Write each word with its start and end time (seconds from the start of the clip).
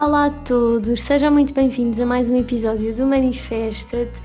Olá 0.00 0.24
a 0.24 0.30
todos, 0.30 1.02
sejam 1.02 1.30
muito 1.30 1.52
bem-vindos 1.52 2.00
a 2.00 2.06
mais 2.06 2.30
um 2.30 2.36
episódio 2.36 2.96
do 2.96 3.04
Manifesta-te. 3.04 4.18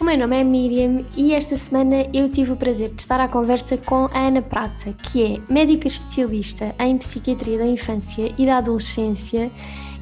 O 0.00 0.04
meu 0.04 0.18
nome 0.18 0.36
é 0.36 0.42
Miriam 0.42 1.04
e 1.16 1.32
esta 1.32 1.56
semana 1.56 2.04
eu 2.12 2.28
tive 2.28 2.50
o 2.50 2.56
prazer 2.56 2.88
de 2.88 3.00
estar 3.00 3.20
à 3.20 3.28
conversa 3.28 3.76
com 3.78 4.08
a 4.12 4.26
Ana 4.26 4.42
Prata, 4.42 4.92
que 4.92 5.22
é 5.22 5.52
médica 5.52 5.86
especialista 5.86 6.74
em 6.80 6.98
psiquiatria 6.98 7.58
da 7.58 7.64
infância 7.64 8.34
e 8.36 8.44
da 8.44 8.56
adolescência 8.56 9.52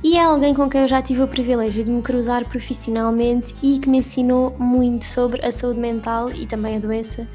e 0.02 0.16
é 0.16 0.24
alguém 0.24 0.54
com 0.54 0.66
quem 0.66 0.80
eu 0.80 0.88
já 0.88 1.02
tive 1.02 1.20
o 1.20 1.28
privilégio 1.28 1.84
de 1.84 1.90
me 1.90 2.00
cruzar 2.00 2.48
profissionalmente 2.48 3.54
e 3.62 3.78
que 3.78 3.90
me 3.90 3.98
ensinou 3.98 4.56
muito 4.58 5.04
sobre 5.04 5.44
a 5.44 5.52
saúde 5.52 5.78
mental 5.78 6.30
e 6.30 6.46
também 6.46 6.76
a 6.76 6.78
doença 6.78 7.28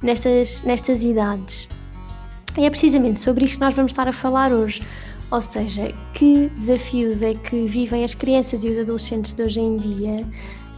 nestas, 0.00 0.62
nestas 0.62 1.02
idades. 1.02 1.66
E 2.56 2.64
é 2.64 2.70
precisamente 2.70 3.18
sobre 3.18 3.44
isto 3.44 3.54
que 3.54 3.64
nós 3.64 3.74
vamos 3.74 3.90
estar 3.90 4.06
a 4.06 4.12
falar 4.12 4.52
hoje 4.52 4.86
ou 5.30 5.40
seja, 5.40 5.92
que 6.12 6.48
desafios 6.50 7.22
é 7.22 7.34
que 7.34 7.66
vivem 7.66 8.04
as 8.04 8.14
crianças 8.14 8.64
e 8.64 8.68
os 8.68 8.78
adolescentes 8.78 9.32
de 9.32 9.42
hoje 9.42 9.60
em 9.60 9.76
dia? 9.76 10.26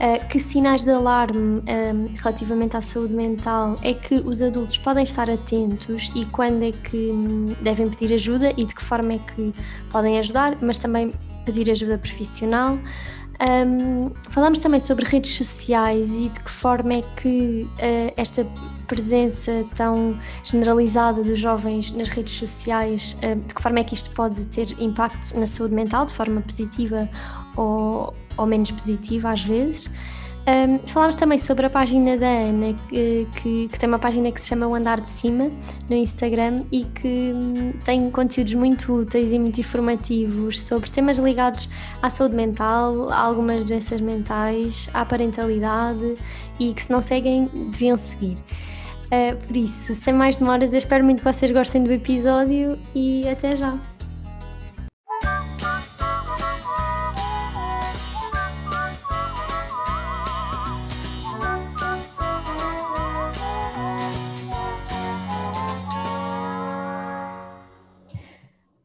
Uh, 0.03 0.29
que 0.29 0.41
sinais 0.41 0.83
de 0.83 0.91
alarme 0.91 1.63
ehm, 1.67 2.07
relativamente 2.17 2.77
à 2.77 2.81
saúde 2.81 3.15
mental 3.15 3.79
é 3.83 3.95
que 3.95 4.17
os 4.17 4.43
adultos 4.43 4.77
podem 4.79 5.05
estar 5.05 5.31
atentos 5.31 6.11
e 6.17 6.25
quando 6.27 6.65
é 6.65 6.73
que 6.73 6.97
um, 6.97 7.55
devem 7.63 7.89
pedir 7.89 8.13
ajuda 8.13 8.53
e 8.57 8.65
de 8.65 8.75
que 8.75 8.83
forma 8.83 9.13
é 9.13 9.19
que 9.19 9.55
podem 9.93 10.19
ajudar, 10.19 10.59
mas 10.61 10.77
também 10.77 11.13
pedir 11.45 11.71
ajuda 11.71 11.99
profissional. 11.99 12.77
Um, 13.41 14.11
falamos 14.31 14.59
também 14.59 14.81
sobre 14.81 15.05
redes 15.05 15.35
sociais 15.35 16.19
e 16.19 16.29
de 16.29 16.41
que 16.41 16.51
forma 16.51 16.95
é 16.95 17.03
que 17.17 17.67
uh, 17.67 18.13
esta 18.17 18.45
presença 18.87 19.65
tão 19.75 20.19
generalizada 20.43 21.23
dos 21.23 21.39
jovens 21.39 21.93
nas 21.93 22.09
redes 22.09 22.35
sociais, 22.35 23.17
uh, 23.19 23.37
de 23.37 23.55
que 23.55 23.63
forma 23.63 23.81
é 23.81 23.85
que 23.85 23.95
isto 23.95 24.11
pode 24.11 24.47
ter 24.47 24.75
impacto 24.81 25.39
na 25.39 25.47
saúde 25.47 25.75
mental, 25.75 26.07
de 26.07 26.13
forma 26.13 26.41
positiva 26.41 27.09
ou, 27.57 28.15
ou 28.37 28.47
menos 28.47 28.71
positiva 28.71 29.31
às 29.31 29.43
vezes. 29.43 29.91
Um, 30.43 30.85
falámos 30.89 31.15
também 31.15 31.39
sobre 31.39 31.67
a 31.67 31.71
página 31.71 32.17
da 32.17 32.27
Ana, 32.27 32.75
que, 32.89 33.29
que, 33.37 33.69
que, 33.69 33.79
tem 33.79 33.89
uma 33.89 33.99
página 34.01 34.33
que 34.33 34.41
se 34.41 34.49
chama 34.49 34.67
O 34.67 34.75
Andar 34.75 35.01
de 35.01 35.09
Cima 35.09 35.49
no 35.89 35.95
Instagram 35.95 36.65
e 36.73 36.85
que 36.85 37.33
um, 37.33 37.73
tem 37.85 38.11
conteúdos 38.11 38.53
muito 38.55 38.93
úteis 38.93 39.31
e 39.31 39.39
muito 39.39 39.61
informativos 39.61 40.61
sobre 40.61 40.91
temas 40.91 41.17
ligados 41.19 41.69
à 42.03 42.11
saúde 42.11 42.35
mental, 42.35 43.09
a 43.13 43.21
algumas 43.21 43.65
doenças 43.65 44.01
mentais, 44.01 44.91
à 44.93 45.05
parentalidade 45.05 46.17
e 46.59 46.75
que 46.75 46.83
se 46.83 46.91
não 46.91 47.01
seguem 47.01 47.49
deviam 47.71 47.97
seguir. 47.97 48.37
Uh, 49.13 49.37
por 49.47 49.55
isso, 49.55 49.95
sem 49.95 50.15
mais 50.15 50.37
demoras, 50.37 50.73
eu 50.73 50.79
espero 50.79 51.05
muito 51.05 51.19
que 51.19 51.31
vocês 51.31 51.53
gostem 51.53 51.85
do 51.85 51.93
episódio 51.93 52.79
e 52.95 53.29
até 53.29 53.55
já! 53.55 53.79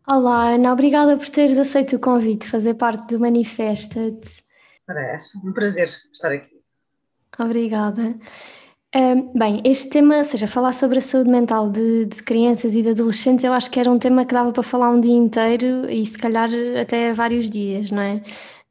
Olá, 0.06 0.50
Ana, 0.50 0.73
obrigada 0.73 1.16
por 1.16 1.30
teres 1.30 1.58
aceito 1.58 1.95
o 1.95 2.00
convite 2.00 2.41
de 2.41 2.52
fazer 2.52 2.73
parte 2.73 3.14
do 3.14 3.19
Manifesta-te. 3.22 4.44
Parece 4.86 5.38
um 5.38 5.53
prazer 5.53 5.88
estar 5.88 6.34
aqui. 6.34 6.58
Obrigada. 7.39 8.17
Um, 8.95 9.38
bem, 9.38 9.61
este 9.66 9.89
tema, 9.89 10.19
ou 10.19 10.23
seja, 10.23 10.47
falar 10.47 10.72
sobre 10.72 11.00
a 11.00 11.01
saúde 11.01 11.29
mental 11.29 11.69
de, 11.69 12.06
de, 12.06 12.23
crianças 12.23 12.73
e 12.73 12.81
de 12.81 12.89
adolescentes, 12.89 13.44
eu 13.44 13.51
acho 13.51 13.69
que 13.69 13.79
era 13.79 13.91
um 13.91 14.00
tema 14.00 14.25
que 14.25 14.34
dava 14.34 14.51
para 14.53 14.63
falar 14.63 14.89
um 14.89 15.01
dia 15.01 15.16
inteiro 15.16 15.89
e 15.89 16.06
se 16.06 16.17
calhar 16.17 16.50
até 16.79 17.13
vários 17.13 17.50
dias, 17.50 17.91
não 17.91 18.01
é? 18.01 18.23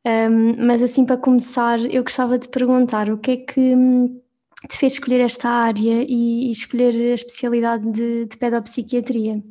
Um, 0.06 0.66
mas 0.66 0.82
assim, 0.82 1.04
para 1.04 1.18
começar, 1.18 1.78
eu 1.80 2.02
gostava 2.02 2.38
de 2.38 2.48
perguntar 2.48 3.10
o 3.10 3.18
que 3.18 3.30
é 3.32 3.36
que 3.36 3.60
hum, 3.60 4.22
te 4.66 4.78
fez 4.78 4.94
escolher 4.94 5.20
esta 5.20 5.50
área 5.50 6.04
e, 6.08 6.48
e 6.48 6.50
escolher 6.50 6.94
a 6.94 7.14
especialidade 7.14 7.90
de, 7.90 8.24
de 8.24 8.36
pedopsiquiatria? 8.38 9.42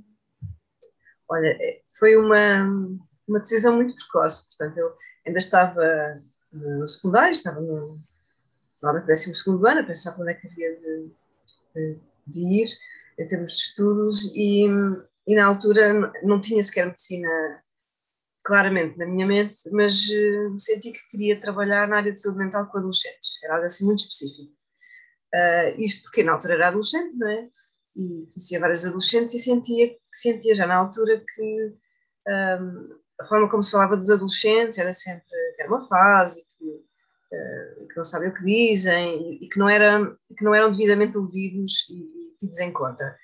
Olha, 1.30 1.58
foi 2.00 2.16
uma, 2.16 2.64
uma 3.28 3.40
decisão 3.40 3.76
muito 3.76 3.96
precoce, 3.96 4.48
portanto, 4.48 4.78
eu 4.80 4.94
ainda 5.28 5.38
estava 5.40 6.22
no 6.52 6.88
secundário, 6.88 7.32
estava 7.32 7.62
no 7.62 8.00
final 8.80 9.00
do 9.00 9.06
12 9.06 9.34
ano, 9.50 9.80
a 9.80 9.84
pensar 9.84 10.12
para 10.12 10.22
onde 10.22 10.32
é 10.32 10.36
que 10.36 10.48
havia 10.48 10.76
de, 10.78 11.12
de, 11.76 12.00
de, 12.28 12.64
ir 12.64 12.70
em 13.20 13.28
termos 13.28 13.52
de 13.52 13.58
estudos 13.58 14.32
e, 14.36 14.66
e 15.28 15.36
na 15.36 15.46
altura 15.46 16.12
não 16.24 16.40
tinha 16.40 16.62
sequer 16.62 16.88
medicina 16.88 17.30
claramente 18.44 18.98
na 18.98 19.08
minha 19.08 19.26
mente, 19.26 19.56
mas 19.72 20.08
uh, 20.10 20.60
senti 20.60 20.92
que 20.92 21.10
queria 21.10 21.42
trabalhar 21.42 21.88
na 21.88 21.98
área 21.98 22.12
de 22.12 22.22
saúde 22.22 22.38
mental 22.38 22.68
com 22.68 22.78
adolescentes, 22.78 23.44
era 23.44 23.56
algo 23.56 23.66
assim 23.66 23.86
muito 23.86 24.00
específico. 24.00 24.52
Uh, 25.34 25.82
isto 25.82 26.04
porque 26.04 26.24
na 26.24 26.34
altura 26.34 26.54
era 26.54 26.68
adolescente, 26.68 27.18
não 27.18 27.28
é? 27.28 27.50
e 27.96 28.26
conhecia 28.28 28.60
vários 28.60 28.86
adolescentes 28.86 29.34
e 29.34 29.40
sentia, 29.40 29.96
sentia 30.12 30.54
já 30.54 30.68
na 30.68 30.76
altura 30.76 31.24
que 31.34 31.74
um, 32.28 33.00
a 33.20 33.24
forma 33.24 33.50
como 33.50 33.64
se 33.64 33.72
falava 33.72 33.96
dos 33.96 34.10
adolescentes 34.10 34.78
era 34.78 34.92
sempre 34.92 35.26
que 35.56 35.62
era 35.62 35.70
uma 35.70 35.88
fase, 35.88 36.46
que, 37.36 37.84
uh, 37.84 37.88
que 37.88 37.98
não 37.98 38.06
sabem 38.06 38.30
o 38.30 38.34
que 38.34 38.44
dizem 38.44 39.40
e, 39.42 39.48
que, 39.48 39.60
não 39.60 39.70
era, 39.70 40.16
que 40.38 40.44
não 40.44 40.54
eram 40.54 40.72
devidamente 40.72 41.18
ouvidos 41.18 41.88
e, 41.90 42.36
tidos 42.40 42.60
em 42.60 42.72
conta. 42.72 43.16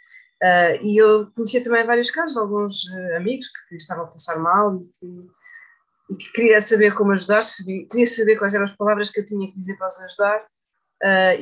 Uh, 0.41 0.83
e 0.83 0.97
eu 0.97 1.31
conhecia 1.33 1.63
também 1.63 1.85
vários 1.85 2.09
casos, 2.09 2.38
alguns 2.38 2.83
uh, 2.85 3.17
amigos 3.17 3.47
que, 3.69 3.75
estavam 3.75 4.05
a 4.05 4.07
passar 4.07 4.39
mal 4.39 4.75
e 4.75 4.85
que, 4.85 5.29
e 6.09 6.16
que 6.16 6.31
queria 6.33 6.59
saber 6.59 6.95
como 6.95 7.11
ajudar, 7.11 7.41
queria 7.89 8.07
saber 8.07 8.38
quais 8.38 8.53
eram 8.53 8.66
as 8.66 8.75
palavras 8.75 9.09
que 9.09 9.19
eu 9.19 9.25
tinha 9.25 9.51
que 9.51 9.57
dizer 9.57 9.77
para 9.77 9.88
os 9.88 9.99
ajudar. 9.99 10.45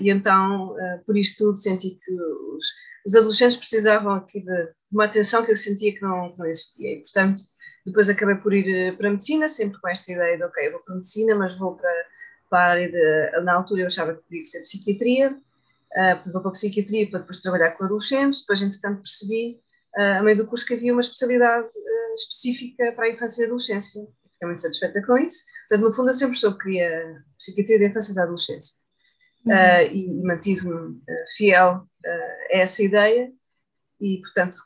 e 0.01 0.09
então, 0.09 0.75
por 1.05 1.17
isto 1.17 1.43
tudo, 1.43 1.57
senti 1.57 1.97
que 2.03 2.13
os, 2.13 2.65
os 3.05 3.15
adolescentes 3.15 3.57
precisavam 3.57 4.13
aqui 4.13 4.41
de 4.41 4.73
uma 4.91 5.05
atenção 5.05 5.43
que 5.43 5.51
eu 5.51 5.55
sentia 5.55 5.93
que 5.93 6.01
não, 6.01 6.31
que 6.31 6.39
não 6.39 6.45
existia. 6.45 6.97
E, 6.97 7.01
portanto, 7.01 7.41
depois 7.85 8.09
acabei 8.09 8.35
por 8.35 8.53
ir 8.53 8.69
eh, 8.69 8.91
para 8.93 9.07
a 9.07 9.11
medicina, 9.11 9.47
sempre 9.47 9.79
com 9.79 9.89
esta 9.89 10.11
ideia 10.11 10.37
de, 10.37 10.43
ok, 10.43 10.69
vou 10.69 10.79
para 10.81 10.93
a 10.93 10.97
medicina, 10.97 11.35
mas 11.35 11.57
vou 11.57 11.75
para, 11.75 12.05
para 12.49 12.59
a 12.59 12.71
área 12.71 12.89
de. 12.89 13.41
Na 13.43 13.53
altura 13.53 13.81
eu 13.81 13.85
achava 13.85 14.15
que 14.15 14.23
podia 14.23 14.43
ser 14.43 14.61
psiquiatria, 14.61 15.31
uh, 15.31 16.15
portanto, 16.15 16.33
vou 16.33 16.41
para 16.41 16.49
a 16.49 16.53
psiquiatria 16.53 17.09
para 17.09 17.19
depois 17.19 17.39
trabalhar 17.39 17.71
com 17.71 17.85
adolescentes. 17.85 18.41
Depois, 18.41 18.61
entretanto, 18.61 19.01
percebi, 19.01 19.59
uh, 19.97 20.19
a 20.19 20.23
meio 20.23 20.37
do 20.37 20.47
curso, 20.47 20.65
que 20.65 20.73
havia 20.73 20.91
uma 20.91 21.01
especialidade 21.01 21.67
uh, 21.67 22.15
específica 22.15 22.91
para 22.93 23.05
a 23.05 23.09
infância 23.09 23.41
e 23.41 23.45
adolescência. 23.45 24.07
Fiquei 24.31 24.47
muito 24.47 24.61
satisfeita 24.61 25.01
com 25.05 25.17
isso. 25.17 25.43
Portanto, 25.67 25.87
no 25.87 25.95
fundo, 25.95 26.09
eu 26.09 26.13
sempre 26.13 26.37
soube 26.37 26.57
que 26.57 26.63
queria 26.63 27.23
psiquiatria 27.37 27.79
da 27.79 27.85
infância 27.85 28.11
e 28.11 28.15
da 28.15 28.23
adolescência. 28.23 28.75
Uhum. 29.45 29.53
e, 29.93 30.19
e 30.19 30.23
mantive-me 30.23 31.01
fiel 31.37 31.87
a 32.05 32.57
essa 32.57 32.83
ideia 32.83 33.31
e, 33.99 34.19
portanto, 34.19 34.57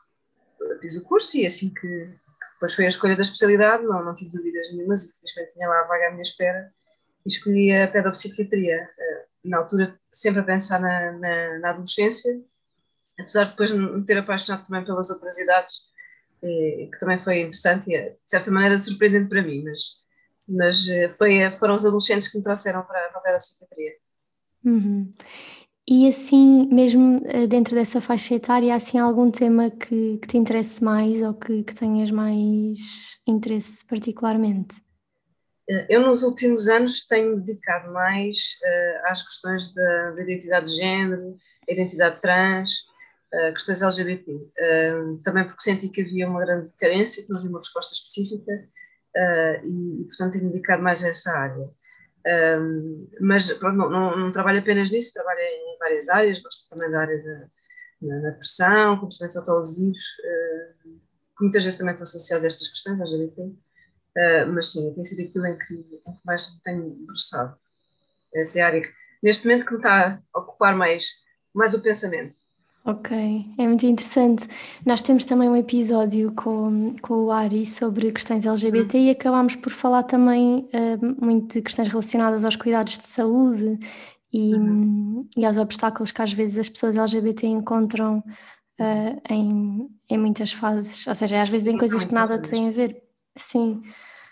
fiz 0.80 0.96
o 0.96 1.04
curso 1.04 1.36
e 1.36 1.46
assim 1.46 1.72
que, 1.72 1.80
que, 1.80 2.52
depois 2.54 2.74
foi 2.74 2.84
a 2.86 2.88
escolha 2.88 3.14
da 3.14 3.22
especialidade, 3.22 3.84
não, 3.84 4.04
não 4.04 4.16
tive 4.16 4.32
dúvidas 4.32 4.72
nenhumas 4.72 5.04
e 5.04 5.12
felizmente 5.12 5.52
tinha 5.54 5.68
lá 5.68 5.80
a 5.80 5.86
vaga 5.86 6.08
à 6.08 6.10
minha 6.10 6.22
espera 6.22 6.72
escolhi 7.26 7.72
a 7.72 7.88
pedopsiquiatria. 7.88 8.88
Eh, 8.98 9.24
na 9.44 9.58
altura, 9.58 9.84
sempre 10.10 10.40
a 10.40 10.44
pensar 10.44 10.80
na, 10.80 11.12
na, 11.12 11.58
na 11.58 11.70
adolescência, 11.70 12.40
apesar 13.18 13.44
de 13.44 13.50
depois 13.50 13.70
me 13.70 14.04
ter 14.04 14.18
apaixonado 14.18 14.64
também 14.66 14.84
pelas 14.84 15.10
outras 15.10 15.38
idades, 15.38 15.92
que 16.40 16.98
também 16.98 17.18
foi 17.18 17.40
interessante 17.40 17.90
e, 17.90 18.10
de 18.10 18.16
certa 18.24 18.50
maneira, 18.50 18.78
surpreendente 18.78 19.28
para 19.28 19.42
mim, 19.42 19.62
mas, 19.64 20.04
mas 20.46 20.88
eh, 20.88 21.08
foi, 21.08 21.50
foram 21.50 21.74
os 21.74 21.86
adolescentes 21.86 22.28
que 22.28 22.36
me 22.36 22.44
trouxeram 22.44 22.82
para, 22.82 23.08
para 23.08 23.18
a 23.18 23.22
pedopsiquiatria. 23.22 23.92
Uhum. 24.64 25.12
E 25.88 26.08
assim, 26.08 26.68
mesmo 26.72 27.22
eh, 27.26 27.46
dentro 27.46 27.74
dessa 27.74 28.00
faixa 28.00 28.34
etária, 28.34 28.72
há 28.72 28.76
assim 28.76 28.98
algum 28.98 29.30
tema 29.30 29.70
que, 29.70 30.18
que 30.18 30.28
te 30.28 30.38
interesse 30.38 30.82
mais 30.82 31.22
ou 31.22 31.34
que, 31.34 31.62
que 31.62 31.74
tenhas 31.74 32.10
mais 32.10 33.18
interesse 33.26 33.86
particularmente? 33.86 34.82
Eh, 35.68 35.86
eu, 35.88 36.02
nos 36.02 36.22
últimos 36.22 36.68
anos, 36.68 37.06
tenho 37.06 37.40
dedicado 37.40 37.92
mais 37.92 38.58
uh, 38.62 39.06
às 39.10 39.22
questões 39.22 39.72
da, 39.74 40.10
da, 40.12 40.22
identidade 40.22 40.66
de 40.66 40.76
género, 40.76 41.36
identidade 41.68 42.20
trans, 42.20 42.70
uh, 43.32 43.52
questões 43.52 43.82
LGBT. 43.82 44.32
Uh, 44.32 45.18
também 45.24 45.44
porque 45.44 45.62
senti 45.62 45.88
que 45.88 46.02
havia 46.02 46.28
uma 46.28 46.44
grande 46.44 46.70
carência, 46.76 47.22
que 47.22 47.30
não 47.30 47.38
havia 47.38 47.50
uma 47.50 47.60
resposta 47.60 47.94
específica, 47.94 48.68
e, 49.62 50.00
e, 50.00 50.04
portanto, 50.06 50.32
tenho 50.32 50.50
dedicado 50.50 50.82
mais 50.82 51.04
a 51.04 51.08
essa 51.08 51.30
área. 51.30 51.70
Mas 53.20 53.52
pronto, 53.52 53.76
não, 53.76 53.88
não, 53.88 54.18
não, 54.18 54.30
trabalho 54.32 54.58
apenas 54.58 54.90
nisso, 54.90 55.14
trabalho 55.14 55.38
em 55.38 55.78
várias 55.78 56.08
áreas, 56.08 56.42
gosto 56.42 56.68
também 56.68 56.90
da 56.90 57.00
área 57.00 57.22
da, 57.22 58.32
pressão, 58.32 58.98
comportamentos 58.98 59.36
autolesivos, 59.36 59.98
uh, 59.98 60.90
que 61.36 61.42
muitas 61.42 61.64
vezes 61.64 61.78
também 61.78 61.94
estão 61.94 62.04
associados 62.04 62.44
a 62.44 62.48
estas 62.48 62.68
questões, 62.68 63.00
LGBT, 63.00 63.54
uh, 64.16 64.52
mas 64.52 64.72
sim, 64.72 64.92
tem 64.94 65.04
sido 65.04 65.28
aquilo 65.28 65.46
em 65.46 65.58
que, 65.58 65.74
em 65.74 66.12
que 66.12 66.20
mais 66.24 66.54
me 66.54 66.60
tenho 66.62 66.90
debruçado. 66.90 67.54
Essa 68.34 68.58
é 68.58 68.62
a 68.62 68.66
área 68.66 68.80
que, 68.80 68.88
neste 69.22 69.46
momento, 69.46 69.66
que 69.66 69.72
me 69.72 69.78
está 69.78 70.20
a 70.34 70.38
ocupar 70.38 70.76
mais, 70.76 71.06
mais 71.54 71.74
o 71.74 71.82
pensamento. 71.82 72.36
Ok, 72.86 73.16
é 73.56 73.66
muito 73.66 73.86
interessante. 73.86 74.46
Nós 74.84 75.00
temos 75.00 75.24
também 75.24 75.48
um 75.48 75.56
episódio 75.56 76.30
com, 76.32 76.94
com 77.00 77.14
o 77.24 77.30
Ari 77.30 77.64
sobre 77.64 78.12
questões 78.12 78.44
LGBT 78.44 78.98
e 78.98 79.10
acabámos 79.10 79.56
por 79.56 79.72
falar 79.72 80.02
também 80.02 80.68
uh, 80.74 81.24
muito 81.24 81.54
de 81.54 81.62
questões 81.62 81.88
relacionadas 81.88 82.44
aos 82.44 82.56
cuidados 82.56 82.98
de 82.98 83.06
saúde 83.06 83.78
e, 84.30 84.54
uhum. 84.54 85.26
e 85.34 85.46
aos 85.46 85.56
obstáculos 85.56 86.12
que 86.12 86.20
às 86.20 86.34
vezes 86.34 86.58
as 86.58 86.68
pessoas 86.68 86.94
LGBT 86.94 87.46
encontram 87.46 88.18
uh, 88.18 89.22
em, 89.30 89.88
em 90.10 90.18
muitas 90.18 90.52
fases, 90.52 91.06
ou 91.06 91.14
seja, 91.14 91.40
às 91.40 91.48
vezes 91.48 91.68
em 91.68 91.78
coisas 91.78 92.04
que 92.04 92.12
nada 92.12 92.38
têm 92.38 92.68
a 92.68 92.70
ver. 92.70 93.02
Sim. 93.36 93.82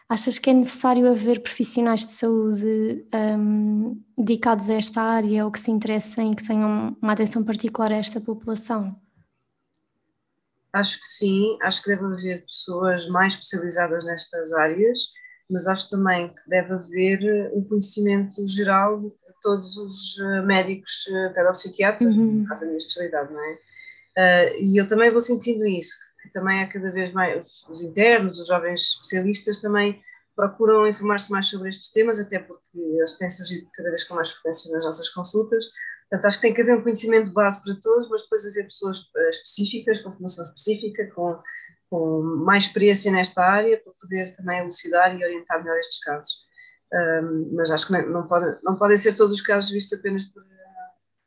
Achas 0.09 0.39
que 0.39 0.51
é 0.51 0.53
necessário 0.53 1.11
haver 1.11 1.41
profissionais 1.41 2.05
de 2.05 2.13
saúde 2.13 3.07
um, 3.39 3.99
dedicados 4.17 4.69
a 4.69 4.75
esta 4.75 5.01
área 5.01 5.45
ou 5.45 5.51
que 5.51 5.59
se 5.59 5.71
interessem 5.71 6.33
e 6.33 6.37
que 6.37 6.47
tenham 6.47 6.97
uma 7.01 7.13
atenção 7.13 7.43
particular 7.43 7.91
a 7.93 7.97
esta 7.97 8.21
população? 8.21 8.95
Acho 10.73 10.99
que 10.99 11.07
sim, 11.07 11.59
acho 11.63 11.83
que 11.83 11.89
deve 11.89 12.05
haver 12.05 12.45
pessoas 12.45 13.09
mais 13.09 13.35
especializadas 13.35 14.05
nestas 14.05 14.53
áreas, 14.53 15.13
mas 15.49 15.67
acho 15.67 15.91
também 15.91 16.29
que 16.29 16.49
deve 16.49 16.73
haver 16.73 17.51
um 17.55 17.63
conhecimento 17.65 18.47
geral 18.47 19.01
de 19.01 19.13
todos 19.43 19.77
os 19.77 20.19
eh, 20.19 20.43
médicos 20.43 21.07
eh, 21.09 21.29
pedopsiquiatras, 21.31 22.17
uhum. 22.17 22.41
no 22.41 22.47
caso 22.47 22.63
da 22.63 22.67
minha 22.69 22.79
especialidade, 22.79 23.33
não 23.33 23.41
é? 23.41 23.59
Uh, 24.13 24.63
e 24.63 24.77
eu 24.77 24.87
também 24.87 25.11
vou 25.11 25.23
sentindo 25.23 25.67
isso, 25.67 25.97
também 26.31 26.63
há 26.63 26.69
cada 26.69 26.91
vez 26.91 27.13
mais, 27.13 27.45
os, 27.45 27.69
os 27.69 27.83
internos, 27.83 28.39
os 28.39 28.47
jovens 28.47 28.81
especialistas 28.81 29.61
também 29.61 30.03
procuram 30.35 30.87
informar-se 30.87 31.31
mais 31.31 31.47
sobre 31.47 31.69
estes 31.69 31.91
temas, 31.91 32.19
até 32.19 32.39
porque 32.39 32.79
eles 32.79 33.15
têm 33.19 33.31
surgido 33.31 33.69
cada 33.75 33.91
vez 33.91 34.05
com 34.05 34.15
mais 34.15 34.31
frequência 34.31 34.73
nas 34.73 34.85
nossas 34.85 35.09
consultas. 35.11 35.65
Portanto, 36.09 36.27
acho 36.27 36.37
que 36.37 36.43
tem 36.43 36.55
que 36.55 36.63
haver 36.63 36.77
um 36.77 36.83
conhecimento 36.83 37.29
de 37.29 37.33
base 37.33 37.63
para 37.63 37.75
todos, 37.81 38.09
mas 38.09 38.23
depois 38.23 38.47
haver 38.47 38.65
pessoas 38.65 38.99
uh, 38.99 39.29
específicas, 39.31 40.01
com 40.01 40.13
formação 40.13 40.45
específica, 40.45 41.07
com, 41.15 41.39
com 41.89 42.23
mais 42.23 42.65
experiência 42.65 43.11
nesta 43.11 43.43
área, 43.43 43.79
para 43.83 43.93
poder 43.95 44.35
também 44.37 44.59
elucidar 44.61 45.15
e 45.15 45.25
orientar 45.25 45.63
melhor 45.63 45.79
estes 45.79 45.99
casos. 46.01 46.47
Um, 46.93 47.55
mas 47.55 47.71
acho 47.71 47.87
que 47.87 47.93
não, 47.93 48.09
não, 48.09 48.29
pode, 48.29 48.59
não 48.63 48.77
podem 48.77 48.99
ser 48.99 49.15
todos 49.15 49.35
os 49.35 49.41
casos 49.41 49.71
vistos 49.71 49.99
apenas 49.99 50.25
por, 50.25 50.45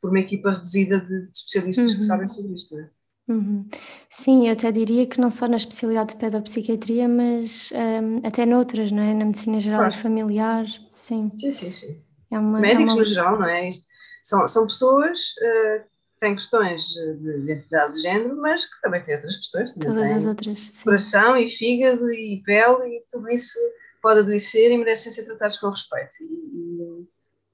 por 0.00 0.10
uma 0.10 0.20
equipa 0.20 0.50
reduzida 0.50 1.00
de, 1.00 1.26
de 1.26 1.36
especialistas 1.36 1.92
uhum. 1.92 1.98
que 1.98 2.04
sabem 2.04 2.28
sobre 2.28 2.54
isto. 2.54 2.76
Não 2.76 2.84
é? 2.84 2.90
Uhum. 3.28 3.68
Sim, 4.08 4.46
eu 4.46 4.52
até 4.52 4.70
diria 4.70 5.06
que 5.06 5.20
não 5.20 5.30
só 5.30 5.48
na 5.48 5.56
especialidade 5.56 6.14
de 6.14 6.20
pedopsiquiatria, 6.20 7.08
mas 7.08 7.72
um, 7.72 8.26
até 8.26 8.46
noutras, 8.46 8.92
não 8.92 9.02
é? 9.02 9.14
Na 9.14 9.24
medicina 9.24 9.58
geral 9.58 9.80
claro. 9.80 9.94
e 9.94 9.98
familiar, 9.98 10.66
sim. 10.92 11.32
Sim, 11.36 11.52
sim, 11.52 11.70
sim. 11.70 12.02
É 12.30 12.38
uma, 12.38 12.60
Médicos 12.60 12.92
é 12.92 12.94
uma... 12.94 12.96
no 12.96 13.04
geral, 13.04 13.38
não 13.38 13.48
é? 13.48 13.68
Isto, 13.68 13.86
são, 14.22 14.46
são 14.46 14.66
pessoas 14.66 15.18
uh, 15.38 15.82
que 15.82 16.20
têm 16.20 16.34
questões 16.34 16.84
de 16.84 17.38
identidade 17.38 17.94
de 17.94 18.02
género, 18.02 18.36
mas 18.36 18.64
que 18.64 18.80
também 18.80 19.02
têm 19.04 19.16
outras 19.16 19.36
questões. 19.36 19.74
Todas 19.74 20.10
as 20.10 20.26
outras, 20.26 20.58
sim. 20.58 20.84
Coração 20.84 21.36
e 21.36 21.48
fígado 21.48 22.10
e 22.12 22.42
pele 22.44 22.96
e 22.96 23.04
tudo 23.10 23.28
isso 23.28 23.58
pode 24.00 24.20
adoecer 24.20 24.70
e 24.70 24.78
merecem 24.78 25.10
ser 25.10 25.24
tratados 25.24 25.58
com 25.58 25.68
respeito. 25.68 26.14
E, 26.20 26.24
e, 26.24 27.08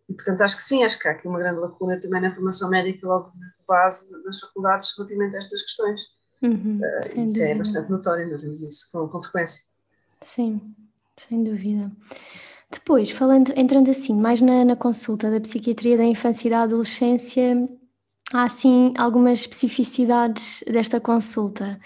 e, 0.09 0.15
portanto, 0.15 0.43
acho 0.43 0.57
que 0.57 0.63
sim, 0.63 0.85
acho 0.85 0.99
que 0.99 1.09
há 1.09 1.13
aqui 1.13 1.29
uma 1.29 1.39
grande 1.39 1.61
lacuna 1.61 2.01
também 2.01 2.21
na 2.21 2.31
formação 2.31 2.69
médica, 2.69 3.07
logo 3.07 3.31
de 3.31 3.67
base 3.67 4.11
das 4.25 4.41
faculdades 4.41 4.95
relativamente 4.97 5.35
a 5.35 5.39
estas 5.39 5.63
questões. 5.63 6.01
Uhum, 6.43 6.81
uh, 6.81 7.25
isso 7.25 7.43
é 7.43 7.53
é 7.53 7.55
bastante 7.55 7.91
notório, 7.91 8.29
nós 8.31 8.43
vemos 8.43 8.61
isso 8.61 8.89
com, 8.93 9.09
com 9.09 9.21
frequência. 9.21 9.63
Sim, 10.21 10.61
sem 11.17 11.43
dúvida. 11.45 11.91
Depois, 12.71 13.11
falando, 13.11 13.53
entrando 13.55 13.91
assim, 13.91 14.15
mais 14.15 14.41
na, 14.41 14.65
na, 14.65 14.75
consulta 14.75 15.31
da 15.31 15.41
psiquiatria 15.41 15.97
da 15.97 16.05
infância 16.05 16.49
e 16.49 16.51
da 16.51 16.63
adolescência, 16.63 17.69
há 18.33 18.45
assim 18.45 18.95
algumas 18.97 19.41
especificidades 19.41 20.65
desta 20.67 20.99
consulta. 20.99 21.79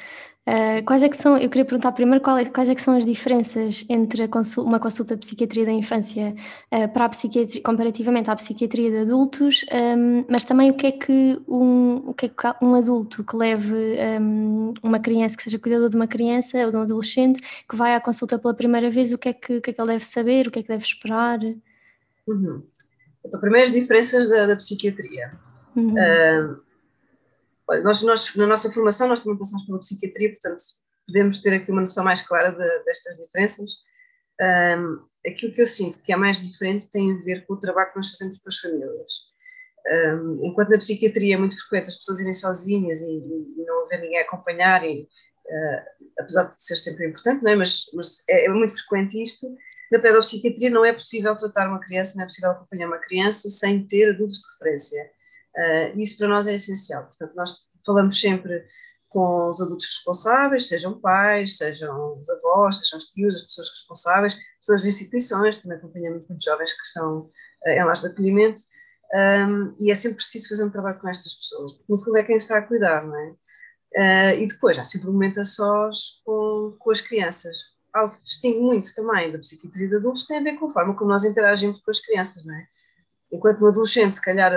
Uh, 0.48 0.80
quais 0.84 1.02
é 1.02 1.08
que 1.08 1.16
são, 1.16 1.36
eu 1.36 1.50
queria 1.50 1.64
perguntar 1.64 1.90
primeiro 1.90 2.22
é, 2.38 2.44
quais 2.44 2.68
é 2.68 2.74
que 2.76 2.80
são 2.80 2.96
as 2.96 3.04
diferenças 3.04 3.84
entre 3.88 4.28
consulta, 4.28 4.68
uma 4.68 4.78
consulta 4.78 5.14
de 5.16 5.20
psiquiatria 5.20 5.66
da 5.66 5.72
infância 5.72 6.36
uh, 6.72 6.88
para 6.92 7.06
a 7.06 7.08
psiquiatria, 7.08 7.60
comparativamente 7.64 8.30
à 8.30 8.36
psiquiatria 8.36 8.88
de 8.92 8.98
adultos, 8.98 9.64
um, 9.98 10.24
mas 10.30 10.44
também 10.44 10.70
o 10.70 10.74
que 10.74 10.86
é 10.86 10.92
que 10.92 11.42
um, 11.48 11.96
o 12.10 12.14
que 12.14 12.26
é 12.26 12.28
que 12.28 12.64
um 12.64 12.76
adulto 12.76 13.24
que 13.24 13.36
leve 13.36 13.74
um, 14.20 14.72
uma 14.84 15.00
criança, 15.00 15.36
que 15.36 15.42
seja 15.42 15.58
cuidador 15.58 15.90
de 15.90 15.96
uma 15.96 16.06
criança 16.06 16.64
ou 16.64 16.70
de 16.70 16.76
um 16.76 16.82
adolescente, 16.82 17.40
que 17.68 17.74
vai 17.74 17.96
à 17.96 18.00
consulta 18.00 18.38
pela 18.38 18.54
primeira 18.54 18.88
vez, 18.88 19.12
o 19.12 19.18
que 19.18 19.30
é 19.30 19.32
que, 19.32 19.56
o 19.56 19.60
que, 19.60 19.70
é 19.70 19.72
que 19.72 19.80
ele 19.80 19.92
deve 19.94 20.04
saber, 20.04 20.46
o 20.46 20.50
que 20.52 20.60
é 20.60 20.62
que 20.62 20.68
deve 20.68 20.84
esperar? 20.84 21.40
Uhum. 22.24 22.62
Então, 23.24 23.40
primeiras 23.40 23.72
diferenças 23.72 24.28
da, 24.28 24.46
da 24.46 24.54
psiquiatria. 24.54 25.32
Uhum. 25.74 25.92
Uh, 25.92 26.65
nós, 27.68 28.02
nós, 28.02 28.34
na 28.36 28.46
nossa 28.46 28.70
formação, 28.70 29.08
nós 29.08 29.20
também 29.20 29.38
passamos 29.38 29.66
pela 29.66 29.80
psiquiatria, 29.80 30.30
portanto, 30.30 30.62
podemos 31.06 31.40
ter 31.40 31.54
aqui 31.54 31.70
uma 31.70 31.80
noção 31.80 32.04
mais 32.04 32.22
clara 32.22 32.50
de, 32.50 32.84
destas 32.84 33.16
diferenças. 33.16 33.70
Um, 34.40 35.06
aquilo 35.26 35.52
que 35.52 35.62
eu 35.62 35.66
sinto 35.66 36.02
que 36.02 36.12
é 36.12 36.16
mais 36.16 36.46
diferente 36.46 36.90
tem 36.90 37.12
a 37.12 37.24
ver 37.24 37.46
com 37.46 37.54
o 37.54 37.60
trabalho 37.60 37.90
que 37.90 37.96
nós 37.96 38.10
fazemos 38.10 38.38
com 38.38 38.48
as 38.48 38.58
famílias. 38.58 39.12
Um, 39.88 40.44
enquanto 40.44 40.70
na 40.70 40.78
psiquiatria 40.78 41.36
é 41.36 41.38
muito 41.38 41.56
frequente 41.60 41.88
as 41.88 41.96
pessoas 41.96 42.18
irem 42.18 42.34
sozinhas 42.34 43.00
e, 43.02 43.18
e 43.18 43.64
não 43.64 43.84
haver 43.84 44.00
ninguém 44.00 44.18
a 44.18 44.22
acompanhar, 44.22 44.84
e, 44.84 45.02
uh, 45.02 46.06
apesar 46.18 46.44
de 46.44 46.62
ser 46.62 46.76
sempre 46.76 47.06
importante, 47.06 47.42
não 47.42 47.52
é? 47.52 47.56
mas, 47.56 47.86
mas 47.94 48.24
é, 48.28 48.46
é, 48.46 48.48
muito 48.48 48.74
frequente 48.74 49.22
isto. 49.22 49.46
Na 49.92 50.00
pedopsiquiatria 50.00 50.70
não 50.70 50.84
é 50.84 50.92
possível 50.92 51.34
tratar 51.34 51.68
uma 51.68 51.80
criança, 51.80 52.16
não 52.16 52.24
é 52.24 52.26
possível 52.26 52.50
acompanhar 52.50 52.88
uma 52.88 52.98
criança 52.98 53.48
sem 53.48 53.86
ter 53.86 54.10
adultos 54.10 54.40
de 54.40 54.46
referência. 54.52 55.10
Uh, 55.56 55.98
isso 55.98 56.18
para 56.18 56.28
nós 56.28 56.46
é 56.46 56.54
essencial. 56.54 57.04
Portanto, 57.04 57.34
nós 57.34 57.66
falamos 57.84 58.20
sempre 58.20 58.64
com 59.08 59.48
os 59.48 59.60
adultos 59.62 59.86
responsáveis, 59.86 60.68
sejam 60.68 61.00
pais, 61.00 61.56
sejam 61.56 62.18
os 62.20 62.28
avós, 62.28 62.78
sejam 62.78 62.98
os 62.98 63.04
tios, 63.06 63.36
as 63.36 63.42
pessoas 63.42 63.70
responsáveis, 63.70 64.38
pessoas 64.60 64.82
de 64.82 64.88
instituições, 64.88 65.56
também 65.56 65.78
acompanhamos 65.78 66.26
muitos 66.28 66.44
jovens 66.44 66.72
que 66.72 66.82
estão 66.82 67.20
uh, 67.20 67.68
em 67.68 67.84
lares 67.84 68.02
de 68.02 68.08
acolhimento, 68.08 68.60
um, 69.14 69.74
e 69.78 69.90
é 69.90 69.94
sempre 69.94 70.16
preciso 70.16 70.48
fazer 70.48 70.64
um 70.64 70.70
trabalho 70.70 70.98
com 70.98 71.08
estas 71.08 71.32
pessoas, 71.34 71.74
porque 71.74 71.92
no 71.92 71.98
fundo 71.98 72.18
é 72.18 72.24
quem 72.24 72.36
está 72.36 72.58
a 72.58 72.62
cuidar, 72.62 73.06
não 73.06 73.16
é? 73.16 73.34
Uh, 73.94 74.42
e 74.42 74.46
depois 74.48 74.78
há 74.78 74.84
sempre 74.84 75.08
um 75.08 75.12
momento 75.12 75.40
a 75.40 75.44
sós 75.44 76.20
com, 76.24 76.76
com 76.78 76.90
as 76.90 77.00
crianças. 77.00 77.56
Algo 77.94 78.14
que 78.14 78.24
distingue 78.24 78.60
muito 78.60 78.94
também 78.94 79.32
da 79.32 79.38
psiquiatria 79.38 79.88
de 79.88 79.96
adultos 79.96 80.26
tem 80.26 80.38
a 80.38 80.42
ver 80.42 80.58
com 80.58 80.66
a 80.66 80.70
forma 80.70 80.94
como 80.94 81.10
nós 81.10 81.24
interagimos 81.24 81.80
com 81.80 81.90
as 81.90 82.00
crianças, 82.00 82.44
não 82.44 82.54
é? 82.54 82.66
Enquanto 83.32 83.64
um 83.64 83.68
adolescente, 83.68 84.16
se 84.16 84.22
calhar, 84.22 84.52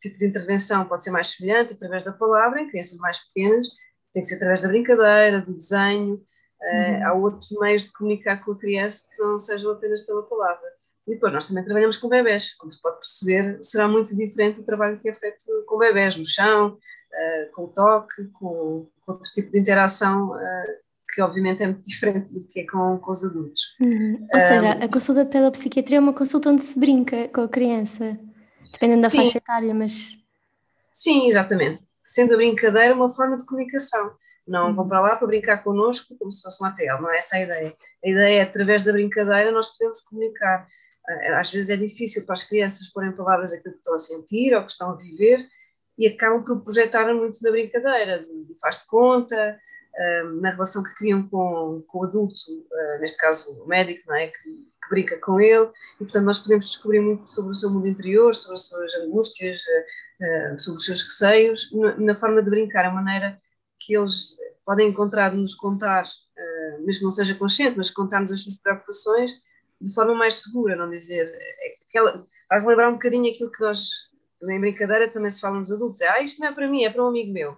tipo 0.00 0.18
de 0.18 0.26
intervenção 0.26 0.84
pode 0.84 1.02
ser 1.02 1.10
mais 1.10 1.30
semelhante 1.30 1.74
através 1.74 2.04
da 2.04 2.12
palavra, 2.12 2.60
em 2.60 2.68
crianças 2.68 2.98
mais 2.98 3.18
pequenas, 3.26 3.66
tem 4.12 4.22
que 4.22 4.28
ser 4.28 4.36
através 4.36 4.62
da 4.62 4.68
brincadeira, 4.68 5.40
do 5.40 5.56
desenho, 5.56 6.20
eh, 6.62 6.90
uhum. 6.90 7.00
uh, 7.00 7.06
há 7.06 7.12
outros 7.14 7.50
meios 7.60 7.84
de 7.84 7.92
comunicar 7.92 8.42
com 8.44 8.52
a 8.52 8.58
criança 8.58 9.06
que 9.14 9.22
não 9.22 9.38
sejam 9.38 9.72
apenas 9.72 10.00
pela 10.00 10.22
palavra. 10.22 10.66
E 11.06 11.14
depois 11.14 11.32
nós 11.32 11.44
também 11.44 11.64
trabalhamos 11.64 11.98
com 11.98 12.08
bebés, 12.08 12.54
como 12.54 12.72
se 12.72 12.80
pode 12.80 12.96
perceber, 12.96 13.58
será 13.62 13.86
muito 13.86 14.14
diferente 14.16 14.60
o 14.60 14.64
trabalho 14.64 14.98
que 14.98 15.08
é 15.08 15.14
feito 15.14 15.44
com 15.66 15.78
bebés, 15.78 16.16
no 16.16 16.24
chão, 16.24 16.70
uh, 16.70 17.52
com 17.54 17.64
o 17.64 17.68
toque, 17.68 18.24
com, 18.32 18.88
outro 19.06 19.30
tipo 19.32 19.52
de 19.52 19.58
interação, 19.60 20.30
uh, 20.30 20.86
que 21.14 21.22
obviamente 21.22 21.62
é 21.62 21.66
muito 21.66 21.82
diferente 21.86 22.32
do 22.32 22.42
que 22.44 22.60
é 22.60 22.66
com, 22.66 22.98
com 22.98 23.12
os 23.12 23.22
adultos. 23.22 23.76
Uhum. 23.80 24.26
Ou 24.32 24.40
seja, 24.40 24.70
a 24.72 24.88
consulta 24.88 25.24
de 25.24 25.30
pedopsiquiatria 25.30 25.98
é 25.98 26.00
uma 26.00 26.12
consulta 26.12 26.50
onde 26.50 26.62
se 26.62 26.78
brinca 26.78 27.28
com 27.28 27.42
a 27.42 27.48
criança. 27.48 28.18
Dependendo 28.72 29.02
da 29.02 29.08
Sim. 29.08 29.18
faixa 29.18 29.38
etária, 29.38 29.74
mas. 29.74 30.18
Sim, 30.90 31.26
exatamente. 31.26 31.82
Sendo 32.02 32.34
a 32.34 32.36
brincadeira 32.36 32.94
uma 32.94 33.10
forma 33.10 33.36
de 33.36 33.46
comunicação. 33.46 34.14
Não 34.46 34.72
vão 34.72 34.84
uhum. 34.84 34.88
para 34.88 35.00
lá 35.00 35.16
para 35.16 35.26
brincar 35.26 35.64
connosco 35.64 36.16
como 36.16 36.30
se 36.30 36.42
fosse 36.42 36.62
uma 36.62 36.70
tela, 36.70 37.00
não 37.00 37.10
é 37.10 37.18
essa 37.18 37.36
a 37.36 37.40
ideia. 37.40 37.76
A 38.04 38.08
ideia 38.08 38.38
é, 38.38 38.42
através 38.42 38.84
da 38.84 38.92
brincadeira, 38.92 39.50
nós 39.50 39.70
podemos 39.70 40.00
comunicar. 40.02 40.68
Ah, 41.08 41.40
às 41.40 41.50
vezes 41.50 41.70
é 41.70 41.76
difícil 41.76 42.24
para 42.24 42.34
as 42.34 42.44
crianças 42.44 42.88
porem 42.88 43.12
palavras 43.12 43.52
aquilo 43.52 43.74
que 43.74 43.80
estão 43.80 43.94
a 43.94 43.98
sentir 43.98 44.54
ou 44.54 44.62
que 44.62 44.70
estão 44.70 44.90
a 44.90 44.96
viver 44.96 45.46
e 45.98 46.06
acabam 46.06 46.44
por 46.44 46.62
projetar 46.62 47.12
muito 47.12 47.42
na 47.42 47.50
brincadeira, 47.50 48.22
de 48.22 48.60
faz 48.60 48.78
de 48.78 48.86
conta, 48.86 49.58
ah, 49.96 50.24
na 50.40 50.50
relação 50.50 50.82
que 50.84 50.94
criam 50.94 51.26
com, 51.28 51.82
com 51.88 51.98
o 51.98 52.04
adulto, 52.04 52.40
ah, 52.72 52.98
neste 53.00 53.18
caso 53.18 53.60
o 53.62 53.66
médico, 53.66 54.04
não 54.06 54.14
é? 54.14 54.28
que 54.28 54.64
brinca 54.88 55.18
com 55.18 55.40
ele, 55.40 55.70
e 55.96 56.04
portanto 56.04 56.24
nós 56.24 56.40
podemos 56.40 56.66
descobrir 56.66 57.00
muito 57.00 57.28
sobre 57.28 57.52
o 57.52 57.54
seu 57.54 57.70
mundo 57.70 57.86
interior, 57.86 58.34
sobre 58.34 58.56
as 58.56 58.66
suas 58.66 58.94
angústias, 58.94 59.58
eh, 59.68 59.86
eh, 60.20 60.58
sobre 60.58 60.78
os 60.78 60.86
seus 60.86 61.02
receios, 61.02 61.70
na 61.98 62.14
forma 62.14 62.42
de 62.42 62.50
brincar, 62.50 62.84
a 62.84 62.90
maneira 62.90 63.40
que 63.80 63.96
eles 63.96 64.36
podem 64.64 64.88
encontrar 64.88 65.30
de 65.30 65.36
nos 65.36 65.54
contar, 65.54 66.04
eh, 66.36 66.78
mesmo 66.80 67.04
não 67.04 67.10
seja 67.10 67.34
consciente, 67.34 67.76
mas 67.76 67.90
contar-nos 67.90 68.32
as 68.32 68.42
suas 68.42 68.56
preocupações 68.56 69.32
de 69.80 69.94
forma 69.94 70.14
mais 70.14 70.42
segura, 70.42 70.76
não 70.76 70.90
dizer. 70.90 71.32
Aquela, 71.88 72.26
faz 72.48 72.64
lembrar 72.64 72.88
um 72.88 72.94
bocadinho 72.94 73.30
aquilo 73.30 73.50
que 73.50 73.60
nós, 73.60 74.10
em 74.42 74.60
brincadeira, 74.60 75.10
também 75.10 75.30
se 75.30 75.40
fala 75.40 75.58
nos 75.58 75.70
adultos: 75.70 76.00
é, 76.00 76.08
ah, 76.08 76.20
isto 76.20 76.40
não 76.40 76.48
é 76.48 76.52
para 76.52 76.68
mim, 76.68 76.84
é 76.84 76.90
para 76.90 77.04
um 77.04 77.08
amigo 77.08 77.32
meu. 77.32 77.56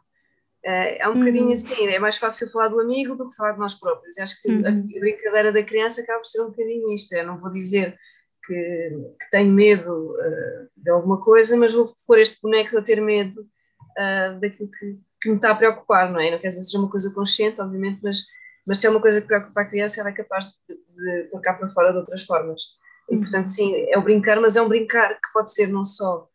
É, 0.64 1.02
é 1.02 1.08
um 1.08 1.14
bocadinho 1.14 1.46
uhum. 1.46 1.52
assim, 1.52 1.86
é 1.86 1.98
mais 1.98 2.16
fácil 2.16 2.50
falar 2.50 2.68
do 2.68 2.80
amigo 2.80 3.14
do 3.14 3.28
que 3.28 3.36
falar 3.36 3.52
de 3.52 3.58
nós 3.58 3.74
próprios. 3.74 4.16
E 4.16 4.20
acho 4.20 4.40
que 4.42 4.50
uhum. 4.50 4.66
a, 4.66 5.00
brincadeira 5.00 5.52
da 5.52 5.62
criança 5.62 6.00
acaba 6.00 6.20
por 6.20 6.26
ser 6.26 6.42
um 6.42 6.50
bocadinho 6.50 6.92
isto. 6.92 7.12
Eu 7.12 7.26
não 7.26 7.38
vou 7.38 7.52
dizer 7.52 7.96
que, 8.44 8.54
que 9.20 9.30
tenho 9.30 9.52
medo 9.52 10.12
uh, 10.12 10.68
de 10.76 10.90
alguma 10.90 11.20
coisa, 11.20 11.56
mas 11.56 11.72
vou 11.72 11.84
pôr 12.06 12.18
este 12.18 12.40
boneco 12.42 12.76
a 12.78 12.82
ter 12.82 13.00
medo 13.00 13.40
uh, 13.40 14.40
daquilo 14.40 14.70
que, 14.70 14.98
que, 15.20 15.28
me 15.28 15.36
está 15.36 15.50
a 15.50 15.54
preocupar, 15.54 16.10
não 16.10 16.20
é? 16.20 16.30
Não 16.30 16.38
quer 16.38 16.48
dizer 16.48 16.60
que 16.60 16.66
seja 16.66 16.78
uma 16.78 16.90
coisa 16.90 17.14
consciente, 17.14 17.60
obviamente, 17.60 18.00
mas, 18.02 18.24
mas 18.66 18.78
se 18.78 18.86
é 18.86 18.90
uma 18.90 19.00
coisa 19.00 19.20
que 19.20 19.26
preocupa 19.26 19.60
a 19.60 19.66
criança, 19.66 20.00
ela 20.00 20.10
é 20.10 20.12
capaz 20.14 20.46
de, 20.68 20.74
de 20.74 21.28
colocar 21.28 21.54
para 21.54 21.70
fora 21.70 21.92
de 21.92 21.98
outras 21.98 22.24
formas. 22.24 22.60
E, 23.08 23.14
uhum. 23.14 23.20
portanto, 23.20 23.46
sim, 23.46 23.86
é 23.90 23.96
o 23.96 24.02
brincar, 24.02 24.40
mas 24.40 24.56
é 24.56 24.62
um 24.62 24.68
brincar 24.68 25.14
que 25.14 25.32
pode 25.32 25.52
ser 25.52 25.68
não 25.68 25.84
só 25.84 26.28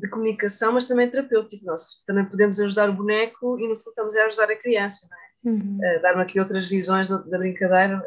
de 0.00 0.08
comunicação, 0.10 0.72
mas 0.72 0.84
também 0.84 1.10
terapêutico. 1.10 1.64
Nós 1.64 2.02
também 2.06 2.24
podemos 2.24 2.60
ajudar 2.60 2.90
o 2.90 2.94
boneco 2.94 3.58
e, 3.58 3.68
no 3.68 3.76
fundo, 3.76 3.88
estamos 3.88 4.16
a 4.16 4.24
ajudar 4.24 4.50
a 4.50 4.56
criança, 4.56 5.08
não 5.10 5.18
é? 5.18 5.24
Uhum. 5.44 5.78
Uh, 5.78 6.02
Dar-me 6.02 6.22
aqui 6.22 6.40
outras 6.40 6.68
visões 6.68 7.08
da, 7.08 7.18
da 7.18 7.38
brincadeira 7.38 7.98
uh, 7.98 8.02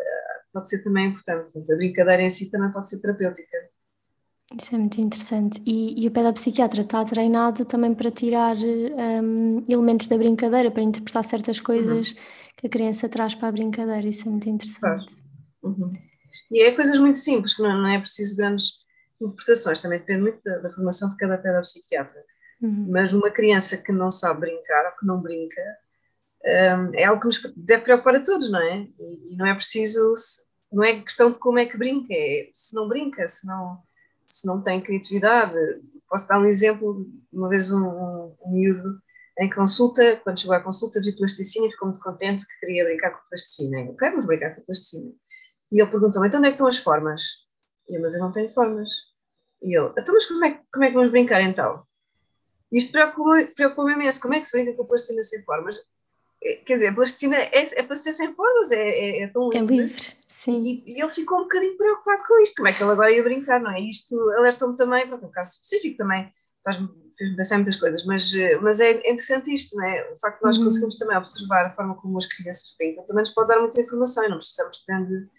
pode 0.52 0.70
ser 0.70 0.84
também 0.84 1.08
importante. 1.08 1.54
Portanto, 1.54 1.72
a 1.72 1.76
brincadeira 1.76 2.22
em 2.24 2.30
si 2.30 2.50
também 2.50 2.72
pode 2.72 2.90
ser 2.90 3.00
terapêutica. 3.00 3.58
Isso 4.60 4.76
é 4.76 4.78
muito 4.78 5.00
interessante. 5.02 5.62
E, 5.66 6.04
e 6.04 6.08
o 6.08 6.12
pedopsiquiatra 6.12 6.82
está 6.82 7.04
treinado 7.04 7.66
também 7.66 7.94
para 7.94 8.10
tirar 8.10 8.56
um, 8.58 9.64
elementos 9.68 10.08
da 10.08 10.18
brincadeira, 10.18 10.72
para 10.72 10.82
interpretar 10.82 11.24
certas 11.26 11.60
coisas 11.60 12.12
uhum. 12.12 12.18
que 12.56 12.68
a 12.68 12.70
criança 12.70 13.10
traz 13.10 13.36
para 13.36 13.50
a 13.50 13.52
brincadeira. 13.52 14.08
Isso 14.08 14.28
é 14.28 14.32
muito 14.32 14.50
interessante. 14.50 15.22
Uhum. 15.62 15.92
E 16.50 16.64
é 16.64 16.72
coisas 16.72 16.98
muito 16.98 17.18
simples, 17.18 17.56
que 17.56 17.62
não, 17.62 17.82
não, 17.82 17.90
é 17.90 18.00
preciso 18.00 18.38
grandes 18.38 18.86
interpretações, 19.22 19.80
também 19.80 20.00
depende 20.00 20.22
muito 20.22 20.42
da, 20.44 20.58
da 20.60 20.70
formação 20.70 21.10
de 21.10 21.18
cada 21.18 21.38
pedopsiquiatra. 21.38 22.24
Uhum. 22.62 22.88
Mas 22.90 23.14
uma 23.14 23.30
criança 23.30 23.78
que 23.78 23.92
não 23.92 24.12
sabe 24.12 24.42
brincar 24.42 24.86
ou 24.86 24.98
que 24.98 25.06
não 25.06 25.22
brinca 25.22 25.62
um, 26.46 26.96
é 26.96 27.04
algo 27.04 27.22
que 27.22 27.28
nos 27.28 27.54
deve 27.56 27.84
preocupar 27.84 28.16
a 28.16 28.24
todos, 28.24 28.50
não 28.52 28.62
é? 28.62 28.88
E, 29.00 29.34
e 29.34 29.38
não 29.38 29.46
é 29.46 29.54
preciso, 29.54 30.14
não 30.72 30.84
é 30.84 31.02
questão 31.02 31.32
de 31.32 31.40
como 31.40 31.60
é 31.60 31.66
que 31.66 31.78
brinca, 31.78 32.14
é 32.14 32.50
se 32.54 32.76
não 32.76 32.88
brinca, 32.88 33.28
se 33.28 33.46
não 33.46 33.82
se 34.30 34.46
não 34.46 34.62
tem 34.62 34.82
criatividade. 34.82 35.56
Posso 36.10 36.28
dar 36.28 36.40
um 36.40 36.46
exemplo, 36.46 37.06
uma 37.32 37.50
vez 37.50 37.72
um, 37.72 37.86
um, 37.86 38.36
um 38.42 38.54
miúdo 38.54 39.02
em 39.40 39.50
consulta, 39.50 40.20
quando 40.24 40.40
chegou 40.40 40.56
à 40.56 40.60
consulta, 40.60 41.02
viu 41.02 41.16
plasticina 41.16 41.68
e 41.68 41.72
ficou 41.72 41.90
muito 41.90 42.02
contente 42.02 42.46
que 42.46 42.60
queria 42.60 42.84
brincar 42.84 43.12
com 43.12 43.30
plasticina. 43.30 43.82
Eu 43.82 43.96
quero 43.96 44.26
brincar 44.26 44.56
com 44.56 44.62
plasticina. 44.62 45.12
E 45.72 45.82
ele 45.82 45.90
perguntou-me, 45.92 46.28
então 46.28 46.40
onde 46.40 46.48
é 46.48 46.52
que 46.52 46.56
estão 46.56 46.68
as 46.68 46.78
formas? 46.78 47.47
E 47.90 47.96
eu, 47.96 48.02
mas 48.02 48.14
eu 48.14 48.20
não 48.20 48.32
tenho 48.32 48.50
formas. 48.50 48.90
E 49.62 49.78
ele, 49.78 49.92
então 49.98 50.14
mas 50.14 50.26
como 50.26 50.46
é, 50.46 50.62
como 50.72 50.86
é 50.86 50.88
que 50.90 50.94
vamos 50.94 51.10
brincar 51.10 51.42
então? 51.42 51.84
Isto 52.72 52.92
preocupa-me 52.92 53.48
preocupa 53.48 53.92
imenso, 53.92 54.22
como 54.22 54.34
é 54.34 54.40
que 54.40 54.46
se 54.46 54.52
brinca 54.52 54.76
com 54.76 54.86
plasticina 54.86 55.24
sem 55.24 55.44
formas? 55.44 55.76
É, 56.44 56.56
quer 56.58 56.76
dizer, 56.76 56.88
a 56.90 56.94
plasticina 56.94 57.38
é, 57.38 57.80
é 57.80 57.84
para 57.84 57.96
ser 57.96 58.12
sem 58.12 58.32
formas, 58.34 58.72
é, 58.72 58.90
é, 58.90 59.24
é 59.24 59.28
tão 59.28 59.50
livre. 59.50 59.76
É 59.76 59.84
livre, 59.84 60.04
sim. 60.28 60.52
E, 60.52 60.84
e, 60.86 61.02
ele 61.02 61.10
ficou 61.10 61.40
um 61.40 61.44
bocadinho 61.44 61.78
preocupado 61.78 62.22
com 62.28 62.42
isto, 62.42 62.56
como 62.58 62.68
é 62.68 62.74
que 62.74 62.84
ele 62.84 62.92
agora 62.92 63.12
ia 63.12 63.24
brincar, 63.24 63.60
não 63.62 63.72
é? 63.72 63.80
Isto 63.80 64.16
alertou-me 64.38 64.76
também, 64.76 65.08
pronto, 65.08 65.26
um 65.26 65.32
caso 65.32 65.54
específico 65.54 65.98
também, 65.98 66.32
fez-me 67.18 67.36
pensar 67.36 67.56
em 67.56 67.58
muitas 67.60 67.78
coisas, 67.78 68.06
mas, 68.06 68.32
mas 68.62 68.80
é 68.80 68.92
interessante 69.10 69.52
isto, 69.52 69.76
não 69.76 69.86
é? 69.86 70.12
O 70.14 70.20
facto 70.20 70.40
de 70.40 70.46
nós 70.46 70.58
uhum. 70.58 70.66
conseguirmos 70.66 70.98
também 70.98 71.18
observar 71.18 71.66
a 71.66 71.72
forma 71.72 71.96
como 71.96 72.18
as 72.18 72.26
crianças 72.28 72.76
brincam, 72.78 73.06
também 73.06 73.22
nos 73.22 73.34
pode 73.34 73.48
dar 73.48 73.60
muita 73.60 73.82
informação 73.82 74.26
e 74.26 74.30
não 74.30 74.38
precisamos 74.38 74.78
de 75.08 75.30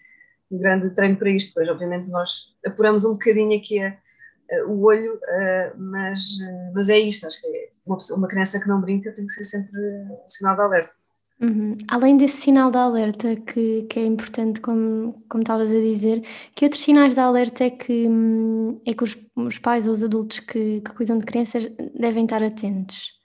de 0.51 0.57
grande 0.57 0.89
treino 0.91 1.17
para 1.17 1.29
isto, 1.29 1.53
pois 1.53 1.69
obviamente 1.69 2.09
nós 2.09 2.55
apuramos 2.65 3.05
um 3.05 3.13
bocadinho 3.13 3.57
aqui 3.57 3.79
a, 3.79 3.89
a, 3.89 4.65
o 4.65 4.81
olho, 4.83 5.15
uh, 5.15 5.77
mas, 5.77 6.19
uh, 6.37 6.71
mas 6.73 6.89
é 6.89 6.99
isto, 6.99 7.27
acho 7.27 7.41
que 7.41 7.47
é 7.47 7.69
uma, 7.85 7.97
uma 8.17 8.27
criança 8.27 8.59
que 8.59 8.67
não 8.67 8.81
brinca 8.81 9.13
tem 9.13 9.25
que 9.25 9.33
ser 9.33 9.43
sempre 9.43 9.79
um 9.79 10.27
sinal 10.27 10.55
de 10.55 10.61
alerta. 10.61 10.99
Uhum. 11.41 11.77
Além 11.87 12.17
desse 12.17 12.35
sinal 12.35 12.69
de 12.69 12.77
alerta 12.77 13.33
que, 13.37 13.83
que 13.83 13.99
é 13.99 14.05
importante, 14.05 14.59
como, 14.59 15.23
como 15.29 15.41
estavas 15.41 15.71
a 15.71 15.79
dizer, 15.79 16.21
que 16.53 16.65
outros 16.65 16.81
sinais 16.81 17.13
de 17.13 17.19
alerta 17.19 17.63
é 17.63 17.69
que, 17.69 18.07
hum, 18.09 18.81
é 18.85 18.93
que 18.93 19.03
os, 19.03 19.17
os 19.35 19.57
pais 19.57 19.87
ou 19.87 19.93
os 19.93 20.03
adultos 20.03 20.41
que, 20.41 20.81
que 20.81 20.93
cuidam 20.93 21.17
de 21.17 21.25
crianças 21.25 21.65
devem 21.97 22.25
estar 22.25 22.43
atentos? 22.43 23.17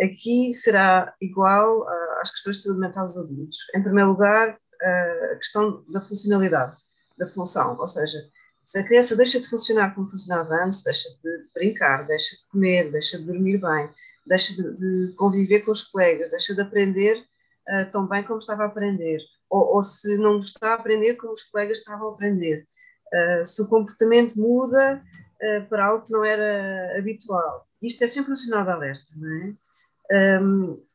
Aqui 0.00 0.52
será 0.52 1.12
igual 1.20 1.86
às 2.20 2.30
questões 2.30 2.58
de 2.58 2.62
saúde 2.62 2.80
mental 2.80 3.04
dos 3.04 3.18
adultos. 3.18 3.58
Em 3.74 3.82
primeiro 3.82 4.10
lugar, 4.10 4.56
a 4.82 5.36
questão 5.36 5.84
da 5.88 6.00
funcionalidade, 6.00 6.76
da 7.18 7.26
função, 7.26 7.76
ou 7.78 7.88
seja, 7.88 8.18
se 8.66 8.80
a 8.80 8.84
criança 8.84 9.16
deixa 9.16 9.38
de 9.38 9.48
funcionar 9.48 9.94
como 9.94 10.08
funcionava 10.08 10.54
antes, 10.56 10.82
deixa 10.82 11.08
de 11.22 11.46
brincar, 11.54 12.04
deixa 12.04 12.36
de 12.36 12.48
comer, 12.48 12.90
deixa 12.90 13.16
de 13.16 13.24
dormir 13.24 13.58
bem, 13.58 13.88
deixa 14.26 14.56
de, 14.56 14.74
de 14.74 15.14
conviver 15.14 15.60
com 15.60 15.70
os 15.70 15.84
colegas, 15.84 16.30
deixa 16.30 16.52
de 16.52 16.60
aprender 16.60 17.16
uh, 17.16 17.90
tão 17.92 18.08
bem 18.08 18.24
como 18.24 18.38
estava 18.38 18.64
a 18.64 18.66
aprender, 18.66 19.20
ou, 19.48 19.76
ou, 19.76 19.82
se 19.84 20.18
não 20.18 20.40
está 20.40 20.70
a 20.70 20.74
aprender 20.74 21.14
como 21.14 21.32
os 21.32 21.44
colegas 21.44 21.78
estavam 21.78 22.08
a 22.08 22.12
aprender, 22.12 22.66
uh, 23.14 23.44
se 23.44 23.62
o 23.62 23.68
comportamento 23.68 24.34
muda 24.34 25.00
uh, 25.00 25.68
para 25.68 25.86
algo 25.86 26.04
que 26.04 26.12
não 26.12 26.24
era 26.24 26.98
habitual. 26.98 27.68
Isto 27.80 28.02
é 28.02 28.06
sempre 28.08 28.32
um 28.32 28.36
sinal 28.36 28.64
de 28.64 28.70
alerta, 28.70 29.08
não 29.14 29.30
é? 29.30 30.40
Um, 30.40 30.85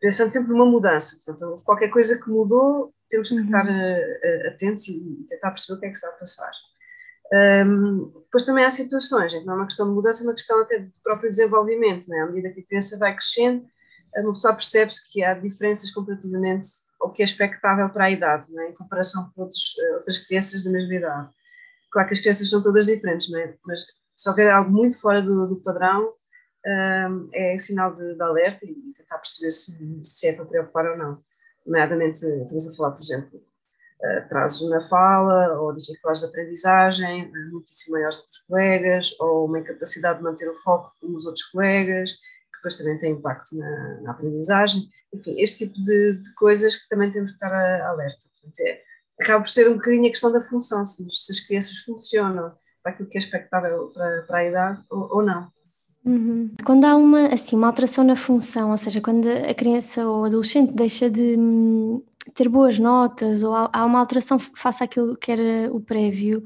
pensando 0.00 0.30
sempre 0.30 0.50
numa 0.50 0.66
mudança, 0.66 1.16
portanto, 1.24 1.62
qualquer 1.64 1.88
coisa 1.88 2.20
que 2.20 2.30
mudou, 2.30 2.92
temos 3.08 3.28
que 3.28 3.34
uhum. 3.34 3.44
estar 3.44 3.66
atentos 4.48 4.88
e 4.88 5.26
tentar 5.28 5.50
perceber 5.50 5.76
o 5.76 5.80
que 5.80 5.86
é 5.86 5.90
que 5.90 5.96
está 5.96 6.08
a 6.08 6.12
passar. 6.12 6.50
Um, 7.32 8.10
depois 8.24 8.44
também 8.44 8.64
há 8.64 8.70
situações 8.70 9.32
em 9.32 9.40
que 9.40 9.46
não 9.46 9.54
é 9.54 9.56
uma 9.58 9.66
questão 9.66 9.88
de 9.88 9.94
mudança, 9.94 10.22
é 10.22 10.26
uma 10.26 10.34
questão 10.34 10.60
até 10.62 10.78
de 10.78 10.92
próprio 11.02 11.30
desenvolvimento. 11.30 12.08
Né? 12.08 12.20
À 12.20 12.26
medida 12.26 12.50
que 12.52 12.60
a 12.60 12.66
criança 12.66 12.98
vai 12.98 13.14
crescendo, 13.14 13.64
uma 14.16 14.32
pessoa 14.32 14.54
percebe-se 14.54 15.12
que 15.12 15.22
há 15.22 15.34
diferenças 15.34 15.90
comparativamente 15.92 16.68
ao 17.00 17.12
que 17.12 17.22
é 17.22 17.24
expectável 17.24 17.88
para 17.88 18.06
a 18.06 18.10
idade, 18.10 18.52
né? 18.52 18.70
em 18.70 18.74
comparação 18.74 19.30
com 19.34 19.42
outros, 19.42 19.76
eh, 19.78 19.94
outras 19.96 20.18
crianças 20.18 20.64
da 20.64 20.70
mesma 20.70 20.94
idade. 20.94 21.30
Claro 21.90 22.08
que 22.08 22.14
as 22.14 22.20
crianças 22.20 22.50
são 22.50 22.62
todas 22.62 22.86
diferentes, 22.86 23.30
né? 23.30 23.54
mas 23.64 23.84
se 24.14 24.28
houver 24.28 24.50
algo 24.50 24.70
muito 24.70 25.00
fora 25.00 25.22
do, 25.22 25.46
do 25.46 25.56
padrão, 25.56 26.12
é 26.64 27.58
sinal 27.58 27.94
de, 27.94 28.14
de, 28.14 28.22
alerta 28.22 28.66
e 28.66 28.74
tentar 28.92 29.18
perceber 29.18 29.50
se, 29.50 30.00
se 30.02 30.28
é 30.28 30.32
para 30.34 30.44
preocupar 30.44 30.86
ou 30.86 30.96
não. 30.96 31.22
Nomeadamente, 31.66 32.18
estamos 32.18 32.68
a 32.68 32.76
falar, 32.76 32.90
por 32.92 33.00
exemplo, 33.00 33.42
atrasos 34.18 34.68
na 34.70 34.80
fala 34.80 35.60
ou 35.60 35.74
dificuldades 35.74 36.22
de 36.22 36.28
aprendizagem 36.28 37.30
muitíssimo 37.50 37.94
maiores 37.94 38.18
do 38.18 38.24
que 38.24 38.30
os 38.30 38.38
colegas 38.38 39.16
ou 39.20 39.46
uma 39.46 39.58
incapacidade 39.58 40.18
de 40.18 40.24
manter 40.24 40.48
o 40.48 40.54
foco 40.54 40.92
como 41.00 41.16
os 41.16 41.26
outros 41.26 41.44
colegas, 41.46 42.12
que 42.12 42.58
depois 42.58 42.76
também 42.76 42.98
tem 42.98 43.12
impacto 43.12 43.56
na, 43.56 44.00
na 44.02 44.10
aprendizagem. 44.12 44.88
Enfim, 45.12 45.40
este 45.40 45.66
tipo 45.66 45.82
de, 45.82 46.14
de, 46.14 46.34
coisas 46.34 46.76
que 46.76 46.88
também 46.88 47.10
temos 47.10 47.30
que 47.30 47.36
estar 47.36 47.52
alerta. 47.82 48.20
Portanto, 48.32 48.60
é, 48.60 48.82
acaba 49.20 49.42
por 49.42 49.50
ser 49.50 49.68
um 49.68 49.74
bocadinho 49.74 50.06
a 50.06 50.10
questão 50.10 50.32
da 50.32 50.40
função, 50.40 50.84
se, 50.86 51.06
se 51.12 51.32
as 51.32 51.40
crianças 51.40 51.78
funcionam 51.78 52.54
para 52.82 52.92
aquilo 52.92 53.08
que 53.08 53.18
é 53.18 53.20
expectável 53.20 53.88
para, 53.88 54.22
para 54.22 54.38
a 54.38 54.44
idade 54.46 54.82
ou, 54.88 55.16
ou 55.16 55.22
não. 55.22 55.52
Uhum. 56.04 56.50
Quando 56.64 56.84
há 56.84 56.96
uma, 56.96 57.26
assim, 57.26 57.56
uma 57.56 57.66
alteração 57.66 58.02
na 58.04 58.16
função, 58.16 58.70
ou 58.70 58.76
seja, 58.76 59.00
quando 59.00 59.26
a 59.26 59.52
criança 59.54 60.06
ou 60.06 60.24
adolescente 60.24 60.72
deixa 60.72 61.10
de, 61.10 61.36
hum, 61.38 62.02
ter 62.34 62.48
boas 62.48 62.78
notas 62.78 63.42
ou 63.42 63.54
há, 63.54 63.84
uma 63.84 63.98
alteração 63.98 64.38
face 64.38 64.82
àquilo 64.82 65.16
que 65.16 65.30
era 65.30 65.72
o 65.72 65.80
prévio, 65.80 66.42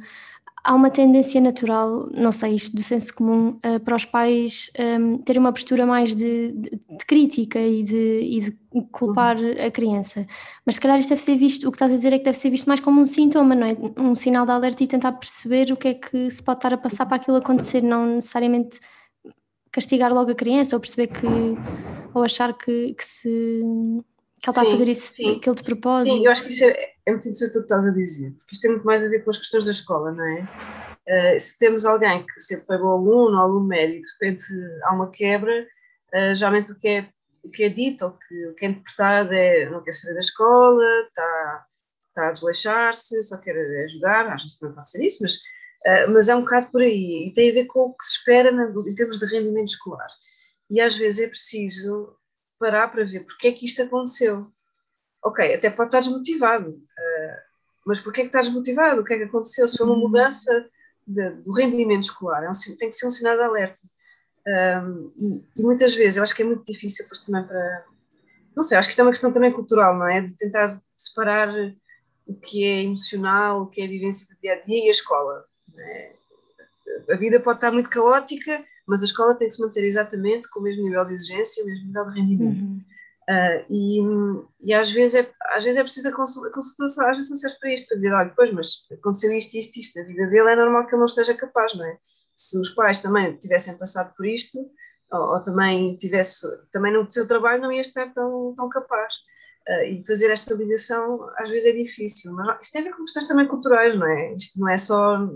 há 0.65 0.75
uma 0.75 0.91
tendência 0.91 1.41
natural, 1.41 2.09
não 2.13 2.33
sei, 2.33 2.55
isto 2.55 2.75
do 2.75 2.83
senso 2.83 3.15
comum, 3.15 3.59
uh, 3.65 3.79
para 3.85 3.95
os 3.95 4.05
pais 4.05 4.71
um, 4.99 5.19
terem 5.19 5.41
uma 5.41 5.53
postura 5.53 5.85
mais 5.85 6.17
de, 6.17 6.53
de, 6.53 6.71
de 6.71 7.07
crítica 7.07 7.61
e 7.61 7.83
de, 7.83 8.21
e 8.23 8.41
de, 8.41 8.59
culpar 8.91 9.37
uhum. 9.37 9.67
a 9.67 9.71
criança. 9.71 10.27
Mas 10.65 10.77
se 10.77 10.81
calhar 10.81 10.99
isto 10.99 11.11
deve 11.11 11.21
ser 11.21 11.37
visto, 11.37 11.69
o 11.69 11.71
que 11.71 11.77
estás 11.77 11.93
a 11.93 11.97
dizer 11.97 12.13
é 12.13 12.19
que 12.19 12.25
deve 12.25 12.39
ser 12.39 12.51
visto 12.51 12.67
mais 12.67 12.81
como 12.81 13.01
um 13.01 13.07
sintoma, 13.07 13.55
não 13.55 13.67
é? 13.67 13.77
Um 13.97 14.17
sinal 14.17 14.45
de 14.47 14.53
alerta 14.53 14.83
e 14.83 14.87
tentar 14.89 15.13
perceber 15.13 15.71
o 15.71 15.77
que 15.77 15.89
é 15.89 15.95
que 15.95 16.31
se 16.31 16.43
pode 16.43 16.59
estar 16.59 16.73
a 16.75 16.79
passar 16.79 17.07
para 17.07 17.17
aquilo 17.17 17.37
acontecer, 17.37 17.83
não 17.83 18.17
necessariamente 18.17 18.81
castigar 19.75 20.14
logo 20.14 20.31
a 20.31 20.35
criança 20.35 20.76
ou 20.76 20.81
perceber 20.81 21.09
que, 21.09 21.26
ou 22.14 22.23
achar 22.23 22.57
que, 22.57 22.95
que 22.95 23.04
se 23.04 23.61
que 24.40 24.50
ele 24.50 24.59
está 24.59 24.62
a 24.62 24.71
fazer 24.71 24.88
isso, 24.88 25.14
sim. 25.14 25.37
aquilo 25.37 25.57
de 25.57 25.62
propósito. 25.62 26.12
Sim, 26.12 26.26
eu 26.26 26.31
acho 26.31 26.47
que 26.47 26.52
isso 26.52 26.64
é, 26.64 26.93
é 27.07 27.11
muito 27.11 27.28
interessante 27.28 27.50
o 27.50 27.61
que 27.61 27.64
estás 27.64 27.87
a 27.87 27.90
dizer, 27.90 28.31
porque 28.33 28.52
isto 28.52 28.62
tem 28.62 28.71
muito 28.73 28.85
mais 28.85 29.02
a 29.02 29.09
ver 29.09 29.25
com 29.25 29.31
as 29.31 29.38
questões 29.38 29.64
da 29.64 29.71
escola, 29.71 30.12
não 30.12 30.25
é? 30.25 30.43
Uh, 31.09 31.40
se 31.40 31.59
temos 31.59 31.87
alguém 31.87 32.25
que 32.25 32.40
sempre 32.40 32.66
foi 32.66 32.78
bom 32.78 32.90
aluno, 32.90 33.40
aluno 33.40 33.66
médio, 33.66 33.97
e 33.97 34.00
de 34.00 34.07
repente 34.12 34.45
há 34.85 34.95
uma 34.95 35.11
quebra, 35.11 35.66
uh, 36.14 36.35
geralmente 36.35 36.73
o 36.73 36.76
que 36.76 36.88
é, 36.88 37.09
o 37.43 37.49
que 37.49 37.64
é 37.64 37.69
dito, 37.71 38.04
ou 38.04 38.12
que, 38.12 38.47
o 38.49 38.54
que 38.54 38.66
é 38.66 38.69
interpretado 38.69 39.33
é 39.33 39.71
não 39.71 39.83
quer 39.83 39.93
saber 39.93 40.14
da 40.14 40.21
escola, 40.21 40.85
está, 41.09 41.66
está 42.09 42.28
a 42.28 42.33
desleixar-se, 42.33 43.23
só 43.23 43.38
quer 43.38 43.54
jogar, 43.88 44.26
às 44.31 44.43
vezes 44.43 44.59
também 44.59 44.75
pode 44.75 44.90
ser 44.90 45.04
isso, 45.04 45.23
mas, 45.23 45.38
uh, 45.87 46.12
mas 46.12 46.29
é 46.29 46.37
um 46.37 46.43
bocado 46.43 46.71
por 46.71 46.83
aí, 46.83 47.29
e 47.29 47.33
tem 47.35 47.50
a 47.50 47.55
ver 47.55 47.67
com 47.67 47.81
o 47.81 47.95
que 47.95 48.05
se 48.05 48.19
espera 48.19 48.50
na, 48.50 48.71
em 48.71 48.95
termos 48.95 49.19
de 49.19 49.26
rendimento 49.26 49.69
escolar. 49.69 50.09
E 50.71 50.81
às 50.81 50.97
vezes 50.97 51.21
é 51.21 51.29
preciso 51.29 52.17
parar 52.59 52.88
para 52.88 53.05
ver 53.05 53.25
porque 53.25 53.49
é 53.49 53.53
que 53.53 53.64
isto 53.64 53.83
aconteceu. 53.83 54.50
Ok, 55.23 55.55
até 55.55 55.71
pode 55.71 55.88
estar 55.88 56.00
desmotivado, 56.00 56.71
uh, 56.71 57.45
mas 57.87 58.00
porquê 58.00 58.23
é 58.23 58.25
que 58.25 58.29
estás 58.29 58.47
desmotivado? 58.47 59.00
O 59.00 59.05
que 59.05 59.14
é 59.14 59.19
que 59.19 59.25
aconteceu? 59.25 59.67
Se 59.69 59.79
foi 59.79 59.87
uma 59.87 59.95
uhum. 59.95 60.03
mudança 60.03 60.69
de, 61.07 61.31
do 61.31 61.53
rendimento 61.53 62.05
escolar, 62.05 62.45
é 62.45 62.49
um, 62.49 62.76
tem 62.79 62.91
que 62.91 62.97
ser 62.97 63.07
um 63.07 63.11
sinal 63.11 63.37
de 63.37 63.43
alerta. 63.43 63.81
Um, 64.47 65.12
e, 65.17 65.61
e, 65.61 65.62
muitas 65.62 65.95
vezes 65.95 66.17
eu 66.17 66.23
acho 66.23 66.35
que 66.35 66.43
é 66.43 66.47
muito 66.47 66.64
difícil, 66.64 67.05
depois 67.05 67.21
também 67.21 67.47
para. 67.47 67.87
Não 68.55 68.62
sei, 68.62 68.79
acho 68.79 68.88
que 68.88 68.93
isto 68.93 69.00
é 69.00 69.05
uma 69.05 69.11
questão 69.11 69.33
também 69.33 69.53
cultural, 69.53 69.99
não 69.99 70.07
é? 70.07 70.21
De 70.21 70.37
tentar 70.37 70.79
separar 70.95 71.49
o 72.26 72.35
que 72.35 72.64
é 72.64 72.83
emocional, 72.83 73.62
o 73.62 73.67
que 73.69 73.81
é 73.81 73.85
a 73.85 73.88
vivência 73.88 74.26
do 74.33 74.41
dia 74.41 74.55
a 74.55 74.61
dia 74.61 74.85
e 74.85 74.88
a 74.88 74.93
escola. 74.93 75.45
É? 75.78 76.12
A 77.11 77.16
vida 77.16 77.40
pode 77.40 77.59
estar 77.59 77.73
muito 77.73 77.90
caótica, 77.90 78.64
mas 78.87 79.02
a 79.02 79.04
escola 79.04 79.35
tem 79.35 79.49
que 79.49 79.54
se 79.54 79.62
manter 79.62 79.85
exatamente 79.85 80.49
com 80.50 80.61
o 80.61 80.62
mesmo 80.62 80.85
nível 80.85 81.04
de 81.04 81.14
exigência 81.14 81.62
o 81.62 81.66
mesmo 81.66 81.87
nível 81.87 82.11
de 82.11 82.21
rendimento. 82.21 82.64
Uhum. 82.64 82.85
Uh, 83.28 83.64
e, 83.71 84.00
e, 84.61 84.75
às 84.75 84.93
vezes 84.93 85.14
é, 85.14 85.33
às 85.54 85.64
vezes 85.64 85.78
é 85.78 85.83
preciso 85.83 86.11
a 86.11 86.12
consulta, 86.12 86.49
a 86.49 86.52
consulta 86.52 86.85
às 86.85 87.16
vezes 87.16 87.31
não 87.31 87.37
serve 87.38 87.59
para 87.59 87.73
isto, 87.73 87.87
para 87.87 87.97
dizer, 87.97 88.12
olha, 88.12 88.33
pois, 88.37 88.52
mas 88.52 88.87
aconteceu 88.93 89.33
isto, 89.33 89.57
isto, 89.57 89.78
isto 89.78 89.99
na 89.99 90.07
vida 90.07 90.26
dele, 90.26 90.50
é 90.50 90.57
normal 90.57 90.87
que 90.87 90.95
ele 90.95 90.99
não 90.99 91.07
esteja 91.07 91.33
capaz, 91.33 91.75
não 91.75 91.87
é? 91.87 91.97
Se 92.37 92.59
os 92.59 92.69
pais 92.71 92.99
também 92.99 93.35
tivessem 93.38 93.78
passado 93.78 94.14
por 94.14 94.26
isto, 94.26 94.59
ou, 95.11 95.21
ou 95.21 95.43
também 95.43 95.97
tivesse, 95.97 96.47
também 96.71 96.93
no 96.93 97.11
seu 97.11 97.26
trabalho 97.26 97.62
não 97.62 97.73
ia 97.73 97.81
estar 97.81 98.12
tão, 98.12 98.52
tão 98.54 98.69
capaz. 98.69 99.14
Uh, 99.66 99.85
e 99.85 100.07
fazer 100.07 100.31
esta 100.31 100.52
ligação 100.52 101.26
às 101.38 101.49
vezes 101.49 101.64
é 101.64 101.73
difícil, 101.73 102.31
mas 102.35 102.61
isto 102.61 102.73
tem 102.73 102.83
a 102.83 102.85
ver 102.85 102.90
com 102.90 103.04
questões 103.04 103.26
também 103.26 103.49
culturais, 103.49 103.99
não 103.99 104.07
é? 104.07 104.35
Isto 104.35 104.61
não 104.61 104.69
é 104.69 104.76
só 104.76 105.26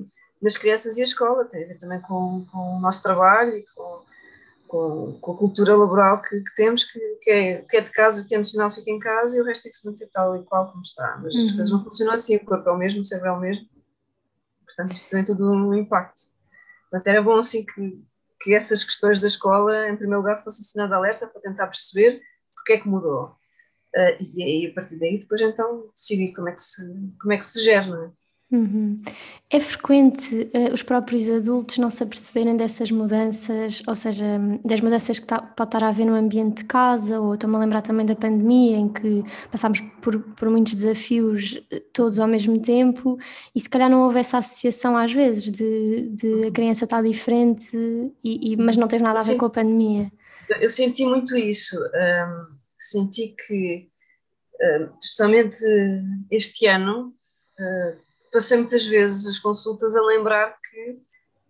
nas 0.40 0.57
crianças 0.57 0.97
e 0.97 1.00
a 1.00 1.04
escola, 1.04 1.45
tem 1.45 1.64
a 1.64 1.68
ver 1.68 1.78
também 1.78 2.00
com, 2.00 2.47
com 2.50 2.76
o 2.76 2.80
nosso 2.80 3.02
trabalho 3.02 3.57
e 3.57 3.64
com 3.75 4.07
com, 4.68 5.18
com 5.21 5.33
a 5.33 5.37
cultura 5.37 5.75
laboral 5.75 6.23
que, 6.23 6.40
que 6.40 6.54
temos, 6.54 6.85
que, 6.85 7.00
que, 7.23 7.30
é, 7.30 7.62
que 7.62 7.76
é 7.78 7.80
de 7.80 7.90
casa, 7.90 8.23
o 8.23 8.28
que 8.28 8.35
é 8.35 8.37
emocional 8.37 8.71
fica 8.71 8.90
em 8.90 8.99
casa 8.99 9.37
e 9.37 9.40
o 9.40 9.45
resto 9.45 9.62
tem 9.62 9.73
que 9.73 9.78
se 9.78 9.87
manter 9.87 10.09
tal 10.12 10.37
e 10.37 10.45
qual 10.45 10.71
como 10.71 10.83
está. 10.83 11.18
Mas 11.23 11.35
uhum. 11.35 11.45
as 11.47 11.52
coisas 11.52 11.73
não 11.73 11.80
funcionam 11.80 12.14
assim, 12.14 12.37
o 12.37 12.45
corpo 12.45 12.68
é 12.68 12.73
o 12.73 12.76
mesmo, 12.76 13.00
o 13.00 13.04
cérebro 13.04 13.30
é 13.30 13.33
o 13.33 13.40
mesmo. 13.40 13.66
Portanto, 14.64 14.92
isto 14.92 15.11
tem 15.11 15.25
tudo 15.25 15.50
um 15.50 15.75
impacto. 15.75 16.21
Portanto, 16.83 17.07
era 17.07 17.23
bom 17.23 17.38
assim 17.38 17.64
que, 17.64 18.04
que 18.40 18.54
essas 18.54 18.85
questões 18.85 19.21
da 19.21 19.26
escola, 19.26 19.88
em 19.88 19.97
primeiro 19.97 20.21
lugar, 20.21 20.37
fossem 20.37 20.64
sinal 20.64 20.87
de 20.87 20.95
alerta 20.95 21.26
para 21.26 21.40
tentar 21.40 21.66
perceber 21.66 22.21
porque 22.54 22.75
é 22.75 22.78
que 22.78 22.88
mudou. 22.88 23.37
Uh, 23.97 24.37
e 24.37 24.42
aí, 24.42 24.66
a 24.71 24.75
partir 24.75 24.99
daí, 24.99 25.18
depois 25.18 25.40
então 25.40 25.90
decidir 25.95 26.35
como 26.35 26.49
é 26.50 26.52
que 26.52 26.61
se, 26.61 27.12
como 27.18 27.33
é 27.33 27.38
que 27.38 27.47
se 27.47 27.64
gera, 27.64 27.87
não 27.87 28.04
é? 28.04 28.11
Uhum. 28.50 29.02
É 29.50 29.61
frequente 29.61 30.49
uh, 30.55 30.73
os 30.73 30.83
próprios 30.83 31.28
adultos 31.28 31.76
não 31.76 31.90
se 31.90 32.02
aperceberem 32.02 32.57
dessas 32.57 32.90
mudanças, 32.90 33.83
ou 33.87 33.95
seja, 33.95 34.25
das 34.64 34.81
mudanças 34.81 35.19
que 35.19 35.26
tá, 35.26 35.38
pode 35.38 35.69
estar 35.69 35.85
a 35.85 35.88
haver 35.88 36.07
no 36.07 36.14
ambiente 36.14 36.62
de 36.62 36.64
casa, 36.64 37.21
ou 37.21 37.35
estou-me 37.35 37.57
a 37.57 37.59
lembrar 37.59 37.83
também 37.83 38.07
da 38.07 38.17
pandemia, 38.17 38.78
em 38.78 38.88
que 38.88 39.23
passámos 39.50 39.81
por, 40.00 40.19
por 40.19 40.49
muitos 40.49 40.75
desafios 40.75 41.61
eh, 41.71 41.83
todos 41.93 42.19
ao 42.19 42.26
mesmo 42.26 42.59
tempo, 42.59 43.19
e 43.55 43.61
se 43.61 43.69
calhar 43.69 43.90
não 43.90 44.02
houve 44.05 44.19
essa 44.19 44.38
associação 44.38 44.97
às 44.97 45.12
vezes 45.12 45.50
de, 45.50 46.09
de 46.09 46.47
a 46.47 46.50
criança 46.50 46.85
estar 46.85 47.02
diferente, 47.02 47.76
e, 48.25 48.52
e, 48.52 48.57
mas 48.57 48.78
não 48.78 48.88
teve 48.88 49.02
nada 49.02 49.19
a 49.19 49.23
ver 49.23 49.37
com 49.37 49.45
a 49.45 49.50
pandemia. 49.50 50.11
Eu 50.59 50.71
senti 50.71 51.05
muito 51.05 51.37
isso, 51.37 51.76
um, 51.78 52.47
senti 52.78 53.35
que, 53.47 53.90
um, 54.59 54.88
especialmente 55.02 55.57
este 56.31 56.67
ano, 56.67 57.12
uh, 57.61 58.08
passei 58.32 58.58
muitas 58.58 58.87
vezes 58.87 59.26
as 59.26 59.38
consultas 59.38 59.97
a 59.97 60.02
lembrar 60.02 60.56
que 60.70 61.00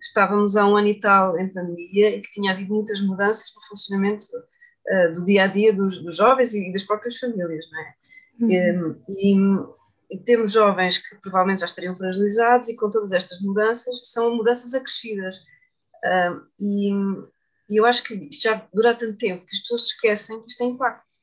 estávamos 0.00 0.56
há 0.56 0.66
um 0.66 0.76
ano 0.76 0.88
e 0.88 0.98
tal 0.98 1.38
em 1.38 1.48
pandemia 1.48 2.16
e 2.16 2.20
que 2.20 2.32
tinha 2.32 2.52
havido 2.52 2.74
muitas 2.74 3.00
mudanças 3.00 3.52
no 3.54 3.62
funcionamento 3.62 4.24
uh, 4.26 5.12
do 5.12 5.24
dia 5.24 5.44
a 5.44 5.46
dia 5.46 5.72
dos, 5.72 6.02
dos, 6.02 6.16
jovens 6.16 6.54
e 6.54 6.72
das 6.72 6.84
próprias 6.84 7.18
famílias, 7.18 7.64
não 7.70 7.80
é? 7.80 7.94
Uhum. 8.40 9.02
E, 9.08 10.14
e, 10.14 10.24
temos 10.24 10.52
jovens 10.52 10.98
que 10.98 11.16
provavelmente 11.16 11.60
já 11.60 11.66
estariam 11.66 11.94
fragilizados 11.94 12.68
e 12.68 12.76
com 12.76 12.88
todas 12.88 13.12
estas 13.12 13.40
mudanças 13.40 14.00
são 14.04 14.34
mudanças 14.36 14.72
acrescidas. 14.74 15.36
E, 16.58 16.92
e, 17.68 17.76
eu 17.76 17.84
acho 17.84 18.04
que 18.04 18.14
isto 18.14 18.42
já 18.42 18.66
dura 18.72 18.94
tanto 18.94 19.18
tempo 19.18 19.44
que 19.44 19.54
as 19.54 19.60
pessoas 19.62 19.86
esquecem 19.86 20.40
que 20.40 20.46
isto 20.46 20.58
tem 20.58 20.70
impacto. 20.70 21.16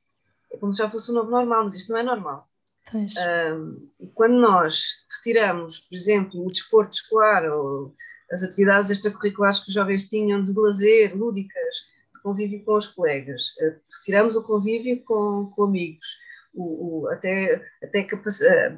É 0.51 0.57
como 0.57 0.73
se 0.73 0.79
já 0.79 0.89
fosse 0.89 1.09
o 1.09 1.13
um 1.13 1.15
novo 1.15 1.31
normal, 1.31 1.63
mas 1.63 1.75
isto 1.75 1.91
não 1.91 1.99
é 1.99 2.03
normal. 2.03 2.47
Um, 2.93 3.89
e 3.99 4.07
quando 4.09 4.35
nós 4.35 5.05
retiramos, 5.17 5.81
por 5.81 5.95
exemplo, 5.95 6.45
o 6.45 6.51
desporto 6.51 6.93
escolar 6.93 7.43
ou 7.51 7.95
as 8.31 8.43
atividades 8.43 8.89
extracurriculares 8.89 9.59
que 9.59 9.69
os 9.69 9.73
jovens 9.73 10.07
tinham 10.07 10.43
de 10.43 10.53
lazer, 10.53 11.15
lúdicas, 11.15 11.75
de 12.13 12.21
convívio 12.21 12.63
com 12.63 12.75
os 12.75 12.87
colegas, 12.87 13.55
uh, 13.59 13.79
retiramos 13.97 14.35
o 14.35 14.45
convívio 14.45 15.03
com, 15.03 15.51
com 15.55 15.63
amigos, 15.63 16.17
o, 16.53 17.03
o, 17.03 17.07
até, 17.09 17.61
até 17.83 18.01
a, 18.01 18.77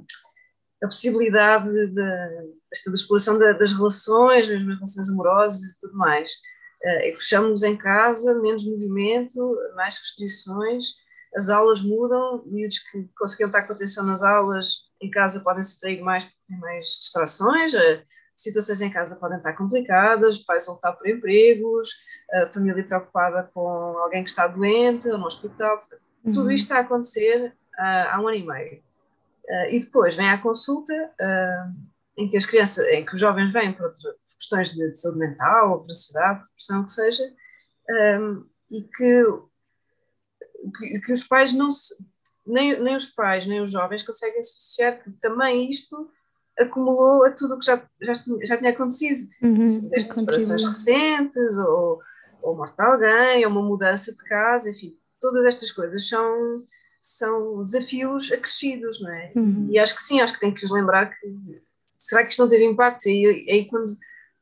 a 0.83 0.87
possibilidade 0.87 1.93
da, 1.93 2.29
exploração 2.93 3.37
da, 3.37 3.53
das 3.53 3.73
relações, 3.73 4.47
mesmo 4.47 4.71
as 4.71 4.77
relações 4.77 5.09
amorosas 5.09 5.61
e 5.61 5.79
tudo 5.81 5.97
mais. 5.97 6.31
Uh, 6.83 7.07
e 7.07 7.15
fechamos 7.15 7.63
em 7.63 7.75
casa, 7.75 8.39
menos 8.41 8.65
movimento, 8.65 9.57
mais 9.75 9.97
restrições 9.97 11.06
as 11.35 11.49
aulas 11.49 11.83
mudam, 11.83 12.43
miúdos 12.45 12.79
que 12.79 13.09
conseguiam 13.17 13.47
estar 13.47 13.63
com 13.63 13.73
atenção 13.73 14.05
nas 14.05 14.23
aulas, 14.23 14.87
em 15.01 15.09
casa 15.09 15.41
podem 15.41 15.63
se 15.63 15.71
distrair 15.71 16.01
mais 16.01 16.23
porque 16.23 16.37
têm 16.47 16.59
mais 16.59 16.85
distrações, 16.85 17.73
eh, 17.73 18.03
situações 18.35 18.81
em 18.81 18.89
casa 18.89 19.15
podem 19.17 19.37
estar 19.37 19.53
complicadas, 19.53 20.39
pais 20.39 20.65
vão 20.65 20.75
estar 20.75 20.93
por 20.93 21.07
empregos, 21.07 21.89
a 22.33 22.45
família 22.45 22.83
preocupada 22.83 23.49
com 23.53 23.67
alguém 23.67 24.23
que 24.23 24.29
está 24.29 24.47
doente, 24.47 25.07
no 25.07 25.25
hospital, 25.25 25.81
uhum. 26.23 26.31
tudo 26.31 26.51
isto 26.51 26.65
está 26.65 26.77
a 26.77 26.81
acontecer 26.81 27.53
uh, 27.79 28.09
há 28.11 28.19
um 28.21 28.27
ano 28.27 28.37
e 28.37 28.45
meio. 28.45 28.83
Uh, 29.49 29.69
e 29.71 29.79
depois 29.79 30.15
vem 30.15 30.29
a 30.29 30.37
consulta 30.37 30.93
uh, 30.93 31.73
em 32.17 32.29
que 32.29 32.37
as 32.37 32.45
crianças, 32.45 32.85
em 32.87 33.05
que 33.05 33.13
os 33.13 33.19
jovens 33.19 33.51
vêm 33.51 33.71
por, 33.73 33.89
por 33.91 34.15
questões 34.37 34.73
de, 34.73 34.91
de, 34.91 34.99
saúde 34.99 35.19
mental, 35.19 35.71
ou 35.71 35.79
por 35.79 35.91
ansiedade, 35.91 36.39
por 36.39 36.49
pressão 36.49 36.83
que 36.83 36.91
seja, 36.91 37.23
um, 38.19 38.45
e 38.69 38.81
que 38.81 39.23
que, 40.77 40.99
que 41.01 41.11
os 41.11 41.23
pais 41.23 41.53
não 41.53 41.69
se, 41.69 41.95
nem, 42.45 42.79
nem 42.81 42.95
os 42.95 43.07
pais, 43.07 43.45
nem 43.45 43.61
os 43.61 43.71
jovens 43.71 44.03
conseguem 44.03 44.39
associar 44.39 45.01
que 45.03 45.11
também 45.21 45.69
isto 45.69 46.09
acumulou 46.57 47.23
a 47.25 47.31
tudo 47.31 47.55
o 47.55 47.59
que 47.59 47.65
já, 47.65 47.81
já, 48.01 48.13
já 48.43 48.57
tinha 48.57 48.71
acontecido, 48.71 49.29
uhum, 49.43 49.61
desde 49.89 50.13
separações 50.13 50.63
recentes, 50.63 51.57
ou, 51.57 51.99
ou 52.41 52.55
morte 52.55 52.75
de 52.75 52.83
alguém, 52.83 53.45
ou 53.45 53.51
uma 53.51 53.61
mudança 53.61 54.11
de 54.11 54.23
casa, 54.23 54.69
enfim, 54.69 54.97
todas 55.19 55.45
estas 55.45 55.71
coisas 55.71 56.07
são, 56.07 56.63
são 56.99 57.63
desafios 57.63 58.31
acrescidos, 58.31 58.99
não 59.01 59.11
é? 59.11 59.31
Uhum. 59.35 59.67
E 59.69 59.77
acho 59.77 59.93
que 59.93 60.01
sim, 60.01 60.19
acho 60.19 60.33
que 60.33 60.39
tem 60.39 60.53
que 60.53 60.65
os 60.65 60.71
lembrar 60.71 61.11
que 61.11 61.27
será 61.99 62.23
que 62.23 62.29
isto 62.29 62.41
não 62.41 62.49
teve 62.49 62.65
impacto? 62.65 63.07
E 63.07 63.25
aí, 63.51 63.65
quando 63.67 63.91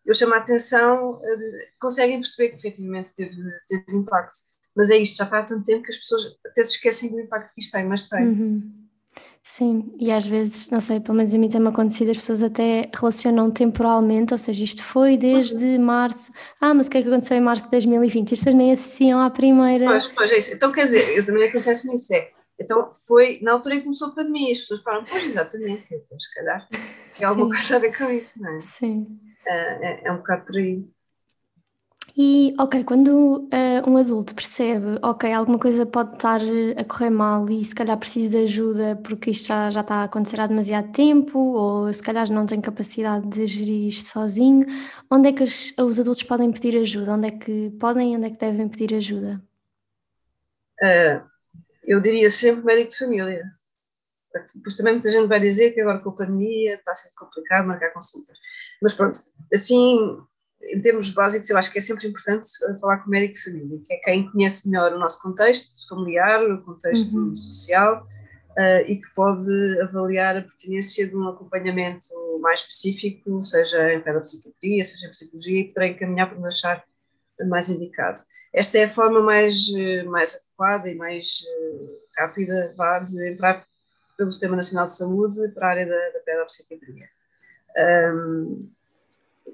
eu 0.05 0.13
chamo 0.13 0.35
a 0.35 0.37
atenção, 0.37 1.19
eh, 1.23 1.67
conseguem 1.79 2.19
perceber 2.19 2.49
que 2.49 2.57
efetivamente 2.57 3.15
teve, 3.15 3.35
teve 3.67 3.97
impacto 3.97 4.54
mas 4.75 4.89
é 4.89 4.97
isto, 4.97 5.17
já 5.17 5.23
está 5.23 5.39
há 5.39 5.43
tanto 5.43 5.63
tempo 5.63 5.83
que 5.83 5.91
as 5.91 5.97
pessoas 5.97 6.37
até 6.45 6.63
se 6.63 6.71
esquecem 6.71 7.11
do 7.11 7.19
impacto 7.19 7.53
que 7.53 7.61
isto 7.61 7.71
tem, 7.71 7.85
mas 7.85 8.07
tem. 8.09 8.27
Uhum. 8.27 8.85
Sim, 9.47 9.95
e 9.99 10.11
às 10.11 10.25
vezes, 10.25 10.71
não 10.71 10.81
sei, 10.81 10.99
pelo 10.99 11.15
menos 11.15 11.31
a 11.31 11.37
mim 11.37 11.47
tem-me 11.47 11.67
acontecido, 11.67 12.09
as 12.09 12.17
pessoas 12.17 12.41
até 12.41 12.89
relacionam 12.91 13.51
temporalmente, 13.51 14.33
ou 14.33 14.39
seja, 14.39 14.63
isto 14.63 14.83
foi 14.83 15.17
desde 15.17 15.63
uhum. 15.63 15.85
março, 15.85 16.33
ah, 16.59 16.73
mas 16.73 16.87
o 16.87 16.89
que 16.89 16.97
é 16.97 17.03
que 17.03 17.07
aconteceu 17.07 17.37
em 17.37 17.41
março 17.41 17.65
de 17.65 17.71
2020? 17.71 18.33
As 18.33 18.39
pessoas 18.39 18.55
nem 18.55 18.71
associam 18.71 19.21
à 19.21 19.29
primeira. 19.29 19.85
Pois, 19.85 20.07
pois, 20.07 20.31
é 20.31 20.39
isso. 20.39 20.53
Então, 20.55 20.71
quer 20.71 20.85
dizer, 20.85 21.15
eu 21.15 21.23
também 21.23 21.47
acontece-me 21.47 21.93
isso, 21.93 22.11
é, 22.15 22.31
então 22.59 22.89
foi 23.07 23.39
na 23.43 23.51
altura 23.51 23.75
em 23.75 23.77
que 23.77 23.83
começou 23.83 24.07
a 24.07 24.15
pandemia, 24.15 24.51
as 24.51 24.59
pessoas 24.61 24.81
falaram, 24.81 25.05
pois, 25.05 25.23
exatamente, 25.23 25.93
então, 25.93 26.19
se 26.19 26.33
calhar 26.33 26.67
tem 27.15 27.25
alguma 27.27 27.49
coisa 27.49 27.75
a 27.75 27.79
ver 27.79 27.95
com 27.95 28.09
isso, 28.11 28.41
não 28.41 28.57
é? 28.57 28.61
Sim. 28.61 29.05
É, 29.47 30.07
é, 30.07 30.07
é 30.07 30.11
um 30.11 30.17
bocado 30.17 30.45
por 30.47 30.57
aí. 30.57 30.83
E, 32.17 32.55
ok, 32.57 32.85
quando 32.85 33.41
uh, 33.43 33.89
um 33.89 33.97
adulto 33.97 34.33
percebe, 34.33 34.97
ok, 35.01 35.33
alguma 35.33 35.59
coisa 35.59 35.85
pode 35.85 36.13
estar 36.13 36.39
a 36.77 36.83
correr 36.85 37.09
mal 37.09 37.49
e 37.49 37.63
se 37.65 37.75
calhar 37.75 37.97
precisa 37.97 38.29
de 38.29 38.37
ajuda 38.37 38.95
porque 39.03 39.31
isto 39.31 39.47
já, 39.47 39.69
já 39.69 39.81
está 39.81 39.95
a 39.95 40.03
acontecer 40.05 40.39
há 40.39 40.47
demasiado 40.47 40.93
tempo 40.93 41.37
ou 41.37 41.93
se 41.93 42.01
calhar 42.01 42.31
não 42.31 42.45
tem 42.45 42.61
capacidade 42.61 43.27
de 43.27 43.45
gerir 43.45 43.89
isto 43.89 44.05
sozinho, 44.05 44.65
onde 45.11 45.27
é 45.27 45.33
que 45.33 45.43
os, 45.43 45.77
os 45.77 45.99
adultos 45.99 46.23
podem 46.23 46.53
pedir 46.53 46.77
ajuda? 46.77 47.11
Onde 47.11 47.27
é 47.27 47.31
que 47.31 47.71
podem 47.71 48.13
e 48.13 48.15
onde 48.15 48.27
é 48.27 48.29
que 48.29 48.39
devem 48.39 48.69
pedir 48.69 48.95
ajuda? 48.95 49.43
Uh, 50.81 51.21
eu 51.83 51.99
diria 51.99 52.29
sempre 52.29 52.63
médico 52.63 52.91
de 52.91 52.97
família. 52.97 53.43
Depois 54.55 54.75
também 54.75 54.93
muita 54.93 55.09
gente 55.09 55.27
vai 55.27 55.39
dizer 55.41 55.71
que 55.71 55.81
agora 55.81 55.99
com 55.99 56.11
a 56.11 56.15
pandemia 56.15 56.75
está 56.75 56.93
sendo 56.93 57.13
complicado 57.15 57.67
marcar 57.67 57.91
consultas. 57.91 58.37
Mas 58.81 58.93
pronto, 58.93 59.19
assim 59.53 60.17
em 60.73 60.81
termos 60.81 61.09
básicos, 61.11 61.49
eu 61.49 61.57
acho 61.57 61.71
que 61.71 61.77
é 61.77 61.81
sempre 61.81 62.07
importante 62.07 62.47
eh, 62.63 62.79
falar 62.79 62.97
com 62.97 63.07
o 63.07 63.09
médico 63.09 63.33
de 63.33 63.43
família, 63.43 63.79
que 63.85 63.93
é 63.93 63.97
quem 63.97 64.31
conhece 64.31 64.67
melhor 64.69 64.93
o 64.93 64.99
nosso 64.99 65.21
contexto 65.21 65.87
familiar, 65.87 66.43
o 66.43 66.61
contexto 66.63 67.15
uhum. 67.15 67.35
social, 67.35 68.07
uh, 68.51 68.89
e 68.89 68.95
que 68.99 69.13
pode 69.13 69.81
avaliar 69.81 70.37
a 70.37 70.41
pertinência 70.41 71.07
de 71.07 71.15
um 71.15 71.27
acompanhamento 71.27 72.07
mais 72.41 72.61
específico, 72.61 73.41
seja 73.43 73.93
em 73.93 74.01
pedopsiquiatria, 74.01 74.83
seja 74.83 75.07
em 75.07 75.11
psicologia, 75.11 75.59
e 75.59 75.63
poderá 75.65 75.87
encaminhar 75.87 76.29
para 76.29 76.39
nos 76.39 76.55
achar 76.55 76.83
mais 77.47 77.69
indicado. 77.69 78.21
Esta 78.53 78.77
é 78.77 78.83
a 78.85 78.89
forma 78.89 79.21
mais, 79.21 79.69
eh, 79.75 80.03
mais 80.03 80.35
adequada 80.35 80.89
e 80.89 80.95
mais 80.95 81.43
rápida 82.17 82.73
vá, 82.77 82.99
de 82.99 83.31
entrar 83.31 83.65
pelo 84.17 84.29
Sistema 84.29 84.55
Nacional 84.55 84.85
de 84.85 84.97
Saúde 84.97 85.49
para 85.49 85.67
a 85.67 85.69
área 85.71 85.85
da, 85.85 86.09
da 86.11 86.19
pedopsiquiatria. 86.25 87.09
Um, 87.77 88.71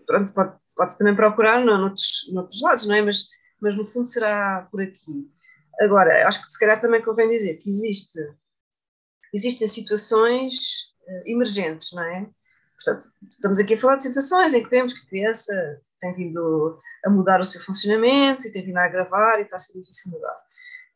pronto, 0.06 0.32
pode 0.34 0.61
Pode-se 0.82 0.98
também 0.98 1.15
procurar 1.15 1.63
no, 1.63 1.78
noutros, 1.78 2.28
noutros 2.34 2.60
lados, 2.60 2.88
não 2.88 2.96
é? 2.96 3.04
Mas, 3.04 3.28
mas 3.62 3.78
no 3.78 3.86
fundo 3.86 4.08
será 4.08 4.67
por 4.72 4.82
aqui. 4.82 5.32
Agora, 5.80 6.28
acho 6.28 6.41
que 6.41 6.52
se 6.52 6.60
calhar 6.60 6.82
também 6.82 7.04
convém 7.04 7.30
dizer 7.30 7.58
que 7.58 7.70
existe, 7.70 8.20
existem 9.32 9.67
situações 9.67 10.56
uh, 11.08 11.30
emergentes, 11.30 11.91
não 11.91 12.02
é? 12.02 12.28
Portanto, 12.84 13.06
estamos 13.30 13.60
aqui 13.60 13.76
a 13.76 13.78
falar 13.78 13.98
de 13.98 14.08
situações 14.08 14.56
em 14.56 14.63
que 14.63 14.72
vemos 14.72 14.94
que 14.94 15.06
a 15.06 15.10
criança 15.10 15.82
tem 16.00 16.13
vindo 16.13 16.80
a 17.06 17.12
mudar 17.12 17.39
o 17.39 17.44
seu 17.44 17.62
funcionamento 17.62 18.48
e 18.48 18.52
tem 18.52 18.65
vindo 18.65 18.78
a 18.78 18.86
agravar 18.86 19.38
e 19.38 19.44
está 19.44 19.58
a 19.58 19.60
ser 19.60 19.80
difícil 19.80 20.13
mudar. 20.13 20.36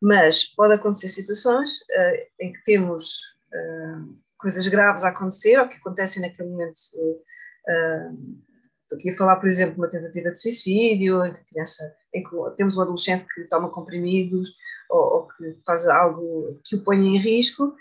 Mas 0.02 0.46
pode 0.46 0.74
acontecer 0.74 1.10
situações 1.10 1.74
uh, 1.76 2.28
em 2.40 2.52
que 2.54 2.64
temos 2.64 3.20
uh, 3.54 4.18
coisas 4.40 4.68
graves 4.68 5.04
a 5.04 5.10
acontecer 5.10 5.60
ou 5.60 5.70
que 5.70 5.78
acontecem 5.78 6.24
naquele 6.24 6.50
momento. 6.50 6.74
Uh, 7.68 8.46
estou 8.86 8.98
aqui 8.98 9.10
a 9.10 9.18
falar, 9.18 9.36
por 9.38 9.50
exemplo, 9.50 9.74
de 9.74 9.82
uma 9.82 9.90
tentativa 9.90 10.30
de 10.30 10.40
suicídio, 10.40 11.26
em 11.26 11.34
que, 11.34 11.44
criança, 11.46 11.96
em 12.14 12.24
que 12.24 12.30
temos 12.56 12.78
um 12.78 12.82
adolescente 12.82 13.26
que 13.34 13.44
toma 13.46 13.70
comprimidos 13.70 14.56
ou, 14.90 15.00
ou 15.00 15.28
que 15.28 15.56
faz 15.66 15.88
algo 15.88 16.60
que 16.64 16.76
o 16.76 16.84
põe 16.84 16.98
em 16.98 17.18
risco. 17.18 17.76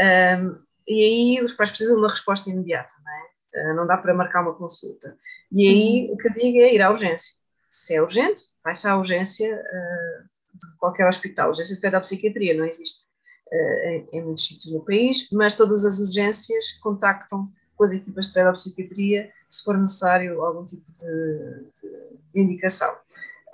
Um, 0.00 0.58
e 0.86 1.36
aí 1.36 1.44
os 1.44 1.52
pais 1.52 1.70
precisam 1.70 1.96
de 1.96 2.02
uma 2.02 2.08
resposta 2.08 2.48
imediata, 2.48 2.94
não 3.04 3.12
é? 3.12 3.72
Uh, 3.72 3.76
não 3.76 3.86
dá 3.86 3.96
para 3.96 4.14
marcar 4.14 4.42
uma 4.42 4.54
consulta. 4.54 5.16
E 5.52 5.68
aí 5.68 6.06
uhum. 6.06 6.14
o 6.14 6.16
que 6.16 6.28
eu 6.28 6.32
digo 6.32 6.58
é 6.58 6.74
ir 6.74 6.82
à 6.82 6.90
urgência. 6.90 7.34
Se 7.68 7.94
é 7.94 8.02
urgente, 8.02 8.44
vai-se 8.64 8.88
à 8.88 8.96
urgência 8.96 9.54
uh, 9.54 10.28
de 10.54 10.76
qualquer 10.78 11.06
hospital. 11.06 11.48
Urgência 11.48 11.74
de 11.74 11.80
pedopsiquiatria 11.80 12.56
não 12.56 12.64
existe 12.64 13.04
uh, 13.52 13.88
em, 13.88 14.08
em, 14.12 14.22
muitos 14.22 14.46
sítios 14.46 14.72
no 14.72 14.84
país, 14.84 15.28
mas 15.32 15.54
todas 15.54 15.84
as 15.84 15.98
urgências 15.98 16.72
contactam 16.80 17.50
com 17.78 17.84
as 17.84 17.92
equipas 17.92 18.26
de 18.26 18.34
pedopsiquiatria 18.34 19.32
se 19.48 19.62
for 19.62 19.78
necessário 19.78 20.42
algum 20.42 20.66
tipo 20.66 20.84
de, 20.92 21.70
de, 21.80 22.40
indicação. 22.40 22.92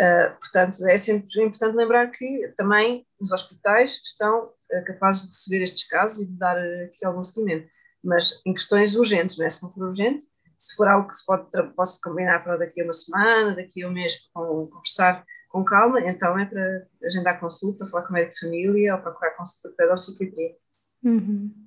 Uh, 0.01 0.35
portanto, 0.41 0.85
é 0.89 0.97
sempre 0.97 1.29
importante 1.45 1.77
lembrar 1.77 2.11
que 2.11 2.53
também 2.57 3.07
os 3.21 3.31
hospitais 3.31 4.01
estão 4.03 4.47
uh, 4.47 4.85
capazes 4.87 5.23
de 5.23 5.29
receber 5.29 5.63
estes 5.63 5.87
casos 5.87 6.23
e 6.23 6.27
de 6.27 6.39
dar 6.39 6.57
aqui 6.59 7.05
algum 7.05 7.23
seguimento, 7.23 7.69
mas 8.03 8.41
em 8.45 8.53
questões 8.53 8.97
urgentes, 8.97 9.37
não 9.37 9.47
é? 9.47 9.51
Se 9.51 9.63
não 9.63 9.71
for 9.71 9.85
urgente, 9.85 10.27
se 10.59 10.75
for 10.75 10.89
algo 10.89 11.09
que 11.09 11.17
se 11.17 11.25
pode, 11.25 11.47
posso 11.77 12.01
combinar 12.01 12.43
para 12.43 12.57
daqui 12.57 12.81
a 12.81 12.85
uma 12.85 12.93
semana, 12.93 13.55
daqui 13.55 13.85
a 13.85 13.89
um 13.89 13.93
mês, 13.93 14.31
com, 14.33 14.67
conversar 14.67 15.25
com 15.51 15.63
calma, 15.65 16.01
então 16.01 16.37
é 16.37 16.47
para 16.47 16.87
agendar 17.05 17.39
consulta, 17.39 17.87
falar 17.87 18.03
com 18.05 18.11
o 18.11 18.13
médico 18.15 18.35
de 18.35 18.41
família 18.41 18.97
ou 18.97 19.03
procurar 19.03 19.37
consulta 19.37 19.69
de 19.69 19.77
pedopsiquiatria. 19.77 20.57
Uhum. 21.05 21.64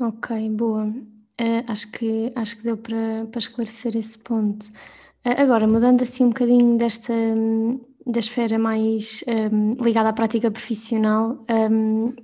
Ok, 0.00 0.50
boa. 0.50 0.92
acho, 1.66 1.90
que, 1.90 2.32
acho 2.34 2.56
que 2.56 2.62
deu 2.62 2.76
para, 2.76 3.26
para 3.30 3.38
esclarecer 3.38 3.96
esse 3.96 4.18
ponto. 4.18 4.66
Agora, 5.24 5.66
mudando 5.66 6.02
assim 6.02 6.24
um 6.24 6.28
bocadinho 6.28 6.78
desta 6.78 7.12
da 8.08 8.20
esfera 8.20 8.58
mais 8.58 9.22
um, 9.52 9.74
ligada 9.84 10.08
à 10.08 10.12
prática 10.12 10.50
profissional, 10.50 11.38
um, 11.70 12.14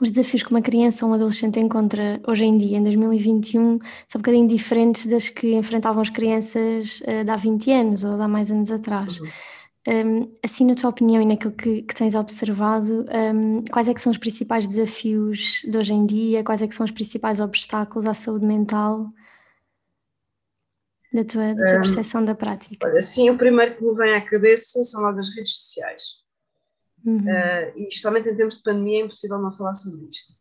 os 0.00 0.10
desafios 0.10 0.42
que 0.42 0.50
uma 0.50 0.60
criança 0.60 1.04
ou 1.04 1.10
um 1.10 1.14
adolescente 1.14 1.58
encontra 1.58 2.20
hoje 2.26 2.44
em 2.44 2.56
dia, 2.58 2.76
em 2.76 2.82
2021, 2.82 3.78
são 4.06 4.18
um 4.18 4.22
bocadinho 4.22 4.46
diferentes 4.46 5.06
das 5.06 5.28
que 5.30 5.54
enfrentavam 5.54 6.02
as 6.02 6.10
crianças 6.10 7.00
uh, 7.00 7.24
de 7.24 7.30
há 7.30 7.36
20 7.36 7.72
anos 7.72 8.04
ou 8.04 8.16
de 8.16 8.22
há 8.22 8.28
mais 8.28 8.50
anos 8.50 8.70
atrás. 8.70 9.18
Uhum. 9.18 9.28
Um, 9.88 10.36
assim, 10.44 10.66
na 10.66 10.74
tua 10.74 10.90
opinião 10.90 11.22
e 11.22 11.24
naquilo 11.24 11.52
que, 11.52 11.80
que 11.80 11.94
tens 11.94 12.14
observado, 12.14 13.06
um, 13.34 13.64
quais 13.72 13.88
é 13.88 13.94
que 13.94 14.02
são 14.02 14.12
os 14.12 14.18
principais 14.18 14.66
desafios 14.66 15.62
de 15.64 15.78
hoje 15.78 15.94
em 15.94 16.04
dia? 16.04 16.44
Quais 16.44 16.60
é 16.60 16.68
que 16.68 16.74
são 16.74 16.84
os 16.84 16.90
principais 16.90 17.40
obstáculos 17.40 18.04
à 18.04 18.12
saúde 18.12 18.44
mental? 18.44 19.08
da 21.12 21.24
tua, 21.24 21.54
da 21.54 21.64
tua 21.64 21.80
percepção 21.80 22.24
da 22.24 22.34
prática? 22.34 22.86
Olha, 22.86 23.00
sim, 23.00 23.30
o 23.30 23.38
primeiro 23.38 23.76
que 23.76 23.82
me 23.84 23.94
vem 23.94 24.14
à 24.14 24.20
cabeça 24.20 24.82
são 24.84 25.02
logo 25.02 25.18
as 25.18 25.34
redes 25.34 25.54
sociais. 25.54 26.22
Uhum. 27.04 27.20
Uh, 27.20 27.72
e 27.76 27.88
especialmente 27.88 28.28
em 28.28 28.36
termos 28.36 28.56
de 28.56 28.62
pandemia 28.62 29.00
é 29.00 29.04
impossível 29.04 29.38
não 29.38 29.52
falar 29.52 29.74
sobre 29.74 30.06
isto. 30.10 30.32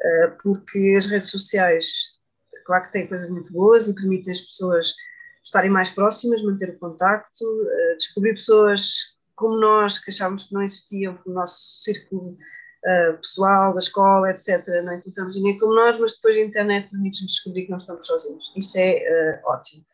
Uh, 0.00 0.36
porque 0.42 0.94
as 0.96 1.06
redes 1.06 1.30
sociais, 1.30 2.18
claro 2.64 2.84
que 2.84 2.92
têm 2.92 3.06
coisas 3.06 3.28
muito 3.28 3.52
boas 3.52 3.88
e 3.88 3.94
permitem 3.94 4.32
as 4.32 4.40
pessoas 4.40 4.94
estarem 5.42 5.70
mais 5.70 5.90
próximas, 5.90 6.42
manter 6.42 6.70
o 6.70 6.78
contacto, 6.78 7.44
uh, 7.44 7.96
descobrir 7.96 8.34
pessoas 8.34 9.16
como 9.34 9.58
nós, 9.58 9.98
que 9.98 10.10
achávamos 10.10 10.44
que 10.44 10.54
não 10.54 10.62
existiam, 10.62 11.14
porque 11.14 11.30
o 11.30 11.34
nosso 11.34 11.82
círculo 11.82 12.30
uh, 12.32 13.16
pessoal, 13.18 13.72
da 13.72 13.78
escola, 13.78 14.30
etc. 14.30 14.66
Não 14.84 14.94
encontramos 14.94 15.36
ninguém 15.36 15.58
como 15.58 15.74
nós, 15.74 15.98
mas 15.98 16.14
depois 16.14 16.36
a 16.36 16.40
internet 16.40 16.90
permite-nos 16.90 17.32
descobrir 17.32 17.64
que 17.64 17.70
não 17.70 17.76
estamos 17.76 18.06
sozinhos. 18.06 18.52
Isso 18.56 18.78
é 18.78 19.40
uh, 19.44 19.48
ótimo. 19.50 19.84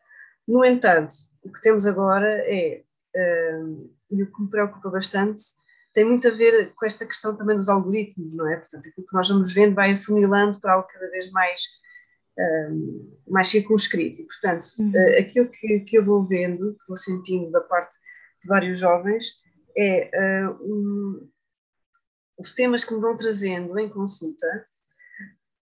No 0.47 0.65
entanto, 0.65 1.15
o 1.43 1.51
que 1.51 1.61
temos 1.61 1.85
agora 1.85 2.27
é, 2.27 2.83
e 4.11 4.23
o 4.23 4.31
que 4.31 4.41
me 4.41 4.49
preocupa 4.49 4.89
bastante, 4.89 5.41
tem 5.93 6.05
muito 6.05 6.27
a 6.27 6.31
ver 6.31 6.73
com 6.75 6.85
esta 6.85 7.05
questão 7.05 7.35
também 7.35 7.55
dos 7.57 7.69
algoritmos, 7.69 8.35
não 8.35 8.47
é? 8.49 8.57
Portanto, 8.57 8.87
aquilo 8.87 9.07
que 9.07 9.13
nós 9.13 9.29
vamos 9.29 9.53
vendo 9.53 9.75
vai 9.75 9.93
afunilando 9.93 10.59
para 10.59 10.73
algo 10.73 10.87
cada 10.87 11.09
vez 11.09 11.31
mais, 11.31 11.61
mais 13.27 13.47
circunscrito. 13.47 14.21
E, 14.21 14.25
portanto, 14.25 14.65
uhum. 14.79 14.91
aquilo 15.19 15.49
que, 15.49 15.79
que 15.81 15.97
eu 15.97 16.03
vou 16.03 16.23
vendo, 16.23 16.73
que 16.73 16.87
vou 16.87 16.97
sentindo 16.97 17.51
da 17.51 17.61
parte 17.61 17.95
de 18.41 18.47
vários 18.47 18.79
jovens, 18.79 19.25
é 19.77 20.47
um, 20.61 21.29
os 22.37 22.51
temas 22.51 22.83
que 22.83 22.93
me 22.93 23.01
vão 23.01 23.15
trazendo 23.15 23.77
em 23.77 23.89
consulta, 23.89 24.65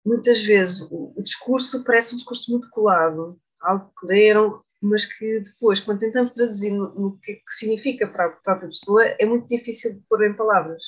muitas 0.04 0.42
vezes 0.42 0.82
o, 0.90 1.12
o 1.16 1.22
discurso 1.22 1.84
parece 1.84 2.14
um 2.14 2.16
discurso 2.16 2.50
muito 2.50 2.68
colado, 2.70 3.38
algo 3.60 3.92
que 3.98 4.06
leram, 4.06 4.62
mas 4.80 5.06
que 5.06 5.40
depois, 5.40 5.80
quando 5.80 6.00
tentamos 6.00 6.32
traduzir 6.32 6.70
no, 6.70 6.94
no 6.94 7.18
que, 7.18 7.34
que, 7.34 7.52
significa 7.52 8.06
para 8.06 8.26
a 8.26 8.30
própria 8.30 8.68
pessoa, 8.68 9.04
é 9.04 9.24
muito 9.24 9.48
difícil 9.48 9.94
de 9.94 10.00
pôr 10.08 10.24
em 10.24 10.36
palavras. 10.36 10.82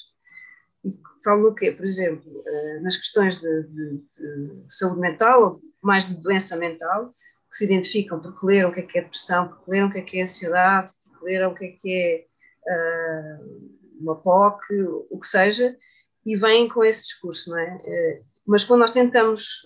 Falo 1.23 1.43
no 1.43 1.55
quê? 1.55 1.73
Por 1.73 1.85
exemplo, 1.85 2.31
uh, 2.31 2.83
nas 2.83 2.97
questões 2.97 3.41
de, 3.41 3.63
de, 3.65 4.03
de, 4.19 4.65
saúde 4.69 5.01
mental, 5.01 5.61
mais 5.83 6.09
de 6.09 6.23
doença 6.23 6.57
mental, 6.57 7.15
que 7.49 7.57
se 7.57 7.65
identificam 7.65 8.21
porque 8.21 8.47
leram 8.47 8.71
o 8.71 8.73
que 8.73 8.81
é 8.81 8.83
que 8.83 8.99
é 8.99 9.03
depressão, 9.03 9.49
porque 9.49 9.71
leram 9.71 9.89
o 9.89 9.93
que 9.93 9.99
é 9.99 10.03
que 10.03 10.19
é 10.19 10.23
ansiedade, 10.23 10.93
porque 11.05 11.25
leram 11.25 11.51
o 11.51 11.55
que 11.55 11.65
é 11.65 11.69
que 11.69 11.91
é 11.91 13.41
uh, 13.41 13.77
uma 14.01 14.17
POC, 14.17 14.65
o 15.11 15.19
que 15.19 15.27
seja, 15.27 15.77
e 16.25 16.37
vêm 16.37 16.69
com 16.69 16.85
esse 16.85 17.05
discurso, 17.05 17.51
não 17.51 17.59
é? 17.59 17.81
Eh, 17.85 18.23
mas 18.45 18.65
quando 18.65 18.81
nós 18.81 18.91
tentamos, 18.91 19.63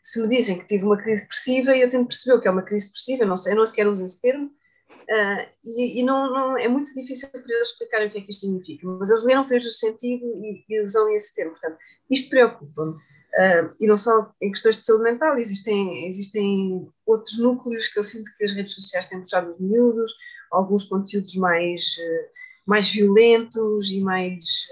se 0.00 0.22
me 0.22 0.28
dizem 0.28 0.56
que 0.56 0.66
tive 0.66 0.84
uma 0.84 0.96
crise 0.96 1.22
depressiva, 1.22 1.76
eu 1.76 1.90
tento 1.90 2.06
perceber 2.06 2.36
o 2.36 2.40
que 2.40 2.46
é 2.46 2.50
uma 2.50 2.62
crise 2.62 2.86
depressiva, 2.86 3.24
não 3.24 3.36
sei, 3.36 3.52
eu 3.52 3.56
não 3.56 3.66
sequer 3.66 3.88
uso 3.88 4.04
esse 4.04 4.20
termo, 4.20 4.50
uh, 4.90 5.50
e, 5.64 6.00
e 6.00 6.02
não, 6.02 6.32
não, 6.32 6.58
é 6.58 6.68
muito 6.68 6.92
difícil 6.94 7.28
para 7.30 7.42
eles 7.46 7.68
explicarem 7.68 8.08
o 8.08 8.10
que 8.10 8.18
é 8.18 8.20
que 8.22 8.30
isto 8.30 8.46
significa, 8.46 8.86
mas 8.86 9.10
eles 9.10 9.24
leram, 9.24 9.44
fez 9.44 9.64
o 9.64 9.72
sentido 9.72 10.24
e, 10.44 10.64
e 10.68 10.82
usam 10.82 11.10
esse 11.10 11.34
termo, 11.34 11.52
portanto, 11.52 11.78
isto 12.10 12.30
preocupa-me. 12.30 12.92
Uh, 12.92 13.72
e 13.78 13.86
não 13.86 13.96
só 13.96 14.34
em 14.42 14.50
questões 14.50 14.78
de 14.78 14.82
saúde 14.82 15.04
mental, 15.04 15.38
existem, 15.38 16.08
existem 16.08 16.90
outros 17.06 17.38
núcleos 17.38 17.86
que 17.86 17.98
eu 17.98 18.02
sinto 18.02 18.28
que 18.36 18.42
as 18.42 18.52
redes 18.52 18.74
sociais 18.74 19.06
têm 19.06 19.20
puxado 19.20 19.52
os 19.52 19.60
miúdos, 19.60 20.12
alguns 20.50 20.84
conteúdos 20.84 21.36
mais 21.36 21.96
uh, 21.98 22.40
mais 22.66 22.90
violentos 22.90 23.90
e 23.90 24.00
mais, 24.00 24.68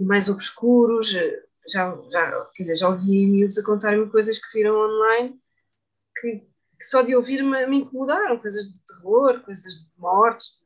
mais 0.00 0.28
obscuros. 0.28 1.14
Já, 1.68 1.96
já, 2.10 2.50
quer 2.54 2.62
dizer, 2.64 2.76
já 2.76 2.88
ouvi 2.88 3.26
miúdos 3.26 3.58
a 3.58 3.64
contarem-me 3.64 4.10
coisas 4.10 4.38
que 4.38 4.58
viram 4.58 4.74
online 4.74 5.38
que, 6.20 6.46
que 6.84 6.90
só 6.90 7.02
de 7.02 7.16
ouvir 7.16 7.42
me, 7.42 7.66
me, 7.66 7.78
incomodaram, 7.78 8.38
coisas 8.38 8.66
de 8.66 8.78
terror, 8.86 9.40
coisas 9.40 9.74
de 9.74 10.00
mortes, 10.00 10.62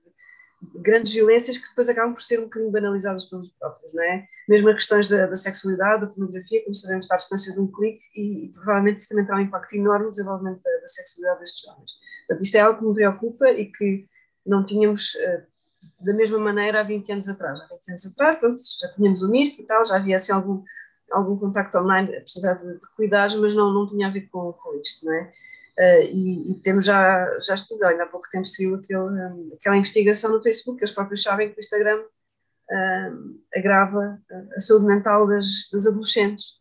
de 0.60 0.80
grandes 0.80 1.12
violências 1.12 1.56
que 1.56 1.68
depois 1.68 1.88
acabam 1.88 2.12
por 2.12 2.22
ser 2.22 2.40
um 2.40 2.44
bocadinho 2.44 2.72
banalizadas 2.72 3.26
pelos 3.26 3.50
próprios, 3.50 3.94
não 3.94 4.02
é? 4.02 4.26
Mesmo 4.48 4.68
as 4.68 4.76
questões 4.76 5.08
da, 5.08 5.26
da 5.26 5.36
sexualidade, 5.36 6.00
da 6.00 6.06
pornografia, 6.08 6.62
como 6.64 6.74
sabemos, 6.74 7.04
está 7.04 7.14
à 7.14 7.18
distância 7.18 7.52
de 7.52 7.60
um 7.60 7.70
clique 7.70 8.02
e, 8.16 8.46
e, 8.46 8.52
provavelmente 8.52 8.96
isso 8.96 9.08
também 9.08 9.24
terá 9.24 9.38
um 9.38 9.42
impacto 9.42 9.74
enorme 9.74 10.06
no 10.06 10.10
desenvolvimento 10.10 10.60
da, 10.62 10.70
da 10.80 10.86
sexualidade 10.86 11.40
destes 11.40 11.62
jovens. 11.64 11.90
Portanto, 12.26 12.44
isto 12.44 12.56
é 12.56 12.60
algo 12.60 12.78
que 12.78 12.84
me 12.86 12.94
preocupa 12.94 13.50
e 13.50 13.66
que 13.66 14.08
não 14.44 14.64
tínhamos 14.64 15.14
uh, 15.14 16.04
da 16.04 16.12
mesma 16.12 16.38
maneira 16.38 16.80
há 16.80 16.82
20 16.82 17.12
anos 17.12 17.28
atrás. 17.28 17.60
Há 17.60 17.66
20 17.66 17.88
anos 17.90 18.06
atrás, 18.06 18.38
pronto, 18.38 18.60
já 18.80 18.90
tínhamos 18.92 19.22
o 19.22 19.30
MIRC 19.30 19.60
e 19.60 19.66
tal, 19.66 19.84
já 19.84 19.96
havia 19.96 20.16
assim 20.16 20.32
algum, 20.32 20.64
algum 21.12 21.36
contacto 21.36 21.78
online, 21.78 22.16
apesar 22.16 22.54
de, 22.54 22.74
de 22.74 22.86
cuidados, 22.96 23.36
mas 23.36 23.54
não, 23.54 23.72
não 23.72 23.86
tinha 23.86 24.08
a 24.08 24.10
ver 24.10 24.28
com, 24.28 24.52
com 24.52 24.74
isto, 24.80 25.06
não 25.06 25.14
é? 25.14 25.30
Uh, 25.78 26.02
e, 26.10 26.50
e, 26.50 26.54
temos 26.56 26.86
já, 26.86 27.38
já 27.38 27.54
estudado, 27.54 27.92
ainda 27.92 28.02
há 28.02 28.08
pouco 28.08 28.28
tempo 28.32 28.48
saiu 28.48 28.74
aquele, 28.74 28.98
um, 28.98 29.50
aquela 29.54 29.76
investigação 29.76 30.32
no 30.32 30.42
Facebook, 30.42 30.76
que 30.76 30.84
eles 30.84 30.94
próprios 30.94 31.22
sabem 31.22 31.50
que 31.50 31.56
o 31.56 31.60
Instagram 31.60 32.00
uh, 32.00 33.40
agrava 33.56 34.20
a 34.56 34.60
saúde 34.60 34.86
mental 34.86 35.28
das, 35.28 35.46
das 35.72 35.86
adolescentes 35.86 36.56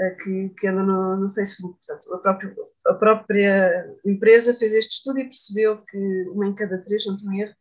uh, 0.00 0.16
que, 0.16 0.48
que 0.58 0.66
andam 0.66 0.84
no, 0.84 1.16
no 1.16 1.28
Facebook. 1.28 1.78
Portanto, 1.78 2.12
a 2.12 2.18
própria, 2.18 2.54
a 2.88 2.94
própria 2.94 3.94
empresa 4.04 4.52
fez 4.52 4.74
este 4.74 4.94
estudo 4.94 5.20
e 5.20 5.24
percebeu 5.24 5.78
que 5.88 6.24
uma 6.32 6.48
em 6.48 6.54
cada 6.54 6.78
três, 6.78 7.06
não 7.06 7.16
tenho 7.16 7.42
erro, 7.42 7.54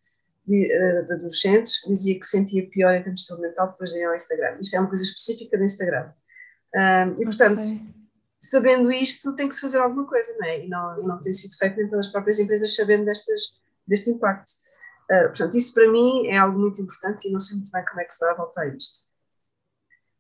de, 0.47 0.67
de, 0.67 1.13
adolescentes 1.13 1.81
dizia 1.87 2.19
que 2.19 2.25
sentia 2.25 2.67
pior 2.69 2.93
em 2.95 3.01
termos 3.01 3.21
de 3.21 3.27
saúde 3.27 3.47
mental 3.47 3.69
depois 3.71 3.91
de 3.91 3.99
ir 3.99 4.05
ao 4.05 4.15
Instagram. 4.15 4.57
Isto 4.59 4.75
é 4.75 4.79
uma 4.79 4.89
coisa 4.89 5.03
específica 5.03 5.55
do 5.55 5.63
Instagram. 5.63 6.11
Um, 6.75 7.21
e, 7.21 7.25
portanto, 7.25 7.61
okay. 7.61 7.95
Sabendo 8.41 8.91
isto, 8.91 9.35
tem 9.35 9.47
que 9.49 9.55
se 9.55 9.61
fazer 9.61 9.79
alguma 9.79 10.05
coisa, 10.05 10.35
não 10.39 10.47
é? 10.47 10.65
E 10.65 10.69
não, 10.69 11.03
não 11.03 11.21
tem 11.21 11.33
sido 11.33 11.55
feito 11.57 11.77
nem 11.77 11.89
pelas 11.89 12.07
próprias 12.07 12.39
empresas 12.39 12.75
sabendo 12.75 13.05
destas, 13.05 13.61
deste 13.87 14.09
impacto. 14.09 14.51
Uh, 15.11 15.27
portanto, 15.27 15.55
isso 15.55 15.73
para 15.73 15.91
mim 15.91 16.27
é 16.27 16.37
algo 16.37 16.57
muito 16.57 16.81
importante 16.81 17.27
e 17.27 17.31
não 17.31 17.39
sei 17.39 17.57
muito 17.57 17.71
bem 17.71 17.85
como 17.85 18.01
é 18.01 18.05
que 18.05 18.13
se 18.13 18.19
dá 18.19 18.31
a 18.31 18.35
voltar 18.35 18.61
a 18.63 18.75
isto. 18.75 19.13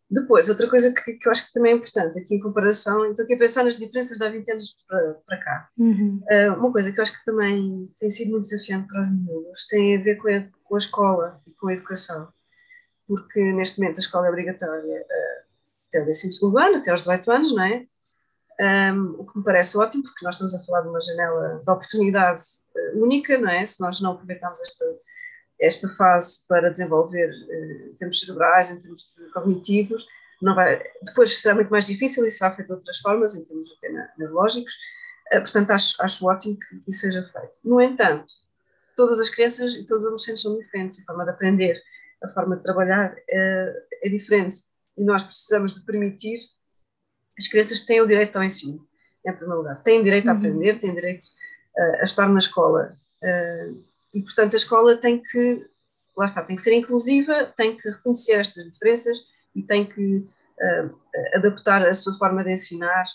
depois, 0.09 0.47
outra 0.47 0.69
coisa 0.69 0.93
que, 0.93 1.13
que, 1.13 1.27
eu 1.27 1.31
acho 1.31 1.47
que 1.47 1.53
também 1.53 1.73
é 1.73 1.75
importante 1.75 2.19
aqui 2.19 2.35
em 2.35 2.39
comparação, 2.39 3.05
estou 3.09 3.25
aqui 3.25 3.33
a 3.33 3.39
pensar 3.39 3.63
nas 3.63 3.77
diferenças 3.77 4.17
de 4.17 4.25
há 4.25 4.29
20 4.29 4.51
anos 4.51 4.77
para, 4.87 5.13
para 5.25 5.39
cá. 5.39 5.69
Uhum. 5.77 6.21
Uh, 6.31 6.53
uma 6.59 6.71
coisa 6.71 6.91
que 6.91 6.99
eu 6.99 7.01
acho 7.01 7.17
que 7.17 7.25
também 7.25 7.91
tem 7.99 8.09
sido 8.09 8.31
muito 8.31 8.47
desafiante 8.47 8.87
para 8.87 9.01
os 9.01 9.09
meninos 9.09 9.67
tem 9.67 9.97
a 9.97 10.03
ver 10.03 10.15
com 10.17 10.29
a, 10.29 10.47
com 10.63 10.75
a 10.75 10.77
escola 10.77 11.41
e 11.47 11.51
com 11.51 11.67
a 11.67 11.73
educação, 11.73 12.31
porque 13.07 13.41
neste 13.53 13.79
momento 13.79 13.97
a 13.97 14.01
escola 14.01 14.27
é 14.27 14.29
obrigatória 14.29 15.01
uh, 15.01 15.45
até 15.87 16.01
o 16.01 16.05
12 16.05 16.29
ano, 16.57 16.77
até 16.77 16.91
aos 16.91 17.01
18 17.01 17.31
anos, 17.31 17.55
não 17.55 17.63
é? 17.63 17.87
Um, 18.59 19.15
o 19.19 19.25
que 19.25 19.37
me 19.37 19.43
parece 19.43 19.77
ótimo, 19.77 20.03
porque 20.03 20.23
nós 20.23 20.35
estamos 20.35 20.55
a 20.55 20.65
falar 20.65 20.81
de 20.81 20.87
uma 20.87 21.01
janela 21.01 21.61
de 21.63 21.69
oportunidade 21.69 22.41
uh, 22.75 23.03
única, 23.03 23.37
não 23.37 23.49
é? 23.49 23.65
Se 23.65 23.81
nós 23.81 23.99
não 23.99 24.13
aproveitarmos 24.13 24.61
esta, 24.61 24.85
esta 25.59 25.89
fase 25.89 26.47
para 26.47 26.71
desenvolver 26.71 27.29
uh, 27.29 27.89
em 27.91 27.95
termos 27.95 28.19
cerebrais, 28.19 28.71
em 28.71 28.81
termos 28.81 29.13
cognitivos, 29.33 30.07
não 30.41 30.55
vai, 30.55 30.81
depois 31.03 31.41
será 31.41 31.55
muito 31.55 31.69
mais 31.69 31.87
difícil 31.87 32.25
e 32.25 32.29
será 32.29 32.51
feito 32.51 32.67
de 32.67 32.73
outras 32.75 32.99
formas, 32.99 33.35
em 33.35 33.43
termos 33.43 33.67
até 33.77 33.89
neurológicos. 34.17 34.73
Uh, 35.33 35.41
portanto, 35.41 35.71
acho, 35.71 36.01
acho 36.01 36.25
ótimo 36.25 36.57
que 36.57 36.81
isso 36.87 37.01
seja 37.01 37.23
feito. 37.23 37.59
No 37.61 37.81
entanto, 37.81 38.33
todas 38.95 39.19
as 39.19 39.29
crianças 39.29 39.75
e 39.75 39.85
todos 39.85 40.03
os 40.03 40.07
adolescentes 40.07 40.41
são 40.41 40.57
diferentes, 40.57 41.01
a 41.01 41.05
forma 41.05 41.25
de 41.25 41.31
aprender, 41.31 41.81
a 42.23 42.29
forma 42.29 42.55
de 42.55 42.63
trabalhar 42.63 43.13
é, 43.29 43.73
é 44.03 44.09
diferente 44.09 44.57
e 44.97 45.03
nós 45.03 45.23
precisamos 45.23 45.73
de 45.73 45.85
permitir 45.85 46.39
as 47.37 47.47
crianças 47.47 47.81
têm 47.81 48.01
o 48.01 48.07
direito 48.07 48.35
ao 48.35 48.43
ensino, 48.43 48.85
em 49.25 49.33
primeiro 49.33 49.59
lugar. 49.59 49.81
Têm 49.83 50.03
direito 50.03 50.27
a 50.27 50.31
uhum. 50.31 50.37
aprender, 50.37 50.79
têm 50.79 50.93
direito 50.93 51.25
uh, 51.77 51.99
a 51.99 52.03
estar 52.03 52.29
na 52.29 52.39
escola. 52.39 52.97
Uh, 53.21 53.83
e, 54.13 54.21
portanto, 54.21 54.53
a 54.53 54.57
escola 54.57 54.95
tem 54.97 55.21
que, 55.21 55.65
lá 56.15 56.25
está, 56.25 56.43
tem 56.43 56.55
que 56.55 56.61
ser 56.61 56.73
inclusiva, 56.73 57.53
tem 57.57 57.75
que 57.75 57.89
reconhecer 57.89 58.33
estas 58.33 58.63
diferenças 58.63 59.17
e 59.55 59.61
tem 59.61 59.85
que 59.85 60.17
uh, 60.17 60.95
adaptar 61.33 61.85
a 61.85 61.93
sua 61.93 62.13
forma 62.13 62.43
de 62.43 62.53
ensinar 62.53 63.05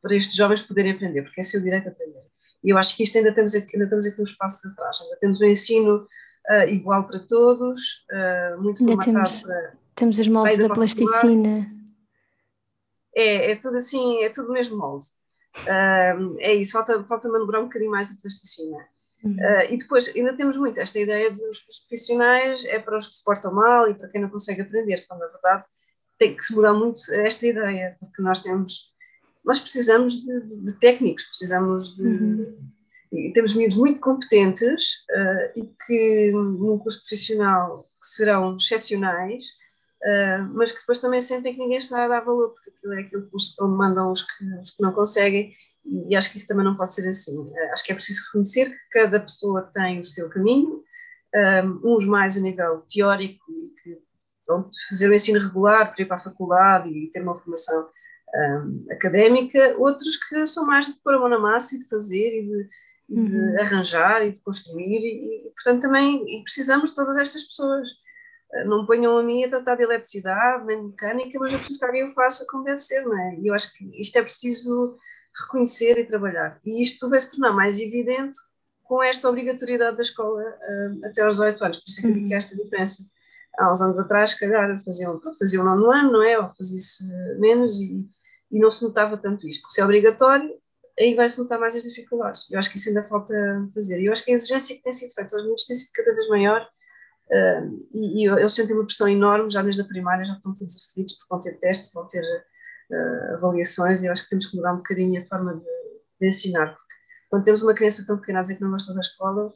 para 0.00 0.14
estes 0.14 0.36
jovens 0.36 0.62
poderem 0.62 0.92
aprender, 0.92 1.22
porque 1.22 1.40
é 1.40 1.44
seu 1.44 1.60
direito 1.60 1.88
a 1.88 1.90
aprender. 1.90 2.22
E 2.62 2.70
eu 2.70 2.78
acho 2.78 2.96
que 2.96 3.02
isto 3.02 3.18
ainda 3.18 3.32
temos 3.32 3.54
aqui, 3.54 3.76
ainda 3.76 3.88
temos 3.88 4.06
aqui 4.06 4.22
uns 4.22 4.32
passos 4.32 4.72
atrás, 4.72 5.00
ainda 5.00 5.16
temos 5.16 5.40
um 5.40 5.44
ensino 5.44 6.06
igual 6.68 7.08
para 7.08 7.18
todos, 7.20 8.06
muito 8.60 8.80
ainda 8.82 9.02
formatado 9.02 9.04
temos, 9.04 9.42
para. 9.42 9.72
Temos 9.96 10.18
os 10.18 10.28
moldes 10.28 10.58
da 10.58 10.68
plasticina 10.68 11.75
é, 13.16 13.52
é 13.52 13.56
tudo 13.56 13.78
assim, 13.78 14.22
é 14.22 14.28
tudo 14.28 14.52
mesmo 14.52 14.76
molde. 14.76 15.06
Uh, 15.62 16.36
é 16.38 16.54
isso, 16.54 16.72
falta, 16.72 17.02
falta 17.04 17.28
manobrar 17.28 17.62
um 17.62 17.64
bocadinho 17.64 17.90
mais 17.90 18.12
a 18.12 18.20
plasticina. 18.20 18.76
Uhum. 19.24 19.32
Uh, 19.32 19.72
e 19.72 19.78
depois 19.78 20.14
ainda 20.14 20.36
temos 20.36 20.58
muito 20.58 20.78
esta 20.78 20.98
ideia 20.98 21.30
de 21.30 21.42
os 21.48 21.60
profissionais 21.80 22.64
é 22.66 22.78
para 22.78 22.98
os 22.98 23.06
que 23.06 23.14
se 23.14 23.24
portam 23.24 23.54
mal 23.54 23.90
e 23.90 23.94
para 23.94 24.08
quem 24.08 24.20
não 24.20 24.28
consegue 24.28 24.60
aprender, 24.60 25.06
quando 25.08 25.20
na 25.20 25.28
verdade 25.28 25.64
tem 26.18 26.36
que 26.36 26.42
se 26.42 26.54
mudar 26.54 26.74
muito 26.74 27.00
esta 27.12 27.46
ideia, 27.46 27.96
porque 27.98 28.20
nós 28.22 28.42
temos, 28.42 28.94
nós 29.44 29.58
precisamos 29.58 30.20
de, 30.20 30.40
de, 30.40 30.66
de 30.66 30.78
técnicos, 30.78 31.24
precisamos 31.24 31.96
de. 31.96 32.02
Uhum. 32.02 32.58
E 33.12 33.32
temos 33.32 33.54
miúdos 33.54 33.76
muito 33.76 34.00
competentes 34.00 35.06
uh, 35.10 35.58
e 35.58 35.72
que 35.86 36.32
num 36.32 36.76
curso 36.78 36.98
profissional 36.98 37.88
serão 38.02 38.56
excepcionais, 38.56 39.44
Uh, 40.06 40.48
mas 40.54 40.70
que 40.70 40.78
depois 40.78 40.98
também 40.98 41.20
sentem 41.20 41.52
que 41.52 41.58
ninguém 41.58 41.78
está 41.78 42.04
a 42.04 42.08
dar 42.08 42.20
valor, 42.20 42.52
porque 42.52 42.70
aquilo 42.70 42.92
é 42.92 43.00
aquilo 43.00 43.28
que 43.28 43.62
mandam 43.64 44.12
os 44.12 44.22
que, 44.22 44.44
os 44.60 44.70
que 44.70 44.80
não 44.80 44.92
conseguem, 44.92 45.52
e, 45.84 46.14
acho 46.14 46.30
que 46.30 46.38
isso 46.38 46.46
também 46.46 46.64
não 46.64 46.76
pode 46.76 46.94
ser 46.94 47.08
assim. 47.08 47.36
Uh, 47.36 47.72
acho 47.72 47.82
que 47.82 47.90
é 47.90 47.94
preciso 47.94 48.22
reconhecer 48.26 48.70
que 48.70 48.88
cada 48.92 49.18
pessoa 49.18 49.68
tem 49.74 49.98
o 49.98 50.04
seu 50.04 50.28
caminho, 50.28 50.84
um, 51.34 51.96
uns 51.96 52.06
mais 52.06 52.36
a 52.36 52.40
nível 52.40 52.84
teórico, 52.88 53.44
que 53.82 53.98
vão 54.46 54.70
fazer 54.88 55.08
o 55.08 55.14
ensino 55.14 55.40
regular 55.40 55.92
para 55.92 56.02
ir 56.02 56.06
para 56.06 56.16
a 56.16 56.20
faculdade 56.20 56.88
e 56.88 57.10
ter 57.10 57.22
uma 57.22 57.34
formação 57.34 57.88
um, 58.34 58.86
académica, 58.92 59.76
outros 59.76 60.16
que 60.28 60.46
são 60.46 60.66
mais 60.66 60.86
de 60.86 60.94
pôr 61.02 61.14
a 61.14 61.18
mão 61.18 61.28
na 61.28 61.38
massa 61.38 61.74
e 61.74 61.80
de 61.80 61.88
fazer 61.88 62.42
e 62.42 62.46
de, 62.46 62.68
e 63.08 63.28
de 63.28 63.36
uhum. 63.36 63.60
arranjar 63.60 64.24
e 64.24 64.30
de 64.30 64.40
construir, 64.40 65.00
e, 65.00 65.48
e 65.48 65.50
portanto 65.50 65.82
também 65.82 66.24
precisamos 66.44 66.90
de 66.90 66.96
todas 66.96 67.16
estas 67.16 67.42
pessoas 67.42 67.88
não 68.66 68.86
ponham 68.86 69.18
a 69.18 69.22
mim 69.22 69.44
a 69.44 69.48
tratar 69.48 69.76
de 69.76 69.82
eletricidade, 69.82 70.64
nem 70.66 70.78
de 70.78 70.86
mecânica, 70.88 71.38
mas 71.38 71.52
eu 71.52 71.58
preciso 71.58 71.78
que 71.78 71.84
alguém 71.84 72.04
o 72.04 72.14
faça 72.14 72.46
como 72.48 72.64
deve 72.64 72.78
ser, 72.78 73.02
não 73.02 73.18
é? 73.18 73.36
E 73.40 73.46
eu 73.48 73.54
acho 73.54 73.72
que 73.72 73.84
isto 74.00 74.16
é 74.16 74.22
preciso 74.22 74.96
reconhecer 75.42 75.98
e 75.98 76.06
trabalhar. 76.06 76.60
E 76.64 76.80
isto 76.80 77.08
vai 77.10 77.20
se 77.20 77.32
tornar 77.32 77.52
mais 77.54 77.78
evidente 77.78 78.38
com 78.84 79.02
esta 79.02 79.28
obrigatoriedade 79.28 79.96
da 79.96 80.02
escola 80.02 80.42
uh, 80.42 81.06
até 81.06 81.22
aos 81.22 81.36
18 81.36 81.64
anos, 81.64 81.78
por 81.78 81.90
isso 81.90 81.98
é 81.98 82.02
que 82.02 82.08
eu 82.08 82.14
digo 82.14 82.32
há 82.32 82.36
esta 82.36 82.56
diferença. 82.56 83.02
Há 83.58 83.72
uns 83.72 83.80
anos 83.80 83.98
atrás, 83.98 84.30
se 84.30 84.40
calhar, 84.40 84.78
faziam, 84.84 85.20
faziam 85.38 85.64
nono 85.64 85.90
ano, 85.90 86.12
não 86.12 86.22
é? 86.22 86.38
Ou 86.38 86.48
fazia-se 86.50 87.06
menos 87.38 87.78
e, 87.80 88.06
e 88.50 88.60
não 88.60 88.70
se 88.70 88.84
notava 88.84 89.16
tanto 89.16 89.48
isto. 89.48 89.62
Porque 89.62 89.74
se 89.74 89.80
é 89.80 89.84
obrigatório, 89.84 90.50
aí 90.98 91.14
vai-se 91.14 91.38
notar 91.38 91.58
mais 91.58 91.74
as 91.74 91.82
dificuldades. 91.82 92.50
Eu 92.50 92.58
acho 92.58 92.70
que 92.70 92.76
isso 92.76 92.90
ainda 92.90 93.02
falta 93.02 93.34
fazer. 93.74 93.98
E 94.00 94.06
eu 94.06 94.12
acho 94.12 94.24
que 94.24 94.30
a 94.30 94.34
exigência 94.34 94.76
que 94.76 94.82
tem 94.82 94.92
sido 94.92 95.12
feita 95.14 95.34
aos 95.34 95.42
meninos 95.42 95.64
tem 95.64 95.74
sido 95.74 95.90
cada 95.94 96.14
vez 96.14 96.28
maior 96.28 96.68
Uh, 97.28 97.86
e, 97.92 98.22
e 98.22 98.28
eles 98.28 98.52
sentem 98.52 98.76
uma 98.76 98.84
pressão 98.84 99.08
enorme, 99.08 99.50
já 99.50 99.60
desde 99.60 99.80
a 99.80 99.84
primária 99.84 100.24
já 100.24 100.34
estão 100.34 100.54
todos 100.54 100.76
aflitos 100.76 101.14
porque 101.14 101.28
vão 101.28 101.40
ter 101.40 101.58
testes, 101.58 101.92
vão 101.92 102.06
ter 102.06 102.22
uh, 102.22 103.34
avaliações 103.34 104.02
e 104.02 104.06
eu 104.06 104.12
acho 104.12 104.22
que 104.22 104.30
temos 104.30 104.46
que 104.46 104.56
mudar 104.56 104.74
um 104.74 104.78
bocadinho 104.78 105.20
a 105.20 105.26
forma 105.26 105.54
de, 105.54 105.64
de, 106.20 106.28
ensinar, 106.28 106.68
porque 106.68 106.94
quando 107.28 107.44
temos 107.44 107.62
uma 107.62 107.74
criança 107.74 108.06
tão 108.06 108.18
pequena 108.18 108.38
a 108.38 108.42
dizer 108.42 108.56
que 108.56 108.62
não 108.62 108.70
gosta 108.70 108.94
da 108.94 109.00
escola, 109.00 109.52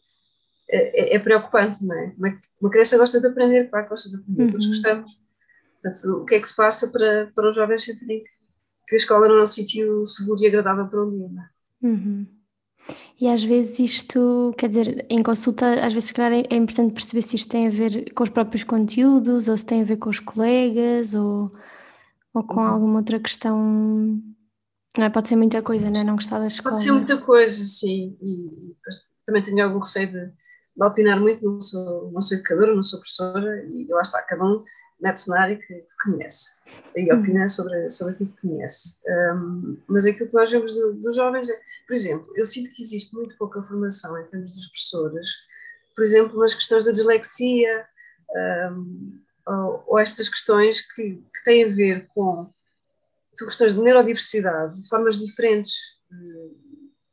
é, 0.69 1.15
é, 1.15 1.17
é 1.17 1.19
preocupante, 1.21 1.87
não 1.87 1.97
é? 1.97 2.13
Uma, 2.19 2.41
uma, 2.61 2.71
criança 2.71 2.99
gosta 2.99 3.21
de 3.21 3.27
aprender, 3.29 3.71
claro 3.71 3.85
que 3.85 3.91
gosta 3.91 4.09
de 4.09 4.17
aprender, 4.17 4.43
uhum. 4.43 4.51
todos 4.51 4.67
gostamos. 4.67 5.11
Portanto, 5.81 6.23
o 6.23 6.25
que 6.25 6.35
é 6.35 6.41
que 6.41 6.49
se 6.49 6.57
passa 6.57 6.89
para, 6.89 7.31
para 7.35 7.49
os 7.49 7.55
jovens 7.55 7.85
sentirem 7.85 8.25
que 8.87 8.95
a 8.95 8.99
escola 8.99 9.29
não 9.29 9.39
é 9.39 9.43
um 9.43 9.47
sítio 9.47 10.05
seguro 10.05 10.43
e 10.43 10.47
agradável 10.49 10.89
para 10.89 11.05
um 11.05 11.11
dia, 11.11 11.29
não 11.29 11.43
é? 11.43 11.51
Uhum. 11.83 12.40
E 13.21 13.29
às 13.29 13.45
vezes 13.45 13.79
isto, 13.79 14.55
quer 14.57 14.69
dizer, 14.69 15.07
em 15.11 15.23
consulta, 15.23 15.85
às 15.85 15.93
vezes 15.93 16.09
se 16.09 16.15
calhar 16.15 16.33
é, 16.33 16.43
é 16.49 16.57
importante 16.57 16.95
perceber 16.95 17.21
se 17.21 17.37
isto 17.37 17.51
tem 17.51 17.67
a 17.67 17.71
ver 17.71 18.15
com 18.15 18.25
os 18.25 18.31
próprios 18.31 18.65
conteúdos, 18.65 19.47
ou 19.47 19.59
se 19.59 19.67
tem 19.67 19.83
a 19.83 19.85
ver 19.85 19.99
com 19.99 20.09
os 20.09 20.19
colegas, 20.19 21.13
ou, 21.13 21.53
ou 22.33 22.43
com 22.43 22.61
uhum. 22.61 22.67
alguma 22.67 22.99
outra 23.01 23.21
questão. 23.21 23.59
Não 24.97 25.05
é? 25.05 25.11
Pode 25.11 25.29
ser 25.29 25.37
muita 25.37 25.61
coisa, 25.61 25.91
não 25.91 26.01
é? 26.01 26.05
Não 26.05 26.15
gostar 26.15 26.39
da 26.39 26.47
escola. 26.47 26.75
Pode 26.75 26.83
ser 26.83 26.93
muita 26.93 27.19
coisa, 27.19 27.63
sim. 27.63 28.17
E 28.23 28.75
também 29.27 29.43
tenho 29.43 29.65
algum 29.65 29.81
receio 29.81 30.07
de, 30.07 30.27
de 30.27 30.85
opinar 30.85 31.21
muito, 31.21 31.45
não 31.45 31.61
sou, 31.61 32.11
não 32.13 32.23
sou 32.23 32.39
educadora, 32.39 32.75
não 32.75 32.83
sou 32.83 33.01
professora, 33.01 33.67
e 33.67 33.87
lá 33.91 34.01
está, 34.01 34.23
cada 34.23 34.45
um 34.45 34.65
mete 35.01 35.21
cenário 35.21 35.59
que, 35.59 35.75
que 35.75 35.97
conhece 36.05 36.61
e 36.97 37.13
uhum. 37.13 37.21
opina 37.21 37.49
sobre, 37.49 37.89
sobre 37.91 38.15
aquilo 38.15 38.33
que 38.33 38.49
conhece. 38.49 39.01
Um, 39.09 39.77
mas 39.89 40.07
aquilo 40.07 40.29
que 40.29 40.35
nós 40.35 40.51
vemos 40.51 40.73
do, 40.75 40.95
dos 40.95 41.17
jovens 41.17 41.49
é, 41.49 41.61
por 41.87 41.95
exemplo, 41.95 42.33
eu 42.37 42.47
sinto 42.47 42.71
que 42.71 42.83
existe 42.83 43.15
muito 43.15 43.37
pouca 43.37 43.63
formação 43.63 44.19
em 44.19 44.27
termos 44.27 44.51
dos 44.51 44.67
professores, 44.69 45.31
por 45.95 46.03
exemplo, 46.03 46.41
nas 46.41 46.55
questões 46.55 46.85
da 46.85 46.93
dislexia, 46.93 47.87
um, 48.73 49.21
ou, 49.47 49.85
ou, 49.87 49.99
estas 49.99 50.29
questões 50.29 50.81
que, 50.81 51.15
que, 51.17 51.45
têm 51.45 51.65
a 51.65 51.69
ver 51.69 52.07
com 52.15 52.49
são 53.33 53.49
questões 53.49 53.75
de 53.75 53.81
neurodiversidade, 53.81 54.83
de 54.83 54.89
formas 54.89 55.19
diferentes 55.19 55.73
de, 56.11 56.51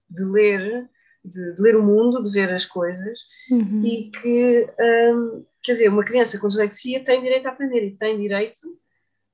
de 0.10 0.24
ler, 0.26 0.90
de, 1.24 1.56
de, 1.56 1.62
ler 1.62 1.76
o 1.76 1.84
mundo, 1.84 2.22
de 2.22 2.32
ver 2.32 2.52
as 2.52 2.66
coisas, 2.66 3.20
uhum. 3.50 3.84
e 3.84 4.12
que, 4.12 4.68
um, 4.80 5.46
quer 5.68 5.74
dizer, 5.74 5.90
uma 5.90 6.04
criança 6.04 6.40
com 6.40 6.48
dislexia 6.48 7.04
tem 7.04 7.22
direito 7.22 7.46
a 7.46 7.52
aprender 7.52 7.86
e 7.86 7.98
tem 7.98 8.18
direito 8.18 8.80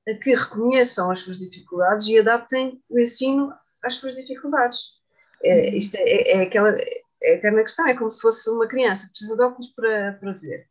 a 0.08 0.14
que 0.14 0.34
reconheçam 0.34 1.08
as 1.08 1.20
suas 1.20 1.38
dificuldades 1.38 2.08
e 2.08 2.18
adaptem 2.18 2.82
o 2.90 2.98
ensino 2.98 3.54
às 3.80 3.94
suas 3.94 4.16
dificuldades. 4.16 4.96
É, 5.44 5.70
uhum. 5.70 5.76
isto 5.76 5.94
é, 5.94 6.30
é, 6.32 6.42
aquela 6.42 6.76
é 7.22 7.36
eterna 7.36 7.62
questão, 7.62 7.86
é 7.86 7.94
como 7.94 8.10
se 8.10 8.20
fosse 8.20 8.50
uma 8.50 8.66
criança 8.66 9.06
que 9.06 9.12
precisa 9.12 9.36
de 9.36 9.42
óculos 9.44 9.68
para, 9.68 10.14
para 10.14 10.32
ver. 10.32 10.66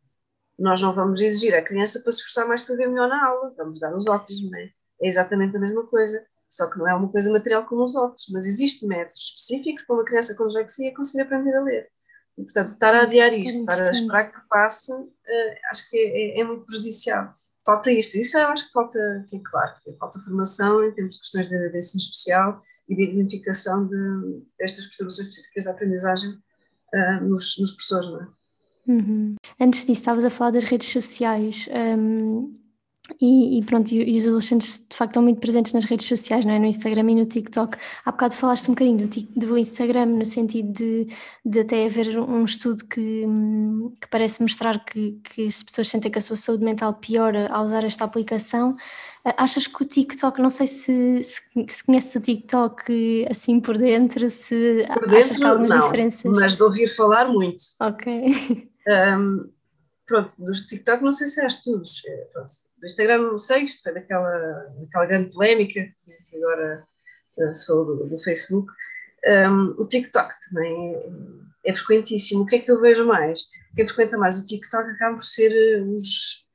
Nós 0.60 0.82
não 0.82 0.92
vamos 0.92 1.22
exigir 1.22 1.56
à 1.56 1.62
criança 1.62 2.02
para 2.02 2.12
se 2.12 2.18
esforçar 2.18 2.46
mais 2.46 2.62
para 2.62 2.76
ver 2.76 2.90
melhor 2.90 3.08
na 3.08 3.26
aula, 3.26 3.54
vamos 3.56 3.80
dar 3.80 3.96
os 3.96 4.06
óculos, 4.06 4.44
não 4.44 4.60
é? 4.60 4.70
É 5.02 5.08
exatamente 5.08 5.56
a 5.56 5.60
mesma 5.60 5.88
coisa, 5.88 6.28
só 6.50 6.70
que 6.70 6.78
não 6.78 6.90
é 6.90 6.94
uma 6.94 7.10
coisa 7.10 7.32
material 7.32 7.66
como 7.66 7.86
os 7.86 7.96
óculos, 7.96 8.28
mas 8.34 8.46
existem 8.46 8.90
métodos 8.90 9.16
específicos 9.16 9.86
para 9.86 9.96
uma 9.96 10.06
criança 10.06 10.36
com 10.36 10.46
dislexia 10.46 10.94
conseguir 10.94 11.22
aprender 11.22 11.56
a 11.56 11.64
ler. 11.64 11.90
E, 12.38 12.44
portanto, 12.44 12.70
estar 12.70 12.96
a 12.96 13.04
adiar 13.04 13.32
isto, 13.34 13.60
estar 13.60 13.80
a 13.80 13.92
esperar 13.92 14.32
que 14.32 14.40
passe, 14.50 14.92
uh, 14.92 15.08
acho 15.72 15.90
que 15.90 15.98
é, 15.98 16.38
é, 16.38 16.42
é 16.42 16.44
muito 16.44 16.66
prejudicial 16.66 17.36
falta 17.66 17.92
isto. 17.92 18.18
Isso 18.18 18.38
eu 18.38 18.48
acho 18.48 18.68
que 18.68 18.74
falta, 18.74 19.26
que 19.30 19.38
é 19.38 19.40
claro, 19.40 19.74
que 19.84 19.94
falta 19.94 20.20
formação 20.20 20.84
em 20.86 20.92
termos 20.92 21.16
de 21.16 21.22
questões 21.22 21.50
de, 21.50 21.70
de 21.70 21.78
ensino 21.78 22.02
especial 22.02 22.62
e 22.90 22.96
de 22.96 23.04
identificação 23.04 23.88
de, 23.88 24.44
destas 24.60 24.86
perturbações 24.88 25.28
específicas 25.28 25.66
da 25.66 25.72
aprendizagem 25.72 26.32
uh, 26.32 27.24
nos, 27.24 27.58
nos 27.60 27.72
professores. 27.74 28.10
Não 28.10 28.22
é? 28.22 28.28
Uhum. 28.86 29.36
Antes 29.60 29.82
disso, 29.82 30.02
estavas 30.02 30.26
a 30.26 30.30
falar 30.30 30.52
das 30.52 30.66
redes 30.66 30.90
sociais. 30.90 31.68
Um, 31.98 32.54
e, 33.20 33.60
e, 33.60 33.64
pronto, 33.66 33.92
e, 33.92 34.16
e, 34.16 34.18
os 34.18 34.26
adolescentes 34.26 34.88
de 34.90 34.96
facto 34.96 35.12
estão 35.12 35.24
muito 35.24 35.42
presentes 35.42 35.74
nas 35.74 35.84
redes 35.84 36.08
sociais, 36.08 36.46
não 36.46 36.54
é? 36.54 36.60
No 36.60 36.66
Instagram 36.66 37.12
e 37.12 37.16
no 37.16 37.26
TikTok. 37.26 37.78
Há 38.06 38.12
bocado 38.12 38.36
falaste 38.36 38.70
um 38.70 38.74
bocadinho 38.74 39.08
do, 39.08 39.22
do 39.36 39.58
Instagram, 39.58 40.06
no 40.06 40.26
sentido 40.26 40.72
de, 40.72 41.08
de 41.44 41.60
até 41.60 41.86
haver 41.86 42.18
um 42.18 42.46
estudo 42.46 42.86
que, 42.86 43.26
que 44.00 44.08
parece 44.10 44.42
mostrar 44.42 44.84
que, 44.86 45.20
que 45.22 45.48
as 45.48 45.62
pessoas 45.62 45.90
sentem 45.90 46.10
que 46.10 46.18
a 46.18 46.22
sua 46.22 46.38
saúde 46.38 46.64
mental 46.64 46.94
piora 46.94 47.50
ao 47.52 47.66
usar 47.66 47.84
esta 47.84 48.06
aplicação. 48.06 48.78
Achas 49.38 49.68
que 49.68 49.82
o 49.82 49.86
TikTok, 49.86 50.42
não 50.42 50.50
sei 50.50 50.68
se, 50.68 51.24
se, 51.24 51.42
se 51.70 51.86
conheces 51.86 52.16
o 52.16 52.22
TikTok 52.22 53.26
assim 53.30 53.60
por 53.60 53.78
dentro, 53.78 54.30
se 54.30 54.86
por 54.94 55.10
dentro, 55.10 55.38
que 55.38 55.44
há 55.44 55.50
algumas 55.50 55.72
não, 55.72 55.82
diferenças? 55.82 56.32
Mas 56.32 56.56
de 56.56 56.64
ouvir 56.64 56.88
falar 56.88 57.28
muito. 57.28 57.64
Ok. 57.82 58.70
Um, 58.86 59.50
pronto, 60.06 60.36
dos 60.44 60.62
TikTok 60.62 61.04
não 61.04 61.12
sei 61.12 61.28
se 61.28 61.42
há 61.42 61.48
estudos. 61.48 62.02
É, 62.06 62.16
pronto, 62.34 62.54
do 62.84 62.88
Instagram 62.88 63.38
sei, 63.38 63.64
isto 63.64 63.82
foi 63.82 63.94
daquela, 63.94 64.70
daquela 64.78 65.06
grande 65.06 65.32
polémica 65.32 65.80
que 66.30 66.36
agora 66.36 66.86
uh, 67.38 67.54
se 67.54 67.66
falou 67.66 67.86
do, 67.86 68.10
do 68.10 68.18
Facebook. 68.18 68.70
Um, 69.26 69.82
o 69.82 69.88
TikTok 69.88 70.34
também 70.50 70.94
é, 71.66 71.74
frequentíssimo. 71.74 72.44
O 72.44 72.46
que 72.46 72.58
é 72.58 72.60
que 72.60 72.70
eu 72.70 72.82
vejo 72.82 73.08
mais? 73.08 73.48
Quem 73.74 73.88
frequenta 73.88 74.18
mais 74.18 74.38
o 74.38 74.46
TikTok 74.46 74.90
acaba 74.90 75.16
por 75.16 75.24
ser 75.24 75.50
eh, 75.50 75.82
os, 75.82 76.46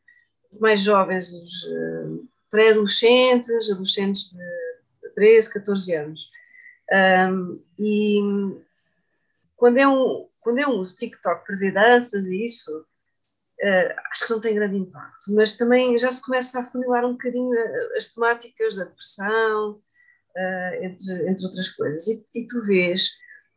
os 0.53 0.61
mais 0.61 0.83
jovens, 0.83 1.33
os 1.33 1.65
uh, 1.65 2.29
pré-adolescentes, 2.51 3.71
adolescentes 3.71 4.31
de 4.31 5.11
13, 5.15 5.55
14 5.55 5.95
anos. 5.95 6.31
Um, 6.93 7.59
e 7.79 8.21
quando 9.57 9.79
é 9.79 9.89
um, 9.89 10.29
quando 10.41 10.59
é 10.59 10.67
um 10.67 10.77
uso 10.77 10.95
TikTok 10.95 11.47
para 11.47 11.57
ver 11.57 11.73
danças 11.73 12.27
e 12.27 12.45
isso, 12.45 12.85
Uh, 13.61 13.93
acho 14.13 14.27
que 14.27 14.33
não 14.33 14.41
tem 14.41 14.55
grande 14.55 14.77
impacto, 14.77 15.35
mas 15.35 15.57
também 15.57 15.99
já 15.99 16.11
se 16.13 16.23
começa 16.23 16.61
a 16.61 16.65
funilar 16.65 17.05
um 17.05 17.13
bocadinho 17.13 17.51
as 17.97 18.07
temáticas 18.07 18.77
da 18.77 18.85
depressão, 18.85 19.73
uh, 19.73 20.85
entre, 20.85 21.29
entre 21.29 21.45
outras 21.45 21.69
coisas. 21.71 22.07
E, 22.07 22.25
e, 22.35 22.47
tu 22.47 22.65
vês, 22.67 23.11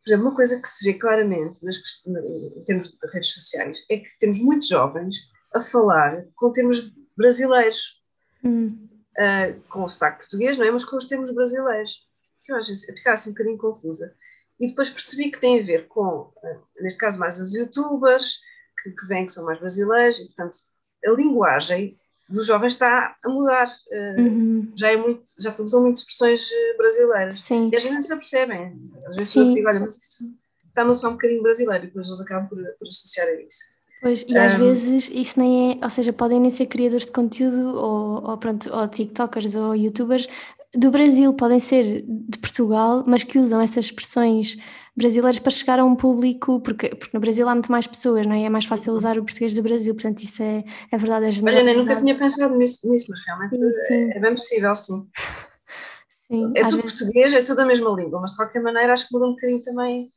por 0.04 0.10
exemplo, 0.10 0.26
uma 0.26 0.34
coisa 0.34 0.60
que 0.60 0.68
se 0.68 0.84
vê 0.84 0.98
claramente 0.98 1.64
nas, 1.64 1.76
em 2.06 2.64
termos 2.64 2.88
de 2.88 3.08
redes 3.12 3.32
sociais 3.32 3.84
é 3.88 3.98
que 3.98 4.18
temos 4.18 4.40
muitos 4.40 4.68
jovens 4.68 5.14
a 5.54 5.60
falar 5.60 6.24
com 6.34 6.52
termos 6.52 6.92
brasileiros, 7.16 8.02
hum. 8.44 8.88
uh, 9.18 9.60
com 9.68 9.84
o 9.84 9.88
sotaque 9.88 10.18
português, 10.18 10.56
não 10.56 10.66
é? 10.66 10.70
Mas 10.72 10.84
com 10.84 10.96
os 10.96 11.06
termos 11.06 11.32
brasileiros. 11.32 12.10
Que 12.44 12.52
eu 12.52 12.56
às 12.56 12.66
vezes 12.66 12.88
eu 12.88 12.96
ficava 12.96 13.14
assim 13.14 13.30
um 13.30 13.34
bocadinho 13.34 13.58
confusa. 13.58 14.12
E 14.58 14.68
depois 14.68 14.90
percebi 14.90 15.30
que 15.30 15.40
tem 15.40 15.60
a 15.60 15.62
ver 15.62 15.86
com, 15.86 16.32
neste 16.80 16.98
caso, 16.98 17.18
mais 17.18 17.40
os 17.40 17.54
youtubers 17.54 18.40
que, 18.82 18.90
que 18.90 19.06
vêm, 19.06 19.26
que 19.26 19.32
são 19.32 19.44
mais 19.44 19.58
brasileiros, 19.58 20.18
e 20.18 20.26
portanto 20.26 20.58
a 21.04 21.10
linguagem 21.10 21.98
dos 22.28 22.46
jovens 22.46 22.72
está 22.72 23.14
a 23.22 23.28
mudar. 23.28 23.72
Eh, 23.90 24.16
uhum. 24.18 24.72
Já, 24.74 24.92
é 24.92 24.96
muito, 24.96 25.22
já 25.38 25.54
usam 25.58 25.82
muitas 25.82 26.00
expressões 26.00 26.50
eh, 26.50 26.76
brasileiras. 26.76 27.36
Sim. 27.36 27.68
E 27.70 27.76
às 27.76 27.82
vezes 27.82 27.96
não 27.96 28.02
se 28.02 28.12
apercebem. 28.12 28.90
Às 29.06 29.16
vezes 29.16 29.36
eu 29.36 29.54
digo, 29.54 29.68
olha, 29.68 29.80
mas 29.80 29.96
isso 29.96 30.34
está-me 30.68 30.94
só 30.94 31.08
um 31.08 31.12
bocadinho 31.12 31.42
brasileiro, 31.42 31.84
e 31.84 31.86
depois 31.88 32.06
eles 32.06 32.20
acabam 32.20 32.48
por, 32.48 32.58
por 32.78 32.88
associar 32.88 33.28
a 33.28 33.34
isso. 33.34 33.60
Pois, 34.00 34.24
e 34.26 34.36
às 34.36 34.54
um, 34.54 34.58
vezes 34.58 35.10
isso 35.12 35.38
nem 35.38 35.72
é, 35.72 35.84
ou 35.84 35.90
seja, 35.90 36.12
podem 36.12 36.40
nem 36.40 36.50
ser 36.50 36.66
criadores 36.66 37.06
de 37.06 37.12
conteúdo 37.12 37.76
ou, 37.76 38.30
ou, 38.30 38.38
pronto, 38.38 38.68
ou 38.74 38.88
TikTokers 38.88 39.54
ou 39.54 39.76
YouTubers 39.76 40.26
do 40.74 40.90
Brasil, 40.90 41.32
podem 41.34 41.60
ser 41.60 42.02
de 42.02 42.38
Portugal, 42.38 43.04
mas 43.06 43.22
que 43.22 43.38
usam 43.38 43.60
essas 43.60 43.84
expressões 43.86 44.56
brasileiros 44.94 45.38
para 45.38 45.50
chegar 45.50 45.78
a 45.78 45.84
um 45.84 45.96
público, 45.96 46.60
porque, 46.60 46.90
porque 46.90 47.16
no 47.16 47.20
Brasil 47.20 47.48
há 47.48 47.54
muito 47.54 47.72
mais 47.72 47.86
pessoas, 47.86 48.26
não 48.26 48.34
é? 48.34 48.42
É 48.44 48.50
mais 48.50 48.66
fácil 48.66 48.92
usar 48.92 49.18
o 49.18 49.24
português 49.24 49.54
do 49.54 49.62
Brasil, 49.62 49.94
portanto 49.94 50.22
isso 50.22 50.42
é, 50.42 50.64
é 50.90 50.98
verdade. 50.98 51.26
É 51.26 51.44
Olha, 51.44 51.62
nem 51.62 51.76
nunca 51.76 51.96
tinha 51.96 52.14
pensado 52.14 52.56
nisso, 52.56 52.88
nisso 52.90 53.06
mas 53.10 53.20
realmente 53.26 53.56
sim, 53.56 53.86
sim. 53.86 54.10
É, 54.12 54.16
é, 54.16 54.20
bem 54.20 54.34
possível, 54.34 54.74
sim. 54.74 55.08
sim 56.28 56.52
é 56.54 56.64
tudo 56.64 56.82
vezes... 56.82 56.98
português, 56.98 57.34
é 57.34 57.42
tudo 57.42 57.60
a 57.60 57.66
mesma 57.66 57.90
língua, 57.90 58.20
mas 58.20 58.32
de 58.32 58.36
qualquer 58.36 58.62
maneira 58.62 58.92
acho 58.92 59.08
que 59.08 59.14
muda 59.14 59.26
um 59.26 59.30
bocadinho 59.30 59.62
também 59.62 60.12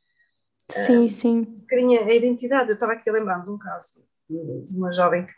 sim, 0.70 1.04
uh, 1.04 1.08
sim. 1.08 1.38
Um 1.38 1.60
bocadinho 1.60 2.00
a 2.04 2.12
identidade. 2.12 2.68
Eu 2.68 2.74
estava 2.74 2.92
aqui 2.92 3.08
a 3.08 3.12
lembrar-me 3.12 3.44
de 3.44 3.50
um 3.50 3.58
caso 3.58 4.06
de, 4.28 4.64
de 4.64 4.76
uma 4.76 4.92
jovem 4.92 5.24
que 5.24 5.32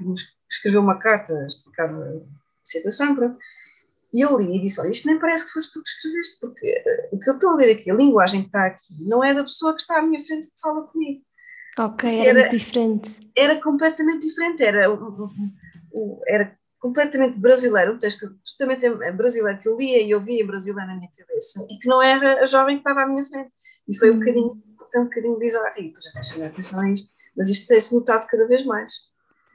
escreveu 0.50 0.80
uma 0.80 0.98
carta 0.98 1.32
a 1.32 1.46
explicar 1.46 1.88
a 1.94 2.20
situação, 2.64 3.14
pronto, 3.14 3.38
e 4.12 4.24
eu 4.24 4.38
li 4.38 4.56
e 4.56 4.60
disse: 4.60 4.80
Olha, 4.80 4.90
isto 4.90 5.06
nem 5.06 5.18
parece 5.18 5.46
que 5.46 5.52
foste 5.52 5.72
tu 5.72 5.82
que 5.82 5.88
escreveste, 5.88 6.40
porque 6.40 6.84
uh, 7.12 7.16
o 7.16 7.18
que 7.18 7.30
eu 7.30 7.34
estou 7.34 7.50
a 7.50 7.56
ler 7.56 7.72
aqui, 7.72 7.90
a 7.90 7.94
linguagem 7.94 8.40
que 8.42 8.48
está 8.48 8.66
aqui, 8.66 8.94
não 9.00 9.22
é 9.22 9.34
da 9.34 9.42
pessoa 9.42 9.74
que 9.74 9.80
está 9.80 9.98
à 9.98 10.02
minha 10.02 10.20
frente 10.20 10.46
que 10.46 10.60
fala 10.60 10.82
comigo. 10.86 11.22
Ok, 11.78 12.20
era, 12.20 12.30
era 12.30 12.40
muito 12.40 12.56
diferente. 12.56 13.20
Era 13.36 13.60
completamente 13.60 14.26
diferente, 14.26 14.62
era, 14.62 14.86
era 16.26 16.58
completamente 16.80 17.38
brasileiro, 17.38 17.94
um 17.94 17.98
texto 17.98 18.36
justamente 18.44 18.88
brasileiro 19.12 19.60
que 19.60 19.68
eu 19.68 19.76
lia 19.76 20.02
e 20.02 20.14
ouvia 20.14 20.46
brasileiro 20.46 20.88
na 20.88 20.96
minha 20.96 21.10
cabeça 21.16 21.66
e 21.70 21.78
que 21.78 21.88
não 21.88 22.02
era 22.02 22.42
a 22.42 22.46
jovem 22.46 22.76
que 22.76 22.80
estava 22.80 23.02
à 23.02 23.06
minha 23.06 23.24
frente. 23.24 23.52
E 23.88 23.96
foi 23.96 24.10
um 24.10 24.14
hum. 24.14 24.18
bocadinho, 24.18 24.62
foi 24.90 25.00
um 25.00 25.04
bocadinho 25.04 25.38
bizarro. 25.38 25.78
E 25.78 25.82
depois 25.84 26.04
já 26.04 26.22
chamei 26.22 26.46
a 26.46 26.50
atenção 26.50 26.80
a 26.80 26.90
isto, 26.90 27.14
mas 27.36 27.48
isto 27.48 27.66
tem-se 27.66 27.94
notado 27.94 28.26
cada 28.26 28.46
vez 28.46 28.64
mais. 28.64 28.92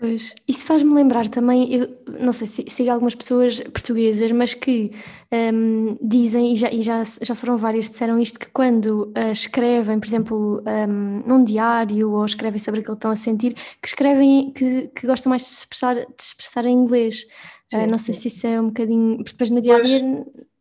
Pois, 0.03 0.35
isso 0.45 0.65
faz-me 0.65 0.93
lembrar 0.93 1.29
também, 1.29 1.73
eu 1.73 1.97
não 2.19 2.33
sei 2.33 2.45
se 2.45 2.65
sigo 2.67 2.91
algumas 2.91 3.15
pessoas 3.15 3.61
portuguesas, 3.61 4.33
mas 4.33 4.53
que 4.53 4.91
um, 5.31 5.97
dizem, 6.01 6.51
e, 6.51 6.57
já, 6.57 6.69
e 6.69 6.81
já, 6.81 7.01
já 7.21 7.33
foram 7.33 7.57
várias 7.57 7.89
disseram 7.89 8.19
isto, 8.19 8.37
que 8.37 8.47
quando 8.47 9.13
uh, 9.17 9.31
escrevem, 9.31 9.97
por 10.01 10.05
exemplo, 10.05 10.61
um, 10.67 11.23
num 11.25 11.41
diário 11.41 12.11
ou 12.11 12.25
escrevem 12.25 12.59
sobre 12.59 12.81
aquilo 12.81 12.97
que 12.97 12.97
estão 12.97 13.11
a 13.11 13.15
sentir, 13.15 13.53
que 13.53 13.87
escrevem, 13.87 14.51
que, 14.51 14.89
que 14.89 15.07
gostam 15.07 15.29
mais 15.29 15.43
de 15.43 15.47
se 15.47 15.59
expressar, 15.59 15.95
de 15.95 16.05
expressar 16.19 16.65
em 16.65 16.73
inglês. 16.73 17.25
Ah, 17.73 17.77
sim, 17.77 17.83
uh, 17.85 17.87
não 17.87 17.97
sim. 17.97 18.11
sei 18.11 18.15
se 18.15 18.27
isso 18.27 18.45
é 18.45 18.59
um 18.59 18.67
bocadinho. 18.67 19.15
Porque 19.19 19.31
depois 19.31 19.49
no 19.51 19.61
dia 19.61 19.77
a 19.77 19.81
dia 19.81 20.01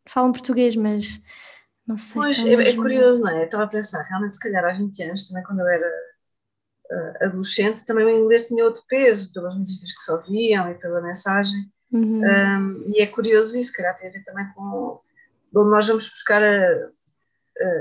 falam 0.07 0.31
português, 0.31 0.77
mas 0.77 1.21
não 1.85 1.99
sei 1.99 2.23
pois, 2.23 2.37
se 2.37 2.49
é, 2.49 2.63
é, 2.63 2.69
é 2.69 2.77
curioso, 2.77 3.23
não 3.23 3.31
é? 3.31 3.41
Eu 3.41 3.45
estava 3.47 3.65
a 3.65 3.67
pensar, 3.67 4.05
realmente, 4.05 4.35
se 4.35 4.41
calhar 4.41 4.65
há 4.65 4.73
20 4.73 5.03
anos, 5.03 5.27
também 5.27 5.43
quando 5.43 5.59
eu 5.59 5.67
era 5.67 6.12
uh, 6.93 7.25
adolescente, 7.25 7.87
também 7.87 8.05
o 8.05 8.11
inglês 8.11 8.47
tinha 8.47 8.65
outro 8.65 8.83
peso, 8.89 9.33
pelas 9.33 9.57
músicas 9.57 9.93
que 9.93 10.01
se 10.01 10.13
ouviam 10.13 10.71
e 10.71 10.75
pela 10.75 11.01
mensagem. 11.01 11.61
Uhum. 11.91 12.23
Um, 12.25 12.85
e 12.89 13.03
é 13.03 13.07
curioso 13.07 13.57
isso, 13.59 13.73
calhar 13.73 13.95
tem 13.97 14.09
a 14.09 14.13
ver 14.13 14.25
também 14.25 14.47
com 14.55 15.01
onde 15.55 15.71
nós 15.71 15.87
vamos 15.87 16.09
buscar 16.09 16.43
a, 16.43 16.89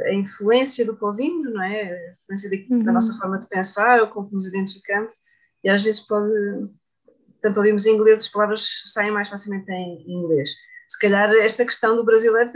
a, 0.06 0.14
influência 0.14 0.86
do 0.86 0.98
que 0.98 1.06
ouvimos, 1.06 1.52
não 1.54 1.64
é? 1.64 1.84
A 1.84 2.14
influência 2.22 2.50
de, 2.50 2.68
uhum. 2.70 2.84
da 2.84 2.92
nossa 2.92 3.18
forma 3.18 3.40
de 3.40 3.48
pensar, 3.48 4.02
ou 4.02 4.08
como 4.08 4.30
nos 4.32 4.48
identificamos, 4.48 5.14
e 5.64 5.70
às 5.70 5.84
vezes 5.84 6.02
pode, 6.02 6.32
tanto 7.42 7.58
ouvimos 7.58 7.86
em 7.86 7.96
inglês, 7.96 8.22
as 8.22 8.28
palavras 8.28 8.82
saem 8.86 9.12
mais 9.12 9.30
facilmente 9.30 9.72
em, 9.72 10.04
inglês. 10.08 10.52
Se 10.88 11.00
calhar 11.00 11.30
esta 11.36 11.64
questão 11.64 11.96
do 11.96 12.04
brasileiro 12.04 12.52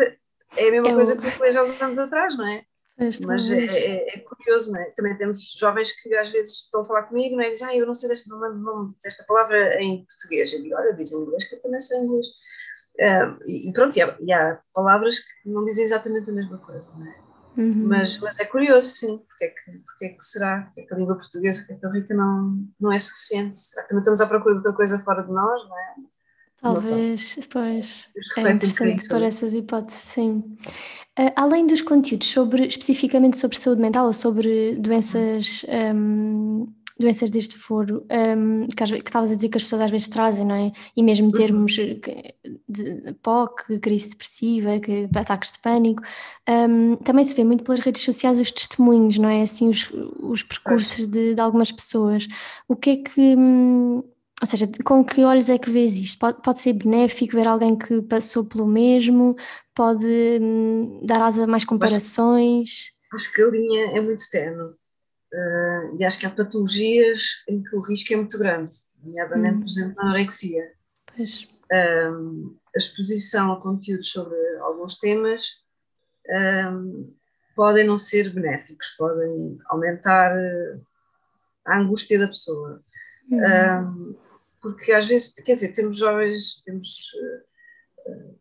é 0.57 0.67
a 0.67 0.71
mesma 0.71 0.89
é 0.89 0.93
coisa 0.93 1.15
que 1.15 1.25
o 1.25 1.33
inglês 1.33 1.55
há 1.55 1.63
uns 1.63 1.81
anos 1.81 1.97
atrás, 1.97 2.37
não 2.37 2.47
é? 2.47 2.65
Mas 2.97 3.51
é, 3.51 3.65
é, 3.65 4.15
é, 4.15 4.19
curioso, 4.19 4.71
não 4.71 4.79
é? 4.79 4.85
Também 4.91 5.17
temos 5.17 5.53
jovens 5.59 5.91
que 5.91 6.15
às 6.15 6.31
vezes 6.31 6.63
estão 6.63 6.81
a 6.81 6.85
falar 6.85 7.03
comigo 7.03 7.35
não 7.35 7.43
é? 7.43 7.47
e 7.47 7.51
dizem, 7.51 7.67
ah, 7.67 7.75
eu 7.75 7.85
não 7.85 7.93
sei 7.93 8.07
deste 8.07 8.29
nome, 8.29 8.93
desta 9.03 9.23
palavra 9.25 9.81
em 9.81 10.05
português. 10.05 10.53
Eu 10.53 10.61
digo, 10.61 10.75
olha, 10.75 10.93
diz 10.93 11.11
em 11.11 11.17
inglês 11.17 11.43
que 11.43 11.55
eu 11.55 11.61
também 11.61 11.79
sei 11.81 11.99
inglês. 11.99 12.27
Uh, 12.97 13.37
e, 13.45 13.73
pronto, 13.73 13.97
e 13.97 14.01
há, 14.01 14.17
e 14.21 14.31
há, 14.31 14.59
palavras 14.73 15.19
que 15.19 15.49
não 15.49 15.65
dizem 15.65 15.83
exatamente 15.83 16.29
a 16.29 16.33
mesma 16.33 16.57
coisa, 16.59 16.89
não 16.97 17.05
é? 17.05 17.25
Uhum. 17.57 17.87
Mas, 17.87 18.17
mas 18.19 18.39
é 18.39 18.45
curioso, 18.45 18.87
sim, 18.87 19.17
porque 19.17 19.45
é 19.45 19.47
que, 19.49 19.71
porque 19.79 20.05
é 20.05 20.09
que 20.09 20.23
será? 20.23 20.61
Porque 20.61 20.81
é 20.81 20.83
que 20.85 20.93
a 20.93 20.97
língua 20.97 21.15
portuguesa, 21.15 21.65
que 21.65 21.73
é 21.73 21.75
tão 21.77 21.91
rica, 21.91 22.13
não, 22.13 22.65
não 22.79 22.91
é 22.91 22.99
suficiente? 22.99 23.57
Será 23.57 23.83
que 23.83 23.89
também 23.89 24.01
estamos 24.01 24.21
à 24.21 24.27
procura 24.27 24.55
de 24.55 24.59
outra 24.59 24.73
coisa 24.73 24.99
fora 24.99 25.23
de 25.23 25.31
nós, 25.31 25.67
não 25.67 25.77
é? 25.77 25.95
Talvez, 26.61 27.37
pois. 27.51 28.11
É 28.37 28.41
interessante 28.41 29.07
por 29.07 29.21
essas 29.21 29.53
hipóteses, 29.53 30.01
sim. 30.01 30.57
Uh, 31.17 31.31
além 31.35 31.65
dos 31.65 31.81
conteúdos 31.81 32.27
sobre, 32.27 32.67
especificamente 32.67 33.37
sobre 33.37 33.57
saúde 33.57 33.81
mental 33.81 34.07
ou 34.07 34.13
sobre 34.13 34.75
doenças, 34.75 35.65
um, 35.95 36.67
doenças 36.99 37.29
deste 37.29 37.57
foro, 37.57 38.05
um, 38.37 38.67
que 38.67 38.83
estavas 38.83 39.31
a 39.31 39.35
dizer 39.35 39.49
que 39.49 39.57
as 39.57 39.63
pessoas 39.63 39.81
às 39.81 39.91
vezes 39.91 40.07
trazem, 40.07 40.45
não 40.45 40.55
é? 40.55 40.71
E 40.95 41.01
mesmo 41.01 41.27
uhum. 41.27 41.31
termos 41.31 41.73
de, 41.73 42.01
de 42.67 43.13
POC, 43.21 43.79
crise 43.79 44.09
depressiva, 44.09 44.79
que, 44.79 45.09
ataques 45.15 45.53
de 45.53 45.59
pânico, 45.59 46.01
um, 46.49 46.95
também 46.97 47.23
se 47.23 47.33
vê 47.33 47.43
muito 47.43 47.63
pelas 47.63 47.79
redes 47.79 48.01
sociais 48.01 48.39
os 48.39 48.51
testemunhos, 48.51 49.17
não 49.17 49.29
é? 49.29 49.41
Assim, 49.41 49.69
os, 49.69 49.89
os 50.19 50.43
percursos 50.43 51.07
de, 51.07 51.33
de 51.33 51.41
algumas 51.41 51.71
pessoas. 51.71 52.27
O 52.67 52.75
que 52.75 52.89
é 52.89 52.97
que 52.97 53.35
hum, 53.37 54.03
ou 54.41 54.47
seja, 54.47 54.67
com 54.83 55.03
que 55.03 55.23
olhos 55.23 55.49
é 55.49 55.57
que 55.57 55.69
vês 55.69 55.95
isto? 55.95 56.19
Pode, 56.19 56.41
pode 56.41 56.59
ser 56.59 56.73
benéfico 56.73 57.35
ver 57.35 57.47
alguém 57.47 57.77
que 57.77 58.01
passou 58.01 58.45
pelo 58.45 58.67
mesmo? 58.67 59.35
Pode 59.73 60.05
hum, 60.41 61.01
dar 61.05 61.21
asa 61.21 61.45
a 61.45 61.47
mais 61.47 61.63
comparações? 61.63 62.93
Acho, 63.13 63.15
acho, 63.15 63.33
que 63.33 63.41
a 63.41 63.47
linha 63.47 63.97
é 63.97 64.01
muito 64.01 64.23
tenue. 64.29 64.73
Uh, 65.33 65.97
e 65.97 66.03
acho 66.03 66.19
que 66.19 66.25
há 66.25 66.29
patologias 66.29 67.43
em 67.47 67.63
que 67.63 67.75
o 67.75 67.81
risco 67.81 68.13
é 68.13 68.17
muito 68.17 68.37
grande, 68.37 68.71
nomeadamente, 69.03 69.55
hum. 69.55 69.59
por 69.61 69.67
exemplo, 69.67 69.95
na 69.95 70.03
anorexia. 70.03 70.71
Pois. 71.15 71.47
Um, 71.71 72.55
a 72.75 72.77
exposição 72.77 73.51
a 73.53 73.59
conteúdos 73.59 74.11
sobre 74.11 74.37
alguns 74.59 74.95
temas 74.95 75.63
um, 76.69 77.13
podem 77.55 77.85
não 77.85 77.97
ser 77.97 78.33
benéficos, 78.33 78.89
podem 78.97 79.57
aumentar 79.67 80.31
a 81.65 81.79
angústia 81.79 82.19
da 82.19 82.27
pessoa. 82.27 82.81
Hum. 83.31 83.39
Um, 83.39 84.24
porque 84.65 84.91
às 84.91 85.07
vezes, 85.07 85.29
quer 85.29 85.53
dizer, 85.53 85.73
temos 85.73 85.99
jovens, 85.99 86.63
temos 86.65 86.97
uh, 88.07 88.35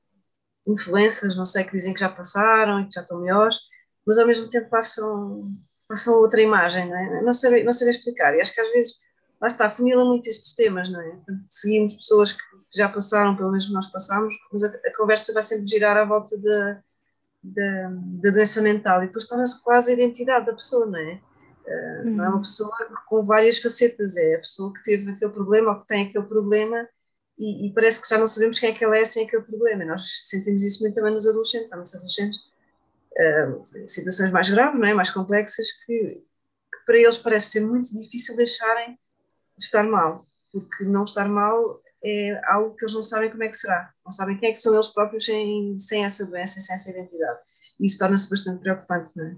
influências, 0.67 1.37
não 1.37 1.45
sei, 1.45 1.65
que 1.65 1.73
dizem 1.73 1.93
que 1.93 2.01
já 2.01 2.09
passaram 2.09 2.81
e 2.81 2.87
que 2.87 2.95
já 2.95 3.03
estão 3.03 3.21
melhores, 3.21 3.59
mas 4.07 4.17
ao 4.17 4.27
mesmo 4.27 4.49
tempo 4.49 4.71
passam, 4.71 5.47
passam 5.87 6.15
outra 6.15 6.41
imagem, 6.41 6.89
não 6.89 6.97
é? 6.97 7.21
Não 7.21 7.35
saber, 7.35 7.63
não 7.63 7.71
explicar. 7.71 8.35
E 8.35 8.41
acho 8.41 8.55
que 8.55 8.61
às 8.63 8.73
vezes, 8.73 9.01
lá 9.39 9.49
está, 9.49 9.69
funila 9.69 10.03
muito 10.03 10.27
estes 10.27 10.55
temas, 10.55 10.89
não 10.91 10.99
é? 10.99 11.15
Seguimos 11.47 11.95
pessoas 11.97 12.33
que 12.33 12.43
já 12.75 12.89
passaram 12.89 13.37
pelo 13.37 13.53
que 13.53 13.73
nós 13.75 13.89
passamos, 13.89 14.35
mas 14.51 14.65
a, 14.65 14.69
a 14.69 14.97
conversa 14.97 15.35
vai 15.35 15.43
sempre 15.43 15.67
girar 15.67 15.99
à 15.99 16.07
volta 16.07 16.35
da, 16.41 16.83
da, 17.43 17.91
da 18.23 18.31
doença 18.31 18.63
mental 18.63 19.03
e 19.03 19.09
depois 19.09 19.27
torna-se 19.27 19.63
quase 19.63 19.91
a 19.91 19.95
identidade 19.95 20.47
da 20.47 20.55
pessoa, 20.55 20.87
não 20.87 20.99
é? 20.99 21.21
Uh, 21.67 22.05
Não 22.05 22.25
é 22.25 22.29
uma 22.29 22.37
uhum. 22.37 22.43
pessoa 22.43 22.77
com 23.07 23.23
várias 23.23 23.59
facetas, 23.59 24.17
é 24.17 24.35
a 24.35 24.41
pessoa 24.41 24.73
que 24.73 24.83
teve 24.83 25.11
aquele 25.11 25.33
problema 25.33 25.73
ou 25.73 25.81
que 25.81 25.87
tem 25.87 26.07
aquele 26.07 26.27
problema 26.27 26.87
e, 27.39 27.67
e, 27.67 27.73
parece 27.73 28.01
que 28.01 28.09
já 28.09 28.19
não 28.19 28.27
sabemos 28.27 28.59
quem 28.59 28.71
é 28.71 28.73
que 28.73 28.85
ela 28.85 28.97
é 28.97 29.05
sem 29.05 29.27
aquele 29.27 29.43
problema. 29.43 29.85
Nós 29.85 30.21
sentimos 30.25 30.63
isso 30.63 30.83
muito 30.83 30.95
também 30.95 31.13
nos 31.13 31.27
adolescentes. 31.27 31.73
Há 31.73 31.77
muitos 31.77 31.95
adolescentes, 31.95 32.39
uh, 33.19 33.89
situações 33.89 34.31
mais 34.31 34.51
graves, 34.51 34.79
não 34.79 34.87
é? 34.87 34.95
mais 34.95 35.11
complexas, 35.11 35.73
que, 35.85 36.23
que, 36.73 36.85
para 36.87 36.99
eles 36.99 37.19
parece 37.19 37.51
ser 37.51 37.67
muito 37.67 37.93
difícil 37.93 38.37
deixarem 38.37 38.99
de 39.57 39.65
estar 39.65 39.83
mal, 39.85 40.27
porque 40.53 40.85
não 40.85 41.03
estar 41.03 41.29
mal 41.29 41.83
é 42.05 42.41
algo 42.53 42.77
que 42.77 42.85
eles 42.85 42.95
não 42.95 43.03
sabem 43.03 43.31
como 43.31 43.43
é 43.43 43.49
que 43.49 43.57
será, 43.57 43.91
não 44.05 44.13
sabem 44.13 44.37
quem 44.37 44.51
é 44.51 44.53
que 44.53 44.61
são 44.61 44.75
eles 44.75 44.89
próprios 44.89 45.25
sem, 45.25 45.79
sem 45.79 46.05
essa 46.05 46.27
doença, 46.27 46.61
sem 46.61 46.75
essa 46.75 46.91
identidade. 46.91 47.41
E 47.81 47.87
isso 47.87 47.99
torna-se 47.99 48.29
bastante 48.29 48.61
preocupante, 48.61 49.11
não 49.17 49.27
é? 49.27 49.37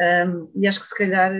Um, 0.00 0.50
e 0.54 0.66
acho 0.66 0.80
que 0.80 0.86
se 0.86 0.96
calhar 0.96 1.32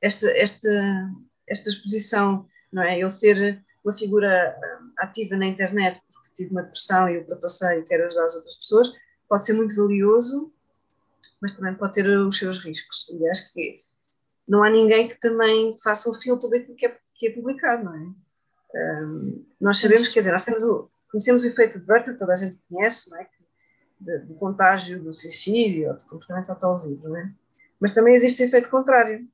esta, 0.00 0.28
esta, 0.36 1.10
esta 1.46 1.70
exposição, 1.70 2.46
não 2.72 2.82
é? 2.82 2.98
Eu 2.98 3.08
ser 3.08 3.64
uma 3.84 3.92
figura 3.92 4.58
ativa 4.98 5.36
na 5.36 5.46
internet 5.46 6.00
porque 6.12 6.34
tive 6.34 6.50
uma 6.50 6.62
depressão 6.62 7.08
e 7.08 7.18
ultrapassei 7.18 7.78
e 7.78 7.84
quero 7.84 8.06
ajudar 8.06 8.24
as 8.24 8.34
outras 8.34 8.56
pessoas, 8.56 8.92
pode 9.28 9.44
ser 9.44 9.52
muito 9.52 9.76
valioso, 9.76 10.52
mas 11.40 11.52
também 11.52 11.74
pode 11.74 11.92
ter 11.92 12.08
os 12.08 12.36
seus 12.36 12.58
riscos. 12.58 13.08
E 13.10 13.28
acho 13.28 13.52
que 13.52 13.80
não 14.48 14.64
há 14.64 14.70
ninguém 14.70 15.08
que 15.08 15.20
também 15.20 15.74
faça 15.82 16.10
o 16.10 16.14
filtro 16.14 16.50
daquilo 16.50 16.76
que 16.76 16.86
é, 16.86 16.98
que 17.14 17.28
é 17.28 17.30
publicado, 17.30 17.84
não 17.84 17.94
é? 17.94 19.04
Um, 19.04 19.46
nós 19.60 19.78
sabemos, 19.78 20.08
quer 20.08 20.20
dizer, 20.20 20.32
nós 20.32 20.44
temos 20.44 20.64
o, 20.64 20.90
conhecemos 21.10 21.44
o 21.44 21.46
efeito 21.46 21.78
de 21.78 21.86
Berta, 21.86 22.16
toda 22.18 22.32
a 22.32 22.36
gente 22.36 22.56
conhece, 22.68 23.08
não 23.10 23.20
é? 23.20 23.28
De 24.00 24.34
contágio 24.34 25.02
do 25.02 25.12
suicídio 25.12 25.90
ou 25.90 25.96
de 25.96 26.04
comportamento 26.04 26.50
autolesivo, 26.50 27.08
não 27.08 27.16
é? 27.16 27.32
Mas 27.80 27.94
também 27.94 28.14
existe 28.14 28.42
o 28.42 28.46
efeito 28.46 28.70
contrário, 28.70 29.26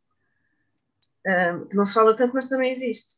um, 1.26 1.66
que 1.66 1.76
não 1.76 1.86
se 1.86 1.94
fala 1.94 2.16
tanto, 2.16 2.34
mas 2.34 2.48
também 2.48 2.70
existe, 2.70 3.16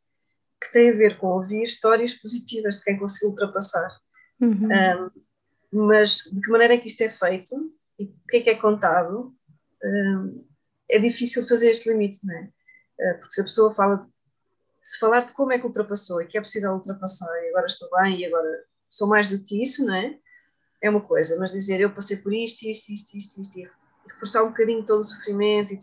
que 0.60 0.72
tem 0.72 0.90
a 0.90 0.94
ver 0.94 1.18
com 1.18 1.28
ouvir 1.28 1.62
histórias 1.62 2.14
positivas 2.14 2.76
de 2.76 2.84
quem 2.84 2.98
conseguiu 2.98 3.30
ultrapassar. 3.30 3.90
Uhum. 4.40 4.68
Um, 4.68 5.10
mas 5.86 6.24
de 6.30 6.40
que 6.40 6.50
maneira 6.50 6.74
é 6.74 6.78
que 6.78 6.88
isto 6.88 7.00
é 7.00 7.08
feito 7.08 7.54
e 7.98 8.04
o 8.04 8.26
que 8.28 8.38
é 8.38 8.40
que 8.40 8.50
é 8.50 8.54
contado, 8.56 9.34
é 10.90 10.98
difícil 10.98 11.46
fazer 11.48 11.70
este 11.70 11.88
limite, 11.88 12.18
não 12.24 12.34
é? 12.34 12.42
Uh, 13.00 13.18
porque 13.18 13.34
se 13.34 13.40
a 13.40 13.44
pessoa 13.44 13.74
fala 13.74 14.06
se 14.80 14.98
falar 14.98 15.24
de 15.24 15.32
como 15.32 15.52
é 15.52 15.58
que 15.58 15.66
ultrapassou 15.66 16.20
e 16.20 16.26
que 16.26 16.36
é 16.36 16.40
possível 16.40 16.72
ultrapassar 16.72 17.32
e 17.44 17.48
agora 17.50 17.66
estou 17.66 17.88
bem 17.90 18.20
e 18.20 18.26
agora 18.26 18.64
sou 18.90 19.08
mais 19.08 19.28
do 19.28 19.38
que 19.38 19.62
isso, 19.62 19.86
não 19.86 19.94
é? 19.94 20.18
É 20.82 20.90
uma 20.90 21.00
coisa, 21.00 21.38
mas 21.38 21.52
dizer 21.52 21.80
eu 21.80 21.94
passei 21.94 22.16
por 22.16 22.34
isto, 22.34 22.64
isto, 22.64 22.90
isto, 22.90 23.16
isto, 23.16 23.40
isto, 23.40 23.58
e 23.60 23.70
reforçar 24.12 24.42
um 24.42 24.48
bocadinho 24.48 24.84
todo 24.84 25.00
o 25.00 25.04
sofrimento 25.04 25.74
e 25.74 25.78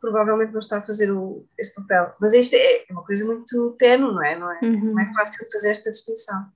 provavelmente 0.00 0.52
não 0.52 0.58
está 0.58 0.78
a 0.78 0.82
fazer 0.82 1.10
o, 1.10 1.46
esse 1.58 1.74
papel. 1.74 2.14
Mas 2.20 2.32
isto 2.32 2.54
é, 2.54 2.84
é 2.88 2.92
uma 2.92 3.04
coisa 3.04 3.24
muito 3.24 3.72
tenue, 3.78 4.12
não 4.12 4.24
é? 4.24 4.38
Não 4.38 4.50
é, 4.50 4.60
uhum. 4.62 4.92
não 4.92 5.00
é 5.00 5.12
fácil 5.14 5.46
fazer 5.50 5.70
esta 5.70 5.90
distinção. 5.90 6.46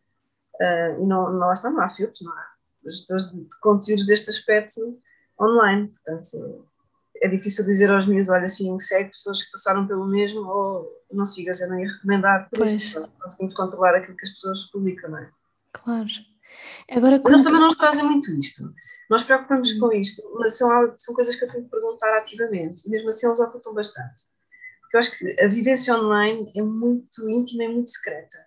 Uh, 0.54 1.02
e 1.02 1.06
não, 1.06 1.32
não, 1.32 1.52
está, 1.52 1.70
não 1.70 1.80
há 1.80 1.88
filtros, 1.88 2.20
não 2.20 2.32
há 2.32 2.46
gestores 2.84 3.30
de, 3.30 3.40
de 3.40 3.61
conteúdos 3.61 4.06
deste 4.06 4.30
aspecto 4.30 4.80
online, 5.40 5.88
portanto 5.88 6.66
é 7.22 7.28
difícil 7.28 7.64
dizer 7.64 7.90
aos 7.90 8.06
meus, 8.06 8.28
olha 8.28 8.44
assim, 8.44 8.78
segue 8.80 9.11
pessoas 9.11 9.42
que 9.42 9.52
passaram 9.52 9.86
pelo 9.86 10.06
mesmo 10.06 10.40
ou 10.46 10.90
não 11.12 11.26
sigas, 11.26 11.61
eu 11.61 11.68
não 11.68 11.78
ia 11.78 11.90
recomendar 11.90 12.48
por 12.48 12.58
pois. 12.58 12.72
isso, 12.72 13.06
conseguimos 13.20 13.54
controlar 13.54 13.94
aquilo 13.94 14.16
que 14.16 14.24
as 14.24 14.32
pessoas 14.32 14.64
publicam, 14.70 15.11
não 15.11 15.18
é? 15.18 15.30
Claro. 15.72 16.08
Agora, 16.90 17.20
mas 17.22 17.32
eles 17.32 17.42
também 17.42 17.61
não 17.61 17.68
nos 17.68 17.76
trazem 17.76 18.04
muito 18.04 18.30
isto. 18.32 18.72
Nós 19.11 19.24
preocupamos 19.24 19.72
com 19.72 19.92
isto, 19.92 20.22
mas 20.38 20.56
são, 20.56 20.94
são 20.96 21.14
coisas 21.16 21.34
que 21.34 21.44
eu 21.44 21.50
tenho 21.50 21.64
que 21.64 21.70
perguntar 21.70 22.16
ativamente, 22.16 22.88
mesmo 22.88 23.08
assim 23.08 23.26
eles 23.26 23.40
ocultam 23.40 23.74
bastante. 23.74 24.22
Porque 24.82 24.96
eu 24.96 24.98
acho 25.00 25.18
que 25.18 25.40
a 25.42 25.48
vivência 25.48 25.96
online 25.98 26.52
é 26.54 26.62
muito 26.62 27.28
íntima 27.28 27.64
e 27.64 27.68
muito 27.68 27.90
secreta. 27.90 28.38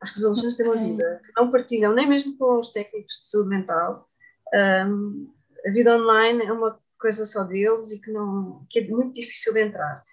Acho 0.00 0.12
que 0.12 0.18
os 0.18 0.24
adolescentes 0.24 0.56
têm 0.56 0.66
uma 0.66 0.76
vida 0.76 1.20
que 1.24 1.32
não 1.36 1.50
partilham, 1.50 1.92
nem 1.92 2.08
mesmo 2.08 2.38
com 2.38 2.56
os 2.56 2.68
técnicos 2.68 3.20
de 3.20 3.30
saúde 3.30 3.48
mental. 3.48 4.08
Um, 4.54 5.32
a 5.66 5.72
vida 5.72 5.96
online 5.96 6.44
é 6.44 6.52
uma 6.52 6.80
coisa 7.00 7.26
só 7.26 7.42
deles 7.42 7.90
e 7.90 8.00
que, 8.00 8.12
não, 8.12 8.64
que 8.70 8.78
é 8.78 8.88
muito 8.88 9.14
difícil 9.14 9.52
de 9.52 9.60
entrar. 9.60 10.04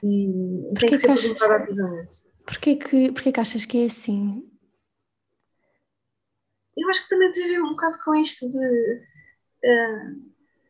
E, 0.00 0.70
e 0.70 0.74
tem 0.74 0.90
que 0.90 0.96
ser 0.96 1.08
perguntado 1.08 1.52
ativamente. 1.52 2.16
Porquê 2.44 2.76
que, 2.76 3.10
porquê 3.10 3.32
que 3.32 3.40
achas 3.40 3.64
que 3.64 3.82
é 3.82 3.86
assim? 3.86 4.48
Eu 6.76 6.88
acho 6.88 7.02
que 7.02 7.08
também 7.08 7.32
tem 7.32 7.44
a 7.44 7.48
ver 7.48 7.62
um 7.62 7.70
bocado 7.70 7.96
com 8.04 8.14
isto 8.14 8.48
de 8.48 9.15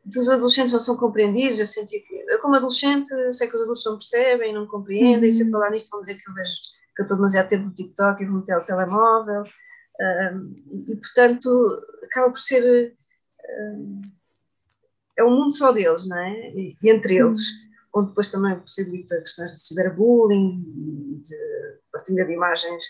dos 0.07 0.29
adolescentes 0.29 0.73
não 0.73 0.81
são 0.81 0.97
compreendidos, 0.97 1.59
eu 1.59 1.67
senti 1.67 2.01
que 2.01 2.15
eu 2.15 2.39
como 2.41 2.55
adolescente 2.55 3.09
sei 3.33 3.49
que 3.49 3.57
os 3.57 3.63
adultos 3.63 3.85
não 3.85 3.99
percebem, 3.99 4.55
não 4.55 4.67
compreendem, 4.67 5.19
uhum. 5.19 5.25
e 5.25 5.33
se 5.33 5.43
eu 5.43 5.47
uhum. 5.47 5.53
falar 5.53 5.71
nisto 5.71 5.91
vão 5.91 6.01
dizer 6.01 6.15
que 6.15 6.31
eu 6.31 6.35
vejo 6.35 6.53
que 6.95 7.03
eu 7.03 7.05
estou 7.05 7.17
demasiado 7.17 7.49
tempo 7.49 7.65
no 7.65 7.75
TikTok 7.75 8.23
e 8.23 8.27
vou 8.27 8.39
meter 8.39 8.57
o 8.57 8.65
telemóvel 8.65 9.43
uh, 9.43 10.55
e, 10.71 10.93
e, 10.93 10.97
portanto 10.97 11.49
acaba 12.05 12.31
por 12.31 12.39
ser 12.39 12.95
uh, 12.95 14.03
é 15.19 15.25
um 15.25 15.31
mundo 15.31 15.53
só 15.53 15.73
deles, 15.73 16.07
não 16.07 16.19
é? 16.19 16.51
E, 16.51 16.77
e 16.81 16.91
entre 16.91 17.17
eles, 17.17 17.51
uhum. 17.51 18.01
onde 18.01 18.09
depois 18.09 18.29
também 18.29 18.59
possibilita 18.61 19.21
questões 19.21 19.51
de 19.53 19.63
ciberbullying 19.63 20.53
e 20.53 21.23
de 21.23 21.37
partilha 21.91 22.25
de 22.25 22.33
imagens 22.33 22.85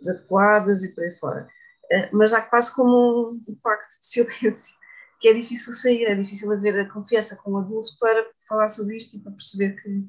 desadequadas 0.00 0.84
e 0.84 0.94
por 0.94 1.04
aí 1.04 1.10
fora. 1.12 1.48
Uh, 1.92 2.16
mas 2.16 2.32
há 2.32 2.42
quase 2.42 2.74
como 2.74 3.30
um, 3.30 3.54
pacto 3.62 3.88
de 3.88 4.06
silêncio, 4.06 4.74
que 5.20 5.28
é 5.28 5.32
difícil 5.32 5.72
sair, 5.72 6.04
é 6.04 6.14
difícil 6.14 6.52
haver 6.52 6.80
a 6.80 6.92
confiança 6.92 7.36
com 7.36 7.52
o 7.52 7.58
adulto 7.58 7.90
para 8.00 8.26
falar 8.48 8.68
sobre 8.68 8.96
isto 8.96 9.16
e 9.16 9.20
para 9.20 9.32
perceber 9.32 9.70
que, 9.80 10.04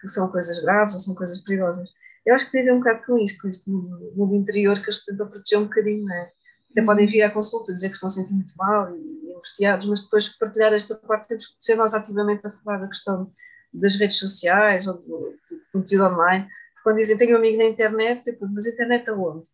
que 0.00 0.08
são 0.08 0.30
coisas 0.30 0.62
graves 0.62 0.94
ou 0.94 1.00
são 1.00 1.14
coisas 1.14 1.40
perigosas. 1.40 1.88
Eu 2.26 2.34
acho 2.34 2.46
que 2.46 2.52
tem 2.52 2.62
a 2.62 2.64
ver 2.64 2.72
um 2.72 2.78
bocado 2.78 3.04
com 3.04 3.18
isto, 3.18 3.42
com 3.42 3.48
este 3.48 3.70
mundo, 3.70 4.12
mundo 4.16 4.34
interior 4.34 4.78
que 4.80 4.86
eles 4.86 5.04
tentam 5.04 5.28
proteger 5.28 5.58
um 5.58 5.64
bocadinho, 5.64 6.04
não 6.04 6.14
é? 6.14 6.32
Até 6.70 6.82
podem 6.82 7.06
vir 7.06 7.22
à 7.22 7.30
consulta 7.30 7.72
dizer 7.72 7.88
que 7.88 7.94
estão 7.94 8.08
a 8.08 8.10
sentir 8.10 8.34
muito 8.34 8.54
mal 8.56 8.94
e, 8.96 9.32
angustiados, 9.32 9.86
mas 9.86 10.02
depois 10.02 10.24
de 10.24 10.38
partilhar 10.38 10.72
esta 10.72 10.94
parte 10.96 11.28
temos 11.28 11.46
que 11.46 11.54
ser 11.60 11.76
nós 11.76 11.94
ativamente 11.94 12.46
a 12.46 12.50
falar 12.50 12.78
da 12.78 12.88
questão 12.88 13.30
das 13.72 13.96
redes 13.96 14.18
sociais 14.18 14.86
ou 14.86 14.94
do, 14.94 15.36
do 15.50 15.60
conteúdo 15.72 16.06
online. 16.06 16.48
Quando 16.82 16.96
dizem 16.96 17.16
tenho 17.16 17.34
um 17.34 17.38
amigo 17.38 17.58
na 17.58 17.64
internet, 17.64 18.26
eu 18.26 18.34
pergunto, 18.34 18.54
mas 18.54 18.66
a 18.66 18.70
internet 18.70 19.10
aonde? 19.10 19.48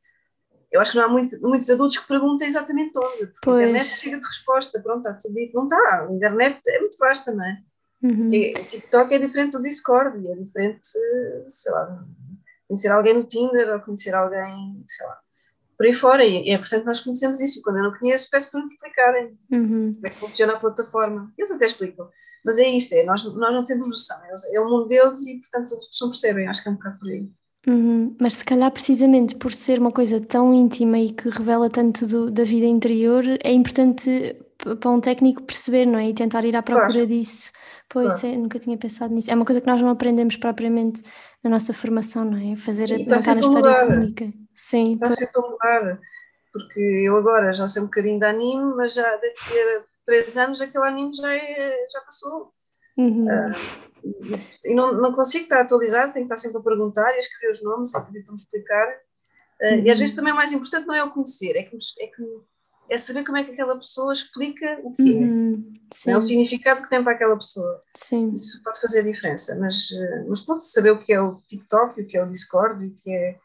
Eu 0.70 0.80
acho 0.80 0.92
que 0.92 0.98
não 0.98 1.04
há 1.04 1.08
muito, 1.08 1.40
muitos 1.40 1.68
adultos 1.68 1.98
que 1.98 2.06
perguntam 2.06 2.46
exatamente 2.46 2.96
onde, 2.96 3.26
porque 3.26 3.40
pois. 3.42 3.58
a 3.58 3.62
internet 3.62 3.86
chega 3.86 4.18
de 4.18 4.26
resposta, 4.26 4.80
pronto, 4.80 5.08
está 5.08 5.14
tudo 5.14 5.34
dito. 5.34 5.54
Não 5.54 5.64
está, 5.64 6.06
a 6.08 6.12
internet 6.12 6.60
é 6.68 6.80
muito 6.80 6.96
vasta, 6.98 7.32
não 7.32 7.44
é? 7.44 7.58
Uhum. 8.02 8.28
O 8.28 8.64
TikTok 8.64 9.14
é 9.14 9.18
diferente 9.18 9.52
do 9.52 9.62
Discord, 9.62 10.26
é 10.26 10.34
diferente, 10.34 10.88
sei 11.46 11.72
lá, 11.72 12.04
conhecer 12.66 12.88
alguém 12.88 13.14
no 13.14 13.24
Tinder 13.24 13.74
ou 13.74 13.80
conhecer 13.80 14.14
alguém, 14.14 14.84
sei 14.86 15.06
lá, 15.06 15.18
por 15.76 15.86
aí 15.86 15.92
fora, 15.92 16.24
e 16.24 16.50
é 16.50 16.58
portanto 16.58 16.84
nós 16.84 17.00
conhecemos 17.00 17.40
isso, 17.40 17.58
e 17.58 17.62
quando 17.62 17.78
eu 17.78 17.84
não 17.84 17.98
conheço 17.98 18.28
peço 18.30 18.50
para 18.50 18.64
me 18.64 18.72
explicarem 18.72 19.38
uhum. 19.50 19.94
como 19.94 20.06
é 20.06 20.10
que 20.10 20.16
funciona 20.16 20.52
a 20.54 20.60
plataforma, 20.60 21.32
eles 21.36 21.50
até 21.50 21.66
explicam, 21.66 22.08
mas 22.44 22.58
é 22.58 22.68
isto, 22.68 22.92
é, 22.94 23.02
nós, 23.02 23.24
nós 23.34 23.52
não 23.52 23.64
temos 23.64 23.88
noção, 23.88 24.18
é 24.52 24.60
o 24.60 24.68
mundo 24.68 24.88
deles 24.88 25.20
e 25.26 25.38
portanto 25.40 25.64
as 25.64 25.86
pessoas 25.86 26.00
não 26.00 26.10
percebem, 26.10 26.48
acho 26.48 26.62
que 26.62 26.68
é 26.68 26.72
um 26.72 26.76
bocado 26.76 26.98
por 26.98 27.08
aí. 27.08 27.30
Uhum. 27.66 28.16
Mas 28.18 28.34
se 28.34 28.44
calhar 28.44 28.70
precisamente 28.70 29.36
por 29.36 29.52
ser 29.52 29.78
uma 29.78 29.92
coisa 29.92 30.20
tão 30.20 30.54
íntima 30.54 30.98
e 30.98 31.10
que 31.10 31.28
revela 31.28 31.68
tanto 31.68 32.06
do, 32.06 32.30
da 32.30 32.42
vida 32.42 32.66
interior, 32.66 33.24
é 33.44 33.52
importante 33.52 34.36
para 34.78 34.90
um 34.90 35.00
técnico 35.00 35.42
perceber, 35.42 35.86
não 35.86 35.98
é? 35.98 36.08
E 36.08 36.14
tentar 36.14 36.44
ir 36.44 36.56
à 36.56 36.62
procura 36.62 36.92
claro. 36.92 37.06
disso. 37.06 37.52
Pois, 37.88 38.20
claro. 38.20 38.34
é, 38.34 38.38
nunca 38.38 38.58
tinha 38.58 38.76
pensado 38.76 39.12
nisso. 39.14 39.30
É 39.30 39.34
uma 39.34 39.44
coisa 39.44 39.60
que 39.60 39.66
nós 39.66 39.80
não 39.80 39.88
aprendemos 39.88 40.36
propriamente 40.36 41.02
na 41.42 41.50
nossa 41.50 41.72
formação, 41.72 42.24
não 42.24 42.52
é? 42.52 42.56
Fazer 42.56 42.92
a 42.92 42.98
contar 42.98 43.36
a 43.36 43.40
história 43.40 43.86
clínica. 43.86 44.32
Sim. 44.54 44.94
Está 44.94 45.10
sempre 45.10 45.40
a 45.40 45.48
mudar, 45.48 46.00
porque 46.52 46.80
eu 46.80 47.16
agora 47.16 47.52
já 47.52 47.66
sei 47.66 47.82
um 47.82 47.86
bocadinho 47.86 48.18
de 48.18 48.26
anime, 48.26 48.74
mas 48.76 48.94
já 48.94 49.10
daqui 49.10 49.58
a 49.58 49.82
três 50.06 50.36
anos 50.36 50.60
aquele 50.60 50.86
anime 50.86 51.14
já, 51.14 51.34
é, 51.34 51.86
já 51.92 52.00
passou. 52.02 52.52
Uhum. 52.96 53.24
Uh, 53.24 53.89
e, 54.64 54.74
não, 54.74 54.92
não 54.92 55.12
consigo 55.12 55.44
estar 55.44 55.60
atualizado, 55.60 56.12
tenho 56.12 56.26
que 56.26 56.32
estar 56.32 56.48
sempre 56.48 56.58
a 56.58 56.64
perguntar 56.64 57.12
e 57.12 57.16
a 57.16 57.18
escrever 57.18 57.52
os 57.52 57.62
nomes, 57.62 57.94
a 57.94 58.00
pedir 58.00 58.22
para 58.22 58.32
me 58.32 58.38
explicar. 58.38 58.88
Uhum. 59.60 59.68
E 59.68 59.90
às 59.90 59.98
uhum. 59.98 60.00
vezes 60.00 60.12
também 60.12 60.32
o 60.32 60.36
mais 60.36 60.52
importante 60.52 60.86
não 60.86 60.94
é 60.94 61.04
o 61.04 61.10
conhecer, 61.10 61.56
é, 61.56 61.62
que, 61.62 61.76
é, 62.00 62.06
que, 62.06 62.22
é 62.88 62.98
saber 62.98 63.24
como 63.24 63.38
é 63.38 63.44
que 63.44 63.52
aquela 63.52 63.76
pessoa 63.76 64.12
explica 64.12 64.80
o 64.82 64.94
que 64.94 65.12
uhum. 65.12 65.78
é. 66.06 66.10
É 66.10 66.16
o 66.16 66.20
significado 66.20 66.82
que 66.82 66.88
tem 66.88 67.02
para 67.02 67.12
aquela 67.12 67.36
pessoa. 67.36 67.80
Sim. 67.96 68.32
Isso 68.32 68.62
pode 68.62 68.80
fazer 68.80 69.00
a 69.00 69.04
diferença, 69.04 69.56
mas, 69.58 69.88
ah, 69.92 70.24
mas 70.28 70.40
pode 70.40 70.70
saber 70.70 70.92
o 70.92 70.98
que 70.98 71.12
é 71.12 71.20
o 71.20 71.40
TikTok, 71.48 72.00
o 72.00 72.06
que 72.06 72.16
é 72.16 72.22
o 72.22 72.28
Discord, 72.28 72.86
o 72.86 72.94
que 72.94 73.10
é 73.10 73.38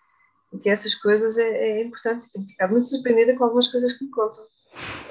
porque 0.55 0.69
essas 0.69 0.95
coisas 0.95 1.37
é, 1.37 1.49
é 1.49 1.83
importante. 1.83 2.31
Tenho 2.31 2.47
ficado 2.47 2.71
muito 2.71 2.87
surpreendida 2.87 3.35
com 3.35 3.43
algumas 3.43 3.67
coisas 3.67 3.93
que 3.93 4.05
me 4.05 4.11
contam. 4.11 4.45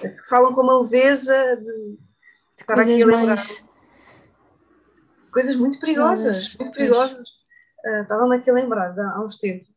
Que 0.00 0.28
falam 0.28 0.54
com 0.54 0.62
uma 0.62 0.80
leveza 0.80 1.56
de, 1.56 1.62
de 1.62 1.98
estar 2.60 2.78
aqui 2.78 3.02
a 3.02 3.06
lembrar. 3.06 3.26
Mais... 3.26 3.62
Coisas 5.34 5.56
muito 5.56 5.80
perigosas, 5.80 6.54
muito 6.54 6.72
perigosas. 6.72 7.28
Uh, 7.84 8.02
Estava-me 8.02 8.36
aqui 8.36 8.48
a 8.48 8.54
lembrar 8.54 8.90
de, 8.90 9.00
há 9.00 9.20
uns 9.20 9.36
tempos, 9.36 9.68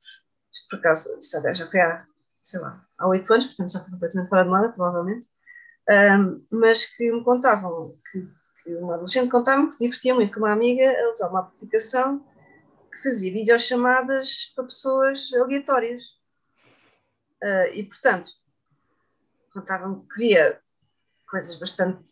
isto 0.54 0.70
por 0.70 0.78
acaso, 0.78 1.18
isto 1.20 1.42
já 1.56 1.66
foi 1.66 1.82
há, 1.82 2.06
sei 2.44 2.60
lá, 2.60 2.86
há 2.96 3.08
oito 3.08 3.34
anos, 3.34 3.48
portanto 3.48 3.72
já 3.72 3.80
estou 3.80 3.94
completamente 3.94 4.30
fora 4.30 4.44
de 4.44 4.50
moda, 4.50 4.70
provavelmente, 4.70 5.28
um, 5.90 6.46
mas 6.52 6.86
que 6.86 7.12
me 7.12 7.24
contavam, 7.24 7.98
que, 8.12 8.30
que 8.64 8.76
uma 8.76 8.94
adolescente 8.94 9.32
contava-me 9.32 9.68
que 9.68 9.74
se 9.74 9.84
divertia 9.84 10.14
muito 10.14 10.32
com 10.32 10.42
uma 10.42 10.52
amiga 10.52 10.92
a 10.92 11.12
usar 11.12 11.30
uma 11.30 11.40
aplicação 11.40 12.24
que 12.92 13.02
fazia 13.02 13.34
videochamadas 13.34 14.54
para 14.56 14.66
pessoas 14.66 15.34
aleatórias. 15.34 16.20
Uh, 17.44 17.74
e, 17.74 17.84
portanto, 17.84 18.30
contavam 19.52 20.06
que 20.06 20.20
via 20.20 20.62
coisas 21.28 21.56
bastante 21.56 22.04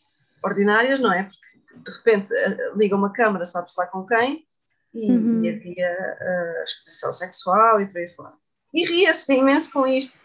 ordinárias, 0.43 0.99
não 0.99 1.13
é? 1.13 1.23
Porque 1.23 1.54
de 1.75 1.91
repente 1.91 2.33
uh, 2.33 2.77
liga 2.77 2.95
uma 2.95 3.11
câmara, 3.11 3.45
sabe-se 3.45 3.79
lá 3.79 3.87
com 3.87 4.05
quem, 4.05 4.45
e, 4.93 5.11
uhum. 5.11 5.43
e 5.43 5.49
havia 5.49 5.91
uh, 5.91 6.63
exposição 6.63 7.11
sexual 7.11 7.81
e 7.81 7.87
por 7.87 7.97
aí 7.97 8.07
fora. 8.07 8.33
E 8.73 8.85
ria-se 8.85 9.33
imenso 9.33 9.71
com 9.71 9.87
isto. 9.87 10.19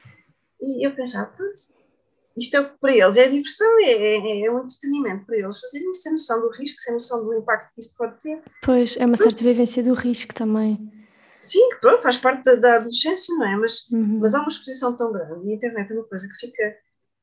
E 0.60 0.86
eu 0.86 0.94
pensava, 0.94 1.32
isto 2.36 2.56
é 2.56 2.62
para 2.62 2.96
eles 2.96 3.16
é 3.16 3.28
diversão, 3.28 3.80
é, 3.80 3.92
é, 3.92 4.46
é 4.46 4.50
um 4.50 4.64
entretenimento 4.64 5.26
para 5.26 5.36
eles 5.36 5.60
fazerem 5.60 5.90
isso 5.90 6.02
sem 6.02 6.12
noção 6.12 6.40
do 6.40 6.50
risco, 6.50 6.78
sem 6.78 6.94
noção 6.94 7.24
do 7.24 7.34
impacto 7.34 7.72
que 7.74 7.80
isto 7.80 7.96
pode 7.96 8.18
ter. 8.20 8.42
Pois, 8.62 8.96
é 8.96 9.04
uma 9.04 9.16
certa 9.16 9.42
vivência 9.42 9.82
do 9.82 9.94
risco 9.94 10.34
também. 10.34 10.78
Sim, 11.38 11.70
pronto, 11.80 12.02
faz 12.02 12.18
parte 12.18 12.44
da, 12.44 12.54
da 12.54 12.76
adolescência, 12.76 13.34
não 13.36 13.46
é? 13.46 13.56
Mas, 13.56 13.88
uhum. 13.90 14.18
mas 14.20 14.34
há 14.34 14.40
uma 14.40 14.48
exposição 14.48 14.96
tão 14.96 15.12
grande 15.12 15.48
e 15.48 15.52
a 15.52 15.54
internet 15.56 15.90
é 15.90 15.94
uma 15.94 16.04
coisa 16.04 16.28
que 16.28 16.46
fica, 16.46 16.76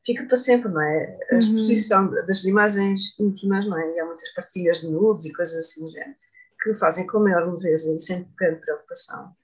fica 0.08 0.26
para 0.26 0.38
sempre, 0.38 0.72
não 0.72 0.82
é? 0.82 1.20
A 1.30 1.34
uhum. 1.34 1.40
exposição 1.40 2.10
das 2.10 2.46
imagens 2.46 3.20
íntimas, 3.20 3.68
não 3.68 3.78
é? 3.78 3.96
E 3.96 4.00
há 4.00 4.06
muitas 4.06 4.30
partilhas 4.34 4.80
de 4.80 4.90
nudes 4.90 5.26
e 5.26 5.34
coisas 5.34 5.58
assim 5.58 5.84
do 5.84 5.92
género, 5.92 6.16
que 6.64 6.74
fazem 6.74 7.06
com 7.06 7.18
a 7.18 7.22
maior 7.22 7.54
leveza 7.54 7.94
e 7.94 8.00
sem 8.00 8.26
grande 8.38 8.62
preocupação, 8.62 9.36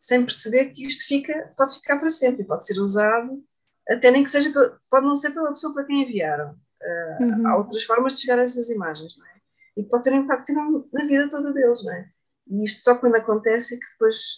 sem 0.00 0.24
perceber 0.24 0.70
que 0.70 0.86
isto 0.86 1.06
fica, 1.06 1.52
pode 1.56 1.74
ficar 1.74 1.98
para 1.98 2.08
sempre 2.08 2.42
e 2.42 2.46
pode 2.46 2.66
ser 2.66 2.80
usado 2.80 3.44
até 3.88 4.10
nem 4.10 4.24
que 4.24 4.30
seja, 4.30 4.52
pode 4.90 5.06
não 5.06 5.14
ser 5.14 5.30
pela 5.30 5.50
pessoa 5.50 5.72
para 5.72 5.84
quem 5.84 6.02
enviaram. 6.02 6.56
Uh, 6.82 7.22
uhum. 7.22 7.46
Há 7.46 7.56
outras 7.56 7.84
formas 7.84 8.14
de 8.14 8.22
chegar 8.22 8.38
a 8.38 8.42
essas 8.42 8.68
imagens, 8.68 9.16
não 9.16 9.26
é? 9.26 9.30
E 9.76 9.84
pode 9.84 10.02
ter 10.04 10.12
um 10.12 10.22
impacto 10.22 10.52
na, 10.52 11.06
vida 11.06 11.28
toda 11.28 11.52
deles, 11.52 11.84
não 11.84 11.92
é? 11.92 12.08
E 12.48 12.64
isto 12.64 12.82
só 12.82 12.96
quando 12.96 13.16
acontece 13.16 13.74
é 13.74 13.78
que 13.78 13.86
depois 13.92 14.36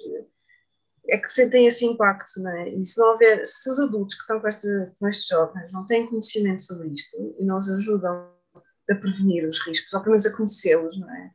é 1.09 1.17
que 1.17 1.29
sentem 1.29 1.67
esse 1.67 1.87
impacto, 1.87 2.43
não 2.43 2.51
é? 2.51 2.69
E 2.69 2.85
se 2.85 3.01
não 3.01 3.11
houver, 3.11 3.45
se 3.47 3.71
os 3.71 3.81
adultos 3.81 4.15
que 4.15 4.21
estão 4.23 4.41
com, 4.41 4.49
este, 4.49 4.69
com 4.99 5.09
estes 5.09 5.27
jovens 5.27 5.73
não 5.73 5.87
têm 5.87 6.07
conhecimento 6.07 6.63
sobre 6.63 6.89
isto 6.89 7.17
e 7.39 7.45
não 7.45 7.59
os 7.59 7.71
ajudam 7.71 8.31
a 8.91 8.95
prevenir 8.95 9.47
os 9.47 9.59
riscos, 9.67 9.93
ou 9.93 10.01
pelo 10.01 10.13
menos 10.13 10.27
a 10.27 10.37
conhecê-los, 10.37 10.99
não 10.99 11.11
é? 11.11 11.31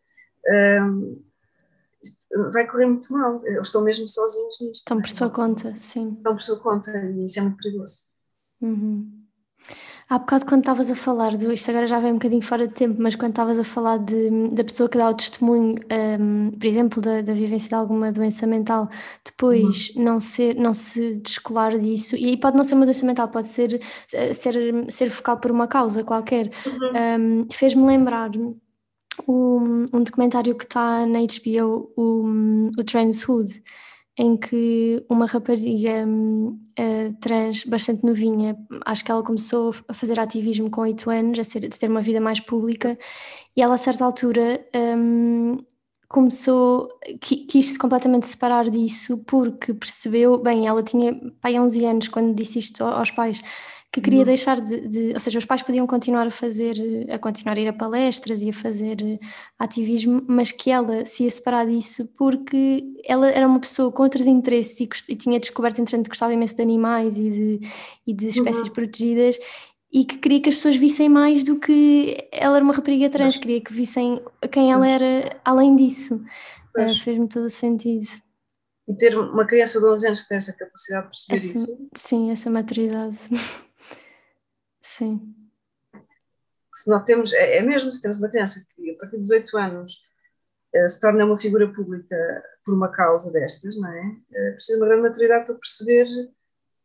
Um, 0.81 1.23
vai 2.51 2.67
correr 2.67 2.87
muito 2.87 3.11
mal. 3.13 3.41
Eles 3.45 3.67
estão 3.67 3.83
mesmo 3.83 4.07
sozinhos 4.07 4.57
nisto. 4.61 4.81
Estão 4.81 5.01
por 5.01 5.09
sua 5.09 5.29
conta, 5.29 5.75
sim. 5.77 6.13
Estão 6.17 6.33
por 6.33 6.41
sua 6.41 6.59
conta 6.59 6.91
e 6.91 7.25
isso 7.25 7.39
é 7.39 7.41
muito 7.41 7.57
perigoso. 7.57 8.03
Uhum. 8.61 9.23
Há 10.13 10.19
bocado, 10.19 10.45
quando 10.45 10.59
estavas 10.61 10.91
a 10.91 10.95
falar 10.95 11.35
do. 11.35 11.51
Isto 11.51 11.71
agora 11.71 11.87
já 11.87 11.99
vem 11.99 12.11
um 12.11 12.15
bocadinho 12.17 12.43
fora 12.43 12.67
de 12.67 12.73
tempo, 12.75 13.01
mas 13.01 13.15
quando 13.15 13.31
estavas 13.31 13.57
a 13.57 13.63
falar 13.63 13.97
de, 13.97 14.29
da 14.49 14.63
pessoa 14.63 14.87
que 14.87 14.95
dá 14.95 15.09
o 15.09 15.13
testemunho, 15.15 15.73
um, 16.19 16.51
por 16.51 16.67
exemplo, 16.67 17.01
da, 17.01 17.21
da 17.21 17.33
vivência 17.33 17.67
de 17.67 17.73
alguma 17.73 18.11
doença 18.11 18.45
mental, 18.45 18.87
depois 19.25 19.91
uhum. 19.95 20.03
não, 20.03 20.21
ser, 20.21 20.55
não 20.55 20.71
se 20.71 21.15
descolar 21.15 21.79
disso, 21.79 22.15
e 22.15 22.25
aí 22.25 22.37
pode 22.37 22.55
não 22.55 22.63
ser 22.63 22.75
uma 22.75 22.85
doença 22.85 23.03
mental, 23.07 23.27
pode 23.27 23.47
ser, 23.47 23.81
eh, 24.13 24.35
ser, 24.35 24.85
ser 24.87 25.09
focal 25.09 25.39
por 25.39 25.49
uma 25.49 25.67
causa 25.67 26.03
qualquer, 26.03 26.51
uhum. 26.63 27.41
um, 27.45 27.47
fez-me 27.51 27.83
lembrar 27.83 28.29
o, 29.25 29.59
um 29.91 30.03
documentário 30.03 30.53
que 30.55 30.65
está 30.65 31.07
na 31.07 31.21
HBO, 31.21 31.91
o, 31.97 32.69
o 32.77 32.83
Transhood, 32.83 33.63
em 34.17 34.37
que 34.37 35.03
uma 35.09 35.25
rapariga 35.25 36.05
uh, 36.07 37.13
trans 37.19 37.65
bastante 37.65 38.05
novinha, 38.05 38.55
acho 38.85 39.03
que 39.03 39.11
ela 39.11 39.23
começou 39.23 39.73
a 39.87 39.93
fazer 39.93 40.19
ativismo 40.19 40.69
com 40.69 40.81
8 40.81 41.09
anos, 41.09 41.39
a, 41.39 41.43
ser, 41.43 41.65
a 41.65 41.69
ter 41.69 41.89
uma 41.89 42.01
vida 42.01 42.21
mais 42.21 42.39
pública, 42.39 42.97
e 43.55 43.61
ela 43.61 43.75
a 43.75 43.77
certa 43.77 44.05
altura 44.05 44.63
um, 44.97 45.57
começou, 46.07 46.89
quis 47.19 47.69
se 47.69 47.79
completamente 47.79 48.27
separar 48.27 48.69
disso 48.69 49.23
porque 49.25 49.73
percebeu, 49.73 50.37
bem, 50.37 50.67
ela 50.67 50.83
tinha 50.83 51.19
pai 51.41 51.59
11 51.59 51.85
anos 51.85 52.07
quando 52.07 52.35
disse 52.35 52.59
isto 52.59 52.83
aos 52.83 53.09
pais, 53.09 53.41
que 53.93 54.01
queria 54.01 54.21
uhum. 54.21 54.25
deixar 54.25 54.59
de, 54.59 54.87
de, 54.87 55.13
ou 55.13 55.19
seja, 55.19 55.37
os 55.37 55.45
pais 55.45 55.61
podiam 55.61 55.85
continuar 55.85 56.25
a 56.25 56.31
fazer, 56.31 56.75
a 57.11 57.19
continuar 57.19 57.55
a 57.55 57.61
ir 57.61 57.67
a 57.67 57.73
palestras 57.73 58.41
e 58.41 58.49
a 58.49 58.53
fazer 58.53 58.99
eh, 58.99 59.19
ativismo, 59.59 60.19
mas 60.27 60.51
que 60.51 60.71
ela 60.71 61.05
se 61.05 61.25
ia 61.25 61.29
separar 61.29 61.67
disso 61.67 62.09
porque 62.17 62.83
ela 63.05 63.29
era 63.29 63.47
uma 63.47 63.59
pessoa 63.59 63.91
com 63.91 64.01
outros 64.01 64.25
interesses 64.25 64.79
e, 64.79 64.89
e 65.09 65.15
tinha 65.15 65.39
descoberto, 65.39 65.79
entretanto, 65.79 66.05
que 66.05 66.09
gostava 66.09 66.33
imenso 66.33 66.55
de 66.55 66.63
animais 66.63 67.19
e 67.19 67.29
de, 67.29 67.59
e 68.07 68.13
de 68.13 68.29
espécies 68.29 68.63
uhum. 68.63 68.73
protegidas 68.73 69.37
e 69.91 70.05
que 70.05 70.17
queria 70.17 70.41
que 70.41 70.49
as 70.49 70.55
pessoas 70.55 70.75
vissem 70.75 71.07
mais 71.07 71.43
do 71.43 71.59
que 71.59 72.17
ela 72.31 72.55
era 72.55 72.65
uma 72.65 72.73
rapariga 72.73 73.11
trans, 73.11 73.37
queria 73.37 73.61
que 73.61 73.71
vissem 73.71 74.19
quem 74.51 74.71
ela 74.71 74.87
era 74.87 75.39
além 75.45 75.75
disso. 75.75 76.15
Uh, 76.75 76.97
Fez-me 77.03 77.27
todo 77.27 77.45
o 77.45 77.49
sentido. 77.51 78.07
E 78.87 78.95
ter 78.95 79.15
uma 79.15 79.45
criança 79.45 79.79
de 79.79 79.85
12 79.85 80.07
anos 80.07 80.23
que 80.23 80.29
tem 80.29 80.37
essa 80.37 80.53
capacidade 80.53 81.03
de 81.03 81.09
perceber 81.11 81.35
essa, 81.35 81.53
isso. 81.53 81.89
Sim, 81.95 82.31
essa 82.31 82.49
maturidade. 82.49 83.19
Sim. 84.97 85.33
Se 86.71 86.89
não 86.89 87.03
temos, 87.03 87.33
é, 87.33 87.57
é, 87.57 87.61
mesmo 87.61 87.91
se 87.91 88.01
temos 88.01 88.17
uma 88.17 88.29
criança 88.29 88.65
que 88.75 88.91
a 88.91 88.97
partir 88.97 89.17
dos 89.17 89.29
8 89.29 89.57
anos 89.57 89.93
uh, 90.75 90.89
se 90.89 90.99
torna 90.99 91.25
uma 91.25 91.37
figura 91.37 91.71
pública 91.71 92.15
por 92.63 92.75
uma 92.75 92.91
causa 92.91 93.31
destas, 93.31 93.75
não 93.77 93.89
é? 93.89 94.01
Uh, 94.01 94.53
precisa 94.53 94.77
de 94.77 94.83
uma 94.83 94.87
grande 94.87 95.09
maturidade 95.09 95.45
para 95.45 95.55
perceber 95.55 96.07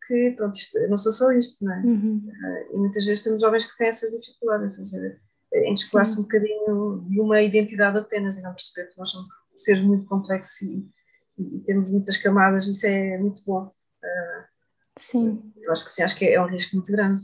que, 0.06 0.34
pronto, 0.36 0.54
isto, 0.54 0.78
não 0.88 0.96
sou 0.96 1.12
só 1.12 1.32
isto, 1.32 1.64
não 1.64 1.74
é? 1.74 1.80
Uhum. 1.80 2.22
Uh, 2.26 2.74
e 2.74 2.78
muitas 2.78 3.04
vezes 3.04 3.24
temos 3.24 3.42
jovens 3.42 3.66
que 3.66 3.76
têm 3.76 3.88
essa 3.88 4.10
dificuldade 4.10 4.66
em 4.66 4.76
fazer, 4.76 5.20
em 5.52 5.74
descolar-se 5.74 6.18
um 6.18 6.22
bocadinho 6.22 7.04
de 7.06 7.20
uma 7.20 7.42
identidade 7.42 7.98
apenas 7.98 8.38
e 8.38 8.42
não 8.42 8.52
perceber 8.52 8.90
que 8.90 8.98
nós 8.98 9.10
somos 9.10 9.28
seres 9.56 9.82
muito 9.82 10.06
complexos 10.06 10.62
e, 10.62 10.88
e, 11.38 11.60
temos 11.60 11.90
muitas 11.90 12.16
camadas, 12.16 12.66
isso 12.66 12.86
é 12.86 13.18
muito 13.18 13.42
bom. 13.46 13.70
Sim. 14.98 15.52
Eu 15.62 15.72
acho 15.72 15.84
que 15.84 15.90
sim, 15.90 16.02
acho 16.02 16.16
que 16.16 16.26
é, 16.26 16.34
é 16.34 16.42
um 16.42 16.46
risco 16.46 16.74
muito 16.74 16.90
grande. 16.90 17.22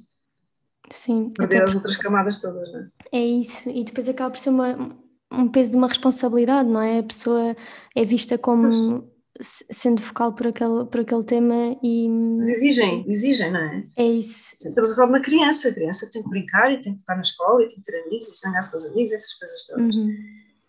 Sim. 0.91 1.31
Perder 1.31 1.63
as 1.63 1.75
outras 1.75 1.97
camadas 1.97 2.39
todas, 2.39 2.71
não 2.73 2.81
é? 2.81 2.89
É 3.13 3.25
isso, 3.25 3.71
e 3.71 3.85
depois 3.85 4.09
acaba 4.09 4.31
por 4.31 4.39
ser 4.39 4.51
uma, 4.51 4.97
um 5.33 5.49
peso 5.49 5.71
de 5.71 5.77
uma 5.77 5.89
responsabilidade, 5.89 6.69
não 6.69 6.81
é? 6.81 6.99
A 6.99 7.03
pessoa 7.03 7.55
é 7.95 8.05
vista 8.05 8.37
como 8.39 9.03
pois. 9.35 9.65
sendo 9.71 10.03
focal 10.03 10.35
por 10.35 10.49
aquele, 10.49 10.85
por 10.85 11.01
aquele 11.01 11.25
tema 11.25 11.77
e. 11.83 12.09
Mas 12.11 12.49
exigem, 12.49 13.05
exigem, 13.09 13.51
não 13.51 13.61
é? 13.61 13.87
É 13.97 14.07
isso. 14.07 14.55
Estamos 14.61 14.93
a 14.93 14.97
falar 14.97 15.07
de 15.09 15.13
uma 15.15 15.23
criança, 15.23 15.69
a 15.69 15.75
criança 15.75 16.09
tem 16.11 16.23
que 16.23 16.29
brincar 16.29 16.73
e 16.73 16.81
tem 16.83 16.95
que 16.95 17.01
estar 17.01 17.15
na 17.15 17.23
escola 17.23 17.63
e 17.63 17.69
tem 17.69 17.77
que 17.77 17.83
ter 17.83 18.03
amigos 18.03 18.29
e 18.29 18.41
zangar-se 18.41 18.71
com 18.71 18.77
os 18.77 18.87
amigos, 18.87 19.13
essas 19.13 19.35
coisas 19.35 19.67
todas. 19.67 19.95
Uhum. 19.97 20.15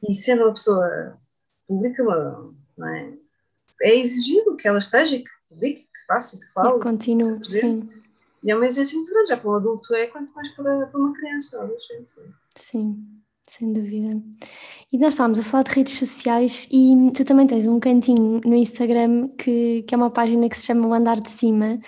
E 0.07 0.13
sendo 0.13 0.43
uma 0.43 0.53
pessoa 0.53 1.17
pública, 1.67 2.03
não 2.77 2.87
é? 2.87 3.13
É 3.81 3.95
exigido 3.95 4.55
que 4.55 4.67
ela 4.67 4.77
esteja, 4.77 5.17
que 5.17 5.29
publique, 5.49 5.81
que 5.81 6.05
faça, 6.07 6.39
que 6.39 6.51
fale. 6.53 6.77
E 6.77 6.79
continue, 6.79 7.43
sim. 7.43 7.89
E 8.45 8.51
é 8.51 8.55
uma 8.55 8.67
exigência 8.67 8.95
muito 8.97 9.11
grande, 9.11 9.29
já 9.29 9.37
para 9.37 9.49
um 9.49 9.55
adulto 9.55 9.93
é, 9.95 10.05
quanto 10.05 10.31
mais 10.33 10.49
para, 10.49 10.85
para 10.85 10.99
uma 10.99 11.13
criança 11.13 11.57
ou 11.57 11.63
adolescente. 11.63 12.11
Sim, 12.55 13.03
sem 13.49 13.73
dúvida. 13.73 14.21
E 14.93 14.99
nós 14.99 15.15
estávamos 15.15 15.39
a 15.39 15.43
falar 15.43 15.63
de 15.63 15.71
redes 15.71 15.97
sociais 15.97 16.67
e 16.71 16.93
tu 17.11 17.25
também 17.25 17.47
tens 17.47 17.65
um 17.65 17.79
cantinho 17.79 18.39
no 18.45 18.55
Instagram 18.55 19.29
que, 19.29 19.81
que 19.81 19.95
é 19.95 19.97
uma 19.97 20.11
página 20.11 20.47
que 20.47 20.57
se 20.57 20.67
chama 20.67 20.85
O 20.87 20.93
Andar 20.93 21.19
de 21.19 21.29
Cima, 21.31 21.79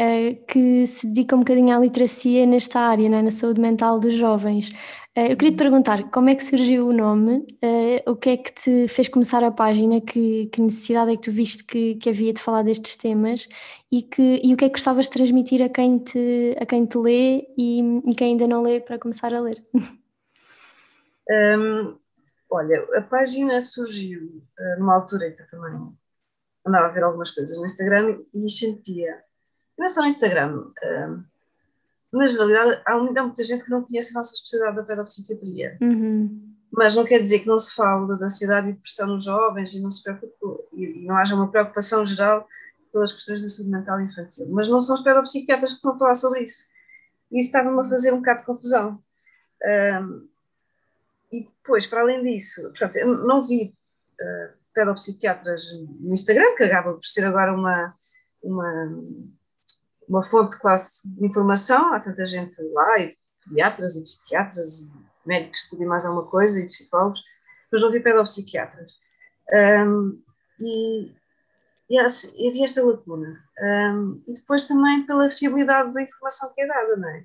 uh, 0.00 0.46
que 0.46 0.86
se 0.86 1.06
dedica 1.06 1.36
um 1.36 1.40
bocadinho 1.40 1.76
à 1.76 1.78
literacia 1.78 2.46
nesta 2.46 2.80
área, 2.80 3.06
é? 3.06 3.22
na 3.22 3.30
saúde 3.30 3.60
mental 3.60 4.00
dos 4.00 4.14
jovens. 4.14 4.70
Uh, 5.16 5.30
eu 5.30 5.36
queria 5.36 5.52
te 5.52 5.56
perguntar 5.56 6.10
como 6.10 6.28
é 6.28 6.34
que 6.34 6.44
surgiu 6.44 6.88
o 6.88 6.92
nome, 6.92 7.38
uh, 7.64 8.10
o 8.10 8.16
que 8.16 8.30
é 8.30 8.36
que 8.36 8.52
te 8.52 8.86
fez 8.86 9.08
começar 9.08 9.42
a 9.42 9.50
página, 9.50 9.98
que, 9.98 10.46
que 10.46 10.60
necessidade 10.60 11.10
é 11.10 11.16
que 11.16 11.22
tu 11.22 11.32
viste 11.32 11.64
que, 11.64 11.94
que 11.94 12.10
havia 12.10 12.34
de 12.34 12.42
falar 12.42 12.62
destes 12.62 12.96
temas? 12.96 13.48
E, 13.90 14.02
que, 14.02 14.42
e 14.44 14.52
o 14.52 14.56
que 14.58 14.66
é 14.66 14.68
que 14.68 14.74
gostavas 14.74 15.06
de 15.06 15.12
transmitir 15.12 15.62
a 15.62 15.70
quem 15.70 15.98
te, 15.98 16.54
a 16.60 16.66
quem 16.66 16.84
te 16.84 16.98
lê 16.98 17.46
e, 17.56 17.80
e 18.04 18.14
quem 18.14 18.32
ainda 18.32 18.46
não 18.46 18.62
lê 18.62 18.78
para 18.78 18.98
começar 18.98 19.32
a 19.32 19.40
ler? 19.40 19.64
Um, 21.28 21.98
olha, 22.48 22.86
a 22.96 23.02
página 23.02 23.60
surgiu 23.60 24.44
uh, 24.60 24.78
numa 24.78 24.94
altura 24.94 25.32
que 25.32 25.42
eu 25.42 25.46
também 25.48 25.92
andava 26.64 26.86
a 26.86 26.90
ver 26.92 27.02
algumas 27.02 27.32
coisas 27.32 27.58
no 27.58 27.64
Instagram 27.64 28.16
e 28.32 28.48
sentia, 28.48 29.24
não 29.76 29.88
só 29.88 30.02
no 30.02 30.06
Instagram, 30.06 30.70
na 32.16 32.26
generalidade, 32.26 32.82
há 32.84 32.96
muita 32.98 33.42
gente 33.42 33.64
que 33.64 33.70
não 33.70 33.82
conhece 33.82 34.12
a 34.12 34.18
nossa 34.18 34.34
especialidade 34.34 34.76
da 34.76 34.82
pedopsiquiatria. 34.82 35.78
Uhum. 35.80 36.54
Mas 36.72 36.94
não 36.94 37.04
quer 37.04 37.20
dizer 37.20 37.40
que 37.40 37.46
não 37.46 37.58
se 37.58 37.74
fale 37.74 38.06
da 38.06 38.24
ansiedade 38.24 38.68
e 38.68 38.72
depressão 38.72 39.08
nos 39.08 39.24
jovens 39.24 39.72
e 39.72 39.80
não 39.80 39.90
se 39.90 40.02
preocupe, 40.02 40.34
e, 40.72 40.84
e 40.84 41.06
não 41.06 41.16
haja 41.16 41.34
uma 41.34 41.50
preocupação 41.50 42.04
geral 42.04 42.46
pelas 42.92 43.12
questões 43.12 43.42
da 43.42 43.48
saúde 43.48 43.70
mental 43.70 44.00
infantil, 44.00 44.48
mas 44.50 44.68
não 44.68 44.80
são 44.80 44.94
os 44.94 45.02
pedopsiquiatras 45.02 45.70
que 45.70 45.76
estão 45.76 45.94
a 45.94 45.98
falar 45.98 46.14
sobre 46.14 46.44
isso. 46.44 46.64
E 47.30 47.40
isso 47.40 47.48
estava-me 47.48 47.80
a 47.80 47.84
fazer 47.84 48.12
um 48.12 48.18
bocado 48.18 48.40
de 48.40 48.46
confusão. 48.46 49.02
Um, 50.02 50.28
e 51.32 51.44
depois, 51.44 51.86
para 51.86 52.00
além 52.00 52.22
disso, 52.22 52.62
portanto, 52.62 52.96
eu 52.96 53.08
não 53.26 53.42
vi 53.42 53.74
uh, 54.20 54.56
pedopsiquiatras 54.74 55.64
no 56.00 56.12
Instagram, 56.12 56.54
que 56.56 56.64
acaba 56.64 56.94
por 56.94 57.04
ser 57.04 57.24
agora 57.24 57.52
uma, 57.52 57.92
uma, 58.42 58.88
uma 60.08 60.22
fonte 60.22 60.58
quase 60.58 61.02
de 61.04 61.26
informação, 61.26 61.92
há 61.92 62.00
tanta 62.00 62.24
gente 62.26 62.54
lá, 62.72 62.98
e 63.00 63.16
pediatras 63.44 63.96
e 63.96 64.04
psiquiatras, 64.04 64.80
e 64.80 64.92
médicos 65.26 65.60
que 65.60 65.64
estudam 65.64 65.88
mais 65.88 66.04
alguma 66.04 66.26
coisa, 66.26 66.60
e 66.60 66.68
psicólogos, 66.68 67.22
mas 67.70 67.82
não 67.82 67.90
vi 67.90 68.00
pedopsiquiatras. 68.00 68.92
Um, 69.52 70.20
e, 70.60 71.12
e, 71.90 71.98
assim, 71.98 72.48
havia 72.48 72.64
esta 72.64 72.84
lacuna. 72.84 73.40
Um, 73.60 74.22
e 74.26 74.34
depois 74.34 74.64
também 74.64 75.04
pela 75.06 75.28
fiabilidade 75.28 75.92
da 75.92 76.02
informação 76.02 76.52
que 76.54 76.62
é 76.62 76.66
dada, 76.66 76.96
não 76.96 77.08
é? 77.08 77.24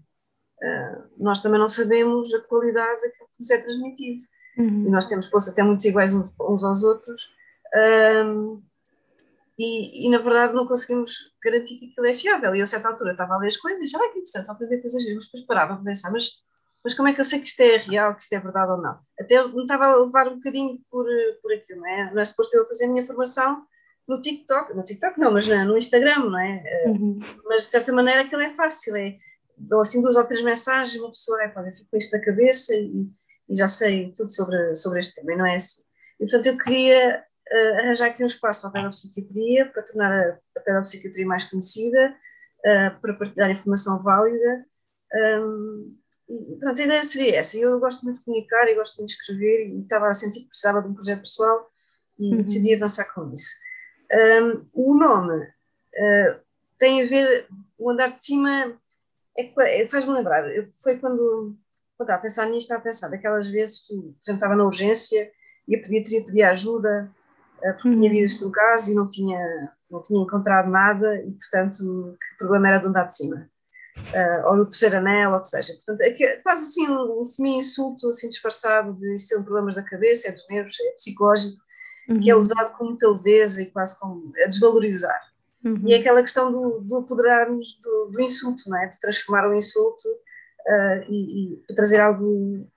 Uh, 0.63 1.03
nós 1.17 1.39
também 1.39 1.59
não 1.59 1.67
sabemos 1.67 2.31
a 2.33 2.41
qualidade 2.41 3.01
daquilo 3.01 3.27
que 3.29 3.39
nos 3.39 3.49
é 3.49 3.57
transmitido. 3.57 4.21
Uhum. 4.57 4.87
E 4.87 4.89
nós 4.89 5.05
temos 5.05 5.27
postos 5.27 5.53
até 5.53 5.63
muito 5.63 5.85
iguais 5.87 6.13
uns, 6.13 6.35
uns 6.39 6.63
aos 6.63 6.83
outros, 6.83 7.35
um, 8.25 8.61
e, 9.61 10.07
e, 10.07 10.09
na 10.09 10.17
verdade 10.17 10.53
não 10.53 10.65
conseguimos 10.65 11.33
garantir 11.43 11.77
que 11.77 11.91
aquilo 11.91 12.07
é 12.07 12.13
fiável. 12.13 12.55
E 12.55 12.59
eu 12.59 12.63
a 12.63 12.67
certa 12.67 12.89
altura 12.89 13.11
estava 13.11 13.35
a 13.35 13.37
ler 13.37 13.47
as 13.47 13.57
coisas 13.57 13.81
e 13.81 13.87
já, 13.87 13.97
ah, 13.97 14.09
que 14.09 14.19
interessante, 14.19 14.41
estou 14.41 14.53
a 14.53 14.55
aprender 14.55 14.81
coisas, 14.81 15.03
mas 15.13 15.25
depois 15.25 15.45
parava 15.45 15.75
para 15.75 15.83
pensar, 15.83 16.11
mas 16.11 16.41
mas 16.83 16.95
como 16.95 17.09
é 17.09 17.13
que 17.13 17.21
eu 17.21 17.25
sei 17.25 17.39
que 17.39 17.47
isto 17.47 17.59
é 17.59 17.77
real, 17.77 18.15
que 18.15 18.23
isto 18.23 18.33
é 18.33 18.39
verdade 18.39 18.71
ou 18.71 18.81
não? 18.81 18.99
Até 19.19 19.47
me 19.47 19.61
estava 19.61 19.85
a 19.85 19.95
levar 19.97 20.27
um 20.27 20.37
bocadinho 20.37 20.79
por, 20.89 21.05
por 21.41 21.53
aquilo, 21.53 21.79
não 21.79 21.87
é? 21.87 22.11
Não 22.11 22.21
é 22.21 22.25
suposto 22.25 22.57
eu 22.57 22.65
fazer 22.65 22.85
a 22.85 22.87
minha 22.87 23.05
formação 23.05 23.63
no 24.07 24.19
TikTok, 24.19 24.75
no 24.75 24.83
TikTok 24.83 25.19
não, 25.19 25.31
mas 25.31 25.47
no 25.47 25.77
Instagram, 25.77 26.25
não 26.25 26.39
é? 26.39 26.63
Uhum. 26.87 27.19
Mas 27.45 27.63
de 27.63 27.69
certa 27.69 27.93
maneira 27.93 28.21
aquilo 28.21 28.41
é 28.41 28.49
fácil, 28.49 28.95
é, 28.95 29.15
dou 29.57 29.81
assim 29.81 30.01
duas 30.01 30.15
ou 30.15 30.23
três 30.23 30.41
mensagens, 30.43 30.99
uma 30.99 31.09
pessoa, 31.09 31.41
é, 31.43 31.45
eu 31.45 31.73
fico 31.73 31.89
com 31.91 31.97
isto 31.97 32.17
na 32.17 32.23
cabeça 32.23 32.73
e, 32.75 33.07
e, 33.47 33.55
já 33.55 33.67
sei 33.67 34.11
tudo 34.11 34.31
sobre, 34.31 34.75
sobre 34.75 34.99
este 34.99 35.15
tema, 35.15 35.33
e 35.33 35.37
não 35.37 35.45
é 35.45 35.55
assim. 35.55 35.83
E 36.19 36.25
portanto 36.25 36.47
eu 36.47 36.57
queria 36.57 37.23
uh, 37.51 37.79
arranjar 37.79 38.07
aqui 38.07 38.23
um 38.23 38.27
espaço 38.27 38.61
para 38.61 38.69
a 38.69 38.73
pedopsiquiatria, 38.73 39.65
para 39.67 39.83
tornar 39.83 40.11
a, 40.11 40.39
a 40.57 40.59
pedopsiquiatria 40.61 41.25
mais 41.25 41.43
conhecida, 41.43 42.15
uh, 42.59 42.99
para 43.01 43.13
partilhar 43.13 43.51
informação 43.51 44.01
válida, 44.01 44.65
um, 45.13 45.95
pronto, 46.59 46.79
a 46.79 46.83
ideia 46.83 47.03
seria 47.03 47.37
essa. 47.37 47.57
Eu 47.57 47.79
gosto 47.79 48.03
muito 48.03 48.19
de 48.19 48.25
comunicar 48.25 48.67
e 48.67 48.75
gosto 48.75 48.97
muito 48.97 49.09
de 49.09 49.15
escrever 49.15 49.67
e 49.67 49.81
estava 49.81 50.07
a 50.07 50.13
sentir 50.13 50.41
que 50.41 50.47
precisava 50.47 50.81
de 50.81 50.87
um 50.87 50.93
projeto 50.93 51.21
pessoal 51.21 51.69
e 52.19 52.33
uhum. 52.33 52.41
decidi 52.41 52.73
avançar 52.73 53.13
com 53.13 53.33
isso. 53.33 53.49
Um, 54.13 54.65
o 54.73 54.93
nome 54.97 55.43
uh, 55.43 56.41
tem 56.77 57.01
a 57.01 57.05
ver, 57.05 57.47
o 57.77 57.89
andar 57.89 58.11
de 58.11 58.23
cima 58.23 58.77
é, 59.37 59.81
é, 59.81 59.87
faz-me 59.87 60.13
lembrar, 60.13 60.43
foi 60.83 60.97
quando, 60.97 61.57
quando 61.97 62.07
estava 62.07 62.19
a 62.19 62.21
pensar 62.21 62.45
nisto, 62.47 62.65
estava 62.65 62.81
a 62.81 62.83
pensar 62.83 63.07
daquelas 63.09 63.49
vezes 63.49 63.79
que, 63.79 63.95
por 63.95 64.03
exemplo, 64.03 64.33
estava 64.33 64.55
na 64.55 64.65
urgência 64.65 65.31
e 65.67 65.75
a 65.75 65.81
pediatria 65.81 66.25
pedia 66.25 66.49
ajuda 66.49 67.09
porque 67.73 67.89
uhum. 67.89 67.95
tinha 67.95 68.09
visto 68.09 68.47
um 68.47 68.51
caso 68.51 68.91
e 68.91 68.95
não 68.95 69.09
tinha, 69.09 69.71
não 69.89 70.01
tinha 70.01 70.21
encontrado 70.21 70.69
nada 70.69 71.21
e, 71.25 71.31
portanto, 71.31 71.77
que 71.77 72.35
o 72.35 72.37
problema 72.37 72.69
era 72.69 72.79
do 72.79 72.87
andar 72.87 73.05
de 73.05 73.15
cima 73.15 73.49
uh, 73.97 74.47
ou 74.47 74.57
no 74.57 74.65
terceiro 74.65 74.97
anel, 74.97 75.31
ou 75.31 75.37
o 75.37 75.41
que 75.41 75.47
seja. 75.47 75.73
Portanto, 75.85 76.01
é 76.01 76.37
quase 76.37 76.63
assim 76.63 76.89
um, 76.89 77.21
um 77.21 77.25
semi-insulto 77.25 78.09
assim 78.09 78.29
disfarçado 78.29 78.93
de 78.93 79.17
ser 79.17 79.37
um 79.37 79.43
problemas 79.43 79.75
da 79.75 79.83
cabeça, 79.83 80.27
é 80.27 80.31
dos 80.31 80.47
nervos, 80.49 80.79
é 80.79 80.91
psicológico, 80.91 81.61
uhum. 82.09 82.19
que 82.19 82.29
é 82.29 82.33
uhum. 82.33 82.39
usado 82.39 82.77
com 82.77 82.85
muita 82.85 83.09
leveza 83.09 83.61
e 83.61 83.71
quase 83.71 83.99
como 83.99 84.31
a 84.43 84.47
desvalorizar. 84.47 85.21
Uhum. 85.63 85.81
E 85.85 85.93
é 85.93 85.97
aquela 85.97 86.21
questão 86.21 86.51
do, 86.51 86.79
do 86.79 86.97
apoderarmos 86.97 87.79
do, 87.81 88.09
do, 88.11 88.21
insulto, 88.21 88.63
não 88.67 88.81
é? 88.81 88.87
de 88.87 88.99
transformar 88.99 89.47
o 89.47 89.55
insulto 89.55 90.07
uh, 90.07 91.03
e, 91.07 91.61
e, 91.69 91.73
trazer 91.75 91.99
algo. 91.99 92.67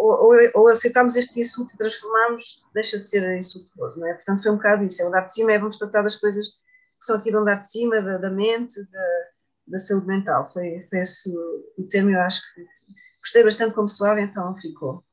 Ou, 0.00 0.50
ou, 0.54 0.68
aceitarmos 0.68 1.14
este 1.14 1.40
insulto 1.40 1.74
e 1.74 1.76
transformarmos, 1.76 2.64
deixa 2.72 2.98
de 2.98 3.04
ser 3.04 3.36
insultuoso, 3.36 4.00
não 4.00 4.08
é? 4.08 4.14
Portanto, 4.14 4.42
foi 4.42 4.52
um 4.52 4.56
bocado 4.56 4.84
isso. 4.84 5.02
É 5.02 5.04
o 5.04 5.08
andar 5.08 5.26
de 5.26 5.34
cima, 5.34 5.52
é 5.52 5.58
vamos 5.58 5.76
tratar 5.76 6.02
das 6.02 6.16
coisas 6.16 6.48
que 6.48 7.06
são 7.06 7.16
aqui 7.16 7.30
do 7.30 7.38
andar 7.38 7.56
de 7.56 7.70
cima, 7.70 8.00
da, 8.00 8.18
da 8.18 8.30
mente, 8.30 8.74
da, 8.90 9.08
da 9.68 9.78
saúde 9.78 10.06
mental. 10.06 10.44
Foi, 10.50 10.80
foi 10.82 11.00
esse 11.00 11.30
o, 11.78 11.82
tema, 11.88 12.12
eu 12.12 12.20
acho 12.20 12.42
que 12.54 12.64
gostei 13.22 13.42
bastante 13.42 13.74
como 13.74 13.88
soava, 13.88 14.20
então 14.20 14.56
ficou. 14.56 15.04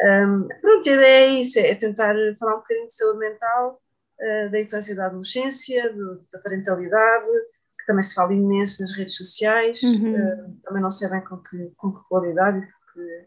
Um, 0.00 0.48
pronto, 0.60 0.88
a 0.88 0.92
ideia 0.92 1.26
é 1.26 1.40
isso, 1.40 1.58
é 1.58 1.74
tentar 1.74 2.14
falar 2.38 2.56
um 2.56 2.60
bocadinho 2.60 2.86
de 2.86 2.94
saúde 2.94 3.18
mental, 3.18 3.80
uh, 4.20 4.50
da 4.50 4.60
infância 4.60 4.92
e 4.92 4.96
da 4.96 5.06
adolescência, 5.06 5.92
do, 5.92 6.26
da 6.30 6.38
parentalidade, 6.40 7.30
que 7.78 7.86
também 7.86 8.02
se 8.02 8.14
fala 8.14 8.34
imenso 8.34 8.82
nas 8.82 8.92
redes 8.92 9.16
sociais, 9.16 9.82
uhum. 9.82 10.14
uh, 10.14 10.60
também 10.62 10.82
não 10.82 10.90
sei 10.90 11.08
bem 11.08 11.22
com 11.22 11.38
que, 11.38 11.72
com 11.76 11.92
que 11.92 12.08
qualidade, 12.08 12.60
que, 12.60 13.25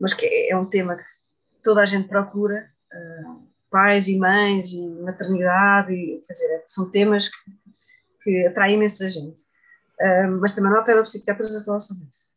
mas 0.00 0.14
que 0.14 0.26
é, 0.26 0.50
é, 0.50 0.56
um 0.56 0.66
tema 0.66 0.96
que 0.96 1.04
toda 1.62 1.82
a 1.82 1.84
gente 1.84 2.08
procura, 2.08 2.70
uh, 2.92 3.48
pais 3.70 4.08
e 4.08 4.18
mães 4.18 4.72
e 4.72 4.88
maternidade, 5.02 5.92
e, 5.92 6.22
quer 6.26 6.32
dizer, 6.32 6.62
são 6.66 6.90
temas 6.90 7.28
que, 7.28 7.50
que 8.22 8.46
atraem 8.46 8.76
imensa 8.76 9.08
gente 9.08 9.48
mas 10.40 10.54
também 10.54 10.70
não 10.70 10.78
há 10.78 10.82
pedopsiquiatras 10.82 11.56
a 11.56 11.64
falar 11.64 11.80
sobre 11.80 12.04
isso. 12.04 12.28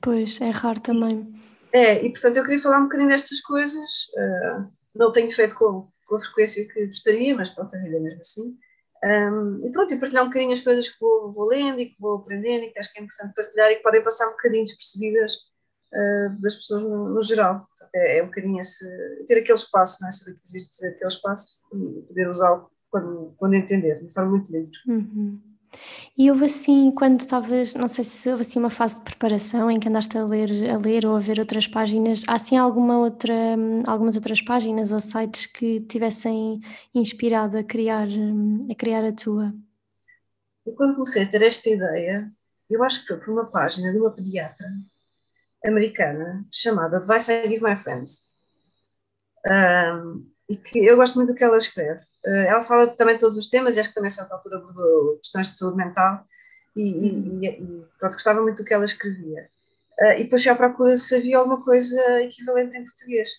Pois, 0.00 0.40
é 0.40 0.50
raro 0.50 0.80
também. 0.80 1.32
É, 1.72 2.04
e 2.04 2.10
portanto 2.10 2.36
eu 2.36 2.42
queria 2.42 2.58
falar 2.58 2.78
um 2.78 2.84
bocadinho 2.84 3.08
destas 3.08 3.40
coisas, 3.40 4.08
uh, 4.16 4.70
não 4.94 5.10
tenho 5.10 5.30
feito 5.30 5.54
com, 5.54 5.88
com 6.06 6.16
a 6.16 6.18
frequência 6.18 6.66
que 6.68 6.86
gostaria, 6.86 7.34
mas 7.34 7.50
pronto, 7.50 7.74
a 7.74 7.78
vida 7.78 7.96
é 7.96 8.00
mesmo 8.00 8.20
assim. 8.20 8.56
Um, 9.04 9.66
e 9.66 9.70
pronto, 9.70 9.92
e 9.92 9.98
partilhar 9.98 10.24
um 10.24 10.28
bocadinho 10.28 10.52
as 10.52 10.62
coisas 10.62 10.88
que 10.88 11.00
vou, 11.00 11.32
vou 11.32 11.46
lendo 11.46 11.80
e 11.80 11.86
que 11.86 11.96
vou 11.98 12.16
aprendendo 12.16 12.64
e 12.64 12.70
que 12.70 12.78
acho 12.78 12.92
que 12.92 13.00
é 13.00 13.02
importante 13.02 13.34
partilhar 13.34 13.70
e 13.70 13.76
que 13.76 13.82
podem 13.82 14.02
passar 14.02 14.28
um 14.28 14.32
bocadinho 14.32 14.64
despercebidas 14.64 15.52
uh, 15.94 16.40
das 16.40 16.56
pessoas 16.56 16.82
no, 16.82 17.10
no 17.10 17.22
geral. 17.22 17.66
É, 17.94 18.18
é, 18.18 18.22
um 18.22 18.26
bocadinho 18.26 18.58
esse, 18.58 18.84
ter 19.26 19.38
aquele 19.38 19.58
espaço, 19.58 19.98
não 20.00 20.08
é? 20.08 20.12
saber 20.12 20.34
que 20.36 20.42
existe 20.44 20.84
aquele 20.84 21.08
espaço 21.08 21.60
e 21.72 22.02
poder 22.02 22.28
usá-lo 22.28 22.68
quando, 22.90 23.34
quando 23.36 23.54
entender, 23.54 24.04
de 24.04 24.12
forma 24.12 24.32
muito 24.32 24.50
livre. 24.50 24.72
Uhum. 24.88 25.40
E 26.16 26.30
houve 26.30 26.44
assim, 26.44 26.92
quando 26.92 27.20
estavas, 27.20 27.74
não 27.74 27.88
sei 27.88 28.04
se 28.04 28.28
houve 28.30 28.42
assim 28.42 28.58
uma 28.58 28.70
fase 28.70 28.96
de 28.96 29.00
preparação 29.02 29.70
em 29.70 29.80
que 29.80 29.88
andaste 29.88 30.16
a 30.16 30.24
ler, 30.24 30.70
a 30.70 30.76
ler 30.76 31.04
ou 31.04 31.16
a 31.16 31.20
ver 31.20 31.40
outras 31.40 31.66
páginas, 31.66 32.22
há 32.28 32.34
assim 32.34 32.56
alguma 32.56 32.98
outra, 32.98 33.34
algumas 33.86 34.14
outras 34.14 34.40
páginas 34.40 34.92
ou 34.92 35.00
sites 35.00 35.46
que 35.46 35.80
tivessem 35.80 36.60
inspirado 36.94 37.58
a 37.58 37.64
criar, 37.64 38.06
a 38.70 38.74
criar 38.76 39.04
a 39.04 39.12
tua? 39.12 39.52
Eu 40.64 40.74
quando 40.74 40.94
comecei 40.94 41.24
a 41.24 41.28
ter 41.28 41.42
esta 41.42 41.68
ideia, 41.68 42.30
eu 42.70 42.82
acho 42.84 43.00
que 43.00 43.08
foi 43.08 43.18
por 43.18 43.30
uma 43.30 43.46
página 43.46 43.92
de 43.92 43.98
uma 43.98 44.10
pediatra 44.10 44.68
americana 45.64 46.44
chamada 46.52 46.98
Advice 46.98 47.32
I 47.32 47.48
Give 47.48 47.62
My 47.62 47.76
Friends. 47.76 48.30
Um, 49.46 50.30
e 50.48 50.56
que 50.56 50.84
eu 50.84 50.96
gosto 50.96 51.16
muito 51.16 51.32
do 51.32 51.34
que 51.34 51.44
ela 51.44 51.56
escreve. 51.56 52.00
Uh, 52.26 52.46
ela 52.48 52.62
fala 52.62 52.86
também 52.88 53.14
de 53.14 53.20
todos 53.20 53.36
os 53.36 53.48
temas 53.48 53.76
e 53.76 53.80
acho 53.80 53.90
que 53.90 53.94
também, 53.94 54.08
a 54.08 54.10
certa 54.10 54.34
altura, 54.34 54.58
abordou 54.58 55.18
questões 55.18 55.50
de 55.50 55.56
saúde 55.56 55.76
mental 55.76 56.24
e, 56.76 57.10
uhum. 57.10 57.40
e, 57.42 57.46
e 57.48 57.86
pronto, 57.98 58.14
gostava 58.14 58.42
muito 58.42 58.58
do 58.62 58.64
que 58.64 58.74
ela 58.74 58.84
escrevia. 58.84 59.48
Uh, 60.00 60.12
e 60.18 60.24
depois 60.24 60.46
à 60.46 60.54
procura 60.54 60.96
se 60.96 61.16
havia 61.16 61.38
alguma 61.38 61.62
coisa 61.62 62.22
equivalente 62.22 62.76
em 62.76 62.84
português. 62.84 63.30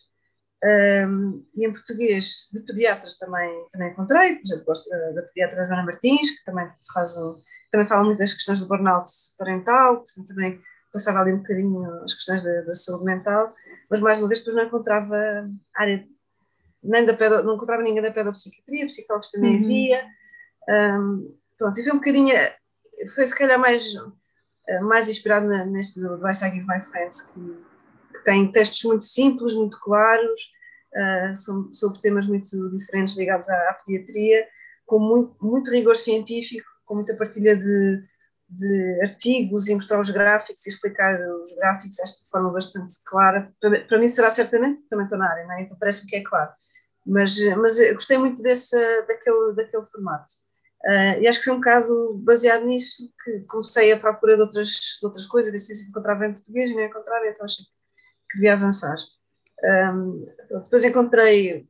Um, 0.63 1.45
e 1.53 1.67
em 1.67 1.71
português 1.71 2.49
de 2.51 2.61
pediatras 2.61 3.17
também, 3.17 3.67
também 3.71 3.91
encontrei, 3.91 4.35
por 4.35 4.41
exemplo, 4.41 4.65
gosto 4.65 4.89
da, 4.89 5.11
da 5.11 5.21
pediatra 5.23 5.65
Joana 5.65 5.83
Martins, 5.83 6.31
que 6.31 6.43
também, 6.43 6.67
faz 6.91 7.15
um, 7.17 7.39
também 7.71 7.85
fala 7.85 8.05
muito 8.05 8.17
das 8.17 8.33
questões 8.33 8.61
do 8.61 8.67
burnout 8.67 9.11
parental, 9.37 9.97
portanto 9.97 10.27
também 10.27 10.59
passava 10.95 11.19
ali 11.19 11.33
um 11.33 11.39
bocadinho 11.39 11.83
as 12.03 12.13
questões 12.13 12.41
da, 12.41 12.61
da 12.61 12.73
saúde 12.73 13.03
mental, 13.03 13.53
mas 13.89 13.99
mais 13.99 14.17
uma 14.17 14.29
vez 14.29 14.39
depois 14.39 14.55
não 14.55 14.63
encontrava 14.63 15.17
área 15.75 16.07
nem 16.81 17.05
da 17.05 17.13
pedo, 17.13 17.43
não 17.43 17.55
encontrava 17.55 17.83
ninguém 17.83 18.01
da 18.01 18.11
pedopsiquiatria, 18.11 18.85
psicólogos 18.87 19.29
também 19.29 19.57
uhum. 19.57 19.63
havia. 19.63 20.05
Um, 20.69 21.37
pronto, 21.57 21.79
e 21.79 21.83
foi 21.83 21.91
um 21.91 21.97
bocadinho, 21.97 22.33
foi 23.13 23.25
se 23.25 23.35
calhar 23.35 23.59
mais, 23.59 23.83
eh, 24.69 24.79
mais 24.81 25.09
inspirado 25.09 25.47
neste 25.47 25.99
do 25.99 26.13
Advice 26.13 26.45
I 26.45 26.51
Give 26.51 26.67
My 26.67 26.81
Friends, 26.81 27.21
que, 27.21 27.39
que 28.13 28.23
tem 28.23 28.51
textos 28.51 28.83
muito 28.83 29.03
simples, 29.03 29.53
muito 29.53 29.79
claros, 29.81 30.39
uh, 30.93 31.35
sobre, 31.35 31.73
sobre, 31.73 32.01
temas 32.01 32.27
muito 32.27 32.47
diferentes 32.77 33.17
ligados 33.17 33.49
à, 33.49 33.69
à, 33.69 33.73
pediatria, 33.73 34.47
com 34.85 34.99
muito, 34.99 35.35
muito 35.43 35.71
rigor 35.71 35.95
científico, 35.95 36.67
com 36.85 36.95
muita 36.95 37.17
partilha 37.17 37.55
de, 37.55 38.03
de 38.47 39.01
artigos 39.01 39.67
e 39.67 39.73
mostrar 39.73 39.99
os 39.99 40.09
gráficos 40.09 40.65
e 40.65 40.69
explicar 40.69 41.19
os 41.41 41.55
gráficos, 41.57 41.99
acho 41.99 42.23
de 42.23 42.29
forma 42.29 42.51
bastante 42.51 42.95
clara. 43.05 43.51
Para, 43.59 43.81
para 43.85 43.99
mim 43.99 44.07
será 44.07 44.29
certamente, 44.29 44.81
também 44.89 45.05
estou 45.05 45.17
na 45.17 45.29
área, 45.29 45.47
é? 45.57 45.61
então 45.63 45.77
parece-me 45.79 46.09
que 46.09 46.15
é 46.17 46.23
claro. 46.23 46.51
Mas, 47.05 47.37
mas 47.57 47.77
gostei 47.93 48.17
muito 48.17 48.41
desse, 48.41 48.77
daquele, 49.07 49.53
daquele 49.55 49.83
formato. 49.83 50.33
Uh, 50.85 51.19
e 51.19 51.27
acho 51.27 51.39
que 51.39 51.45
foi 51.45 51.53
um 51.53 51.57
bocado 51.57 52.13
baseado 52.23 52.65
nisso 52.65 53.11
que 53.23 53.39
comecei 53.41 53.91
a 53.91 53.99
procura 53.99 54.35
de 54.35 54.43
outras, 54.43 54.67
de 54.67 55.05
outras 55.05 55.25
coisas, 55.25 55.51
ver 55.51 55.57
se 55.57 55.89
encontrava 55.89 56.27
em 56.27 56.33
português 56.33 56.69
não 56.75 56.83
encontrava, 56.83 57.27
então 57.27 57.45
achei 57.45 57.65
que 58.29 58.35
devia 58.35 58.53
avançar. 58.53 58.95
Um, 59.63 60.27
depois 60.63 60.83
encontrei, 60.83 61.67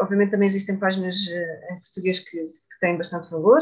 obviamente 0.00 0.30
também 0.30 0.46
existem 0.46 0.78
páginas 0.78 1.16
eh, 1.28 1.72
em 1.72 1.80
português 1.80 2.20
que, 2.20 2.36
que 2.46 2.80
têm 2.80 2.96
bastante 2.96 3.28
valor, 3.30 3.60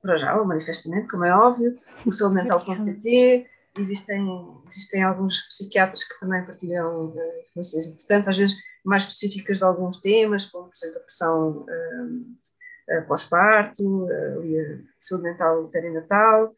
para 0.00 0.16
já, 0.16 0.34
manifestamente, 0.44 1.08
como 1.08 1.24
é 1.24 1.34
óbvio, 1.34 1.78
o 2.06 2.10
saúdemental.pt, 2.10 3.46
existem, 3.78 4.26
existem 4.66 5.02
alguns 5.02 5.40
psiquiatras 5.48 6.04
que 6.04 6.18
também 6.18 6.44
partilham 6.44 7.06
uh, 7.06 7.40
informações 7.42 7.86
importantes, 7.86 8.28
às 8.28 8.36
vezes 8.36 8.56
mais 8.84 9.02
específicas 9.02 9.58
de 9.58 9.64
alguns 9.64 10.00
temas, 10.00 10.46
como, 10.46 10.68
por 10.68 10.74
exemplo, 10.74 11.00
a 11.00 11.04
pressão 11.04 11.50
uh, 11.50 12.98
uh, 12.98 13.06
pós-parto, 13.06 14.04
uh, 14.04 14.84
saúde 14.98 15.24
mental 15.24 15.68
perinatal, 15.68 16.54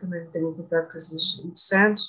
também 0.00 0.24
tenho 0.30 0.50
encontrado 0.50 0.90
coisas 0.90 1.40
interessantes. 1.44 2.06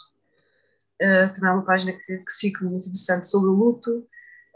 também 1.36 1.50
há 1.50 1.54
uma 1.56 1.66
página 1.66 1.92
que, 1.92 2.20
que 2.20 2.32
sigo 2.32 2.64
muito 2.64 2.88
interessante 2.88 3.28
sobre 3.28 3.50
o 3.50 3.54
luto, 3.54 4.08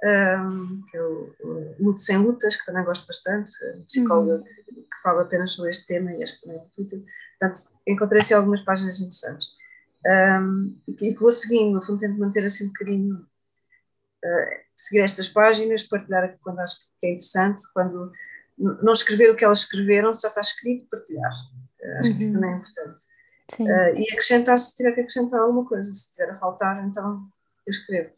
um, 0.04 0.84
que 0.90 0.98
é 0.98 1.02
o, 1.02 1.34
Luto 1.80 2.02
Sem 2.02 2.18
Lutas, 2.18 2.56
que 2.56 2.66
também 2.66 2.84
gosto 2.84 3.08
bastante, 3.08 3.52
psicóloga 3.88 4.36
uhum. 4.36 4.44
que, 4.44 4.74
que, 4.74 5.02
fala 5.02 5.22
apenas 5.22 5.52
sobre 5.52 5.72
este 5.72 5.88
tema 5.88 6.12
e 6.14 6.22
acho 6.22 6.36
que 6.36 6.42
também 6.42 6.60
é 6.60 6.66
muito 6.78 7.06
Portanto, 7.40 7.60
encontrei-se 7.88 8.34
algumas 8.34 8.62
páginas 8.62 9.00
interessantes 9.00 9.50
um, 10.06 10.78
e 10.88 11.14
que 11.14 11.20
vou 11.20 11.32
seguindo, 11.32 11.74
no 11.74 11.82
fundo 11.82 12.00
tento 12.00 12.20
manter 12.20 12.44
assim 12.44 12.66
um 12.66 12.68
bocadinho, 12.68 13.16
uh, 13.16 14.60
seguir 14.76 15.02
estas 15.02 15.30
páginas, 15.30 15.84
partilhar 15.84 16.38
quando 16.42 16.60
acho 16.60 16.90
que 17.00 17.08
é 17.08 17.12
interessante, 17.12 17.62
quando 17.74 18.12
não 18.58 18.92
escrever 18.92 19.32
o 19.32 19.36
que 19.36 19.46
elas 19.46 19.60
escreveram, 19.60 20.14
se 20.14 20.22
já 20.24 20.28
está 20.30 20.42
escrito, 20.42 20.90
partilhar. 20.90 21.32
Uh, 21.32 22.00
acho 22.00 22.10
uhum. 22.10 22.18
que 22.18 22.24
isso 22.24 22.34
uhum. 22.34 22.42
também 22.42 22.52
é 22.52 22.58
importante. 22.58 23.02
Uh, 23.60 24.00
e 24.00 24.12
acrescentar 24.12 24.60
se 24.60 24.76
tiver 24.76 24.92
que 24.94 25.02
acrescentar 25.02 25.40
alguma 25.40 25.66
coisa, 25.66 25.94
se 25.94 26.12
tiver 26.12 26.32
a 26.32 26.36
faltar, 26.36 26.86
então 26.86 27.28
eu 27.66 27.72
escrevo. 27.72 28.12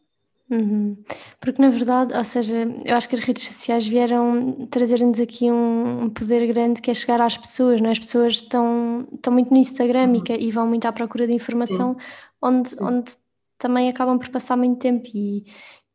Uhum. 0.48 0.96
Porque 1.40 1.60
na 1.60 1.70
verdade, 1.70 2.16
ou 2.16 2.24
seja, 2.24 2.68
eu 2.84 2.94
acho 2.94 3.08
que 3.08 3.16
as 3.16 3.20
redes 3.20 3.44
sociais 3.44 3.86
vieram 3.86 4.66
trazer-nos 4.70 5.18
aqui 5.18 5.50
um, 5.50 6.04
um, 6.04 6.10
poder 6.10 6.46
grande 6.46 6.80
que 6.80 6.90
é 6.90 6.94
chegar 6.94 7.20
às 7.20 7.36
pessoas, 7.36 7.80
não 7.80 7.88
é? 7.88 7.92
As 7.92 7.98
pessoas 7.98 8.34
estão, 8.34 9.08
estão 9.12 9.32
muito 9.32 9.50
no 9.50 9.56
Instagram 9.56 10.08
uhum. 10.08 10.22
e, 10.28 10.46
e, 10.46 10.50
vão 10.52 10.66
muito 10.66 10.86
à 10.86 10.92
procura 10.92 11.26
de 11.26 11.32
informação, 11.32 11.94
Sim. 11.98 12.06
onde, 12.40 12.68
Sim. 12.68 12.84
onde 12.84 13.12
também 13.58 13.88
acabam 13.88 14.18
por 14.18 14.28
passar 14.28 14.56
muito 14.56 14.78
tempo 14.78 15.08
e, 15.12 15.44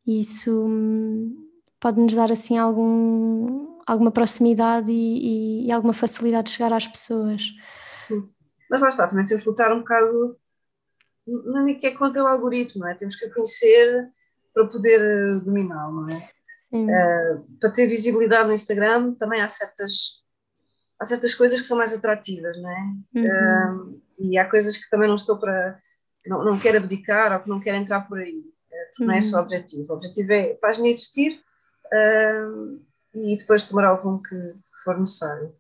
e 0.06 0.20
isso 0.20 0.68
hum, 0.68 1.48
pode 1.80 2.00
nos 2.00 2.14
dar 2.14 2.30
assim 2.30 2.58
algum, 2.58 3.80
alguma 3.88 4.12
proximidade 4.12 4.92
e, 4.92 5.68
e, 5.68 5.72
alguma 5.72 5.94
facilidade 5.94 6.48
de 6.48 6.58
chegar 6.58 6.74
às 6.74 6.88
pessoas. 6.88 7.54
Sim, 8.02 8.30
mas 8.70 8.82
lá 8.82 8.90
está, 8.90 9.08
também 9.08 9.26
temos 9.26 9.44
que 9.44 9.50
lutar 9.50 9.72
um 9.72 9.80
bocado, 9.80 10.38
não 11.26 11.68
é 11.68 11.74
que 11.76 11.88
é 11.88 11.92
contra 11.92 12.22
o 12.22 12.28
algoritmo, 12.28 12.86
é? 12.86 12.96
Temos 12.96 13.16
que 13.16 13.30
conhecer 13.30 14.12
para 14.54 14.68
poder 14.68 15.02
eh, 15.02 15.40
dominá-lo, 15.44 16.02
não 16.02 16.10
é? 16.10 16.30
Uh, 16.74 17.46
para 17.60 17.72
ter 17.72 17.86
visibilidade 17.86 18.48
no 18.48 18.54
Instagram 18.54 19.14
também 19.16 19.42
há 19.42 19.50
certas 19.50 20.24
há 20.98 21.06
certas 21.06 21.36
coisas 21.36 21.60
que 21.60 21.68
são 21.68 21.78
mais 21.78 21.94
atrativas, 21.94 22.56
não 22.62 22.70
é? 22.70 22.82
Uhum. 23.16 23.92
Uh, 23.92 24.02
e 24.20 24.38
há 24.38 24.50
coisas 24.50 24.78
que 24.78 24.90
também 24.90 25.10
não 25.10 25.16
estou 25.16 25.38
para 25.38 25.82
não, 26.26 26.46
não 26.46 26.58
quero 26.58 26.78
abdicar 26.78 27.34
ou 27.34 27.40
que 27.42 27.50
não 27.50 27.60
quero 27.60 27.76
entrar 27.76 28.08
por 28.08 28.20
aí, 28.20 28.42
porque 28.90 29.04
uhum. 29.04 29.08
não 29.08 29.16
é 29.16 29.18
esse 29.18 29.34
o 29.34 29.38
uhum. 29.38 29.44
objetivo. 29.44 29.92
O 29.92 29.96
objetivo 29.96 30.32
é 30.32 30.52
a 30.52 30.56
página 30.56 30.88
existir 30.88 31.42
uh, 31.88 32.82
e 33.14 33.38
depois 33.38 33.64
tomar 33.64 33.92
o 33.92 34.02
rumo 34.02 34.24
que, 34.24 34.36
que 34.36 34.84
for 34.84 34.98
necessário. 34.98 35.54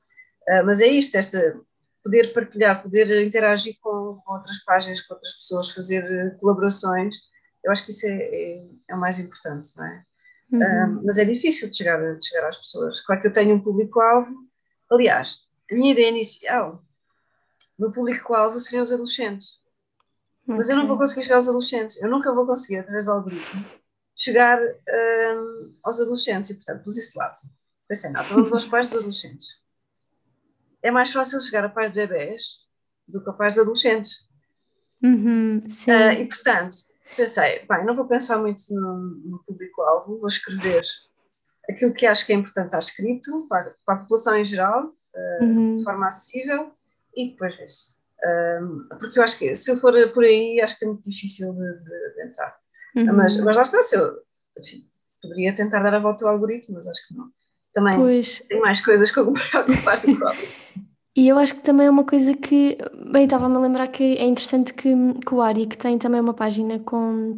mas 0.63 0.79
é 0.79 0.87
isto, 0.87 1.17
esta 1.17 1.59
poder 2.01 2.31
partilhar, 2.33 2.81
poder 2.81 3.21
interagir 3.21 3.75
com, 3.81 4.21
com 4.23 4.33
outras 4.33 4.63
páginas, 4.63 5.01
com 5.01 5.13
outras 5.13 5.33
pessoas, 5.33 5.71
fazer 5.71 6.37
colaborações 6.39 7.15
eu 7.63 7.71
acho 7.71 7.85
que 7.85 7.91
isso 7.91 8.07
é, 8.07 8.13
é, 8.13 8.65
é 8.89 8.95
o 8.95 8.99
mais 8.99 9.19
importante, 9.19 9.69
não 9.77 9.85
é? 9.85 10.05
Uhum. 10.51 10.59
Um, 10.59 11.03
mas 11.05 11.17
é 11.17 11.25
difícil 11.25 11.69
de 11.69 11.77
chegar, 11.77 11.97
de 12.17 12.27
chegar 12.27 12.47
às 12.47 12.57
pessoas. 12.57 12.99
Claro 13.01 13.21
que 13.21 13.27
eu 13.27 13.33
tenho 13.33 13.55
um 13.55 13.61
público-alvo. 13.61 14.35
Aliás, 14.91 15.47
a 15.71 15.75
minha 15.75 15.91
ideia 15.91 16.09
inicial, 16.09 16.83
o 17.77 17.81
meu 17.83 17.91
público-alvo 17.91 18.59
seriam 18.59 18.83
os 18.83 18.91
adolescentes. 18.91 19.61
Okay. 20.43 20.55
Mas 20.55 20.69
eu 20.69 20.75
não 20.75 20.87
vou 20.87 20.97
conseguir 20.97 21.21
chegar 21.21 21.35
aos 21.35 21.47
adolescentes. 21.47 22.01
Eu 22.01 22.09
nunca 22.09 22.33
vou 22.33 22.45
conseguir, 22.45 22.79
através 22.79 23.05
do 23.05 23.11
algoritmo, 23.11 23.65
chegar 24.15 24.59
um, 24.61 25.75
aos 25.83 26.01
adolescentes. 26.01 26.49
E, 26.49 26.55
portanto, 26.55 26.83
pus 26.83 26.97
isso 26.97 27.13
de 27.13 27.19
lado. 27.19 27.37
Pensei, 27.87 28.11
não, 28.11 28.21
então 28.21 28.35
vamos 28.37 28.53
aos 28.53 28.65
pais 28.65 28.89
dos 28.89 28.97
adolescentes. 28.97 29.61
É 30.81 30.91
mais 30.91 31.13
fácil 31.13 31.39
chegar 31.39 31.63
a 31.63 31.69
pais 31.69 31.91
de 31.91 31.95
bebés 31.95 32.67
do 33.07 33.23
que 33.23 33.29
a 33.29 33.33
pais 33.33 33.53
de 33.53 33.61
adolescentes. 33.61 34.29
Uhum, 35.03 35.57
uh, 35.57 36.21
e, 36.21 36.27
portanto, 36.27 36.75
pensei, 37.15 37.65
bem, 37.67 37.85
não 37.85 37.95
vou 37.95 38.05
pensar 38.05 38.37
muito 38.37 38.61
no, 38.69 38.97
no 39.25 39.43
público-alvo, 39.45 40.19
vou 40.19 40.27
escrever 40.27 40.81
aquilo 41.69 41.93
que 41.93 42.05
acho 42.05 42.25
que 42.25 42.33
é 42.33 42.35
importante 42.35 42.67
estar 42.67 42.79
escrito 42.79 43.45
para, 43.47 43.75
para 43.85 43.95
a 43.95 43.97
população 43.99 44.37
em 44.37 44.45
geral, 44.45 44.85
uh, 44.85 45.43
uhum. 45.43 45.73
de 45.73 45.83
forma 45.83 46.07
acessível, 46.07 46.71
e 47.15 47.29
depois 47.31 47.59
isso. 47.59 48.01
Um, 48.23 48.87
porque 48.99 49.17
eu 49.17 49.23
acho 49.23 49.39
que 49.39 49.55
se 49.55 49.71
eu 49.71 49.77
for 49.77 49.93
por 50.11 50.23
aí, 50.23 50.61
acho 50.61 50.77
que 50.77 50.85
é 50.85 50.87
muito 50.87 51.09
difícil 51.09 51.53
de, 51.53 51.73
de, 51.79 52.15
de 52.15 52.23
entrar. 52.27 52.55
Uhum. 52.95 53.13
Mas, 53.13 53.37
mas 53.37 53.55
lá 53.55 53.61
está, 53.63 53.81
se 53.81 53.95
eu 53.95 54.21
enfim, 54.57 54.87
poderia 55.21 55.55
tentar 55.55 55.81
dar 55.81 55.95
a 55.95 55.99
volta 55.99 56.25
ao 56.25 56.33
algoritmo, 56.33 56.75
mas 56.75 56.87
acho 56.87 57.07
que 57.07 57.15
não. 57.15 57.29
Também 57.73 57.97
pois. 57.97 58.39
tem 58.41 58.59
mais 58.59 58.83
coisas 58.83 59.11
que 59.11 59.19
eu 59.19 59.31
me 59.31 59.39
preocupar 59.49 60.01
com 60.01 60.11
o 60.11 60.27
algoritmo. 60.27 60.90
E 61.15 61.27
eu 61.27 61.37
acho 61.37 61.55
que 61.55 61.61
também 61.63 61.87
é 61.87 61.89
uma 61.89 62.05
coisa 62.05 62.35
que, 62.35 62.77
bem, 63.11 63.25
estava-me 63.25 63.55
a 63.57 63.59
lembrar 63.59 63.87
que 63.89 64.03
é 64.03 64.25
interessante 64.25 64.73
que, 64.73 64.89
que 65.25 65.33
o 65.33 65.41
Ari, 65.41 65.67
que 65.67 65.77
tem 65.77 65.97
também 65.97 66.21
uma 66.21 66.33
página 66.33 66.79
com 66.79 67.37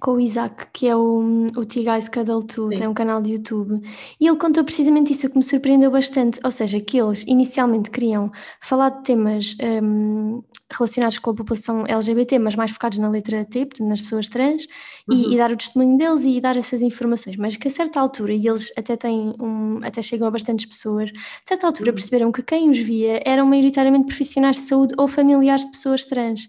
com 0.00 0.12
o 0.12 0.20
Isaac, 0.20 0.66
que 0.72 0.88
é 0.88 0.96
o, 0.96 1.46
o 1.56 1.64
T-Guys 1.64 2.08
Cuddle 2.08 2.42
2, 2.42 2.78
tem 2.78 2.88
um 2.88 2.94
canal 2.94 3.22
de 3.22 3.32
YouTube, 3.32 3.80
e 4.20 4.26
ele 4.26 4.36
contou 4.36 4.64
precisamente 4.64 5.12
isso 5.12 5.28
que 5.30 5.36
me 5.36 5.44
surpreendeu 5.44 5.90
bastante, 5.90 6.40
ou 6.44 6.50
seja, 6.50 6.80
que 6.80 7.00
eles 7.00 7.24
inicialmente 7.26 7.90
queriam 7.90 8.32
falar 8.60 8.90
de 8.90 9.04
temas 9.04 9.56
um, 9.82 10.42
relacionados 10.70 11.18
com 11.18 11.30
a 11.30 11.34
população 11.34 11.84
LGBT, 11.86 12.38
mas 12.38 12.56
mais 12.56 12.70
focados 12.70 12.98
na 12.98 13.08
letra 13.08 13.44
T, 13.44 13.66
portanto 13.66 13.88
nas 13.88 14.00
pessoas 14.00 14.28
trans, 14.28 14.66
uhum. 15.10 15.16
e, 15.16 15.34
e, 15.34 15.36
dar 15.36 15.52
o 15.52 15.56
testemunho 15.56 15.96
deles 15.96 16.24
e 16.24 16.40
dar 16.40 16.56
essas 16.56 16.82
informações, 16.82 17.36
mas 17.36 17.56
que 17.56 17.68
a 17.68 17.70
certa 17.70 18.00
altura, 18.00 18.32
e 18.34 18.46
eles 18.46 18.72
até 18.76 18.96
têm 18.96 19.34
um, 19.40 19.80
até 19.82 20.02
chegam 20.02 20.26
a 20.26 20.30
bastantes 20.30 20.66
pessoas, 20.66 21.10
a 21.14 21.48
certa 21.48 21.66
altura 21.66 21.90
uhum. 21.90 21.94
perceberam 21.94 22.32
que 22.32 22.42
quem 22.42 22.70
os 22.70 22.78
via 22.78 23.20
eram 23.24 23.46
maioritariamente 23.46 24.06
profissionais 24.06 24.56
de 24.56 24.62
saúde 24.62 24.94
ou 24.98 25.06
familiares 25.06 25.64
de 25.64 25.70
pessoas 25.70 26.04
trans. 26.04 26.48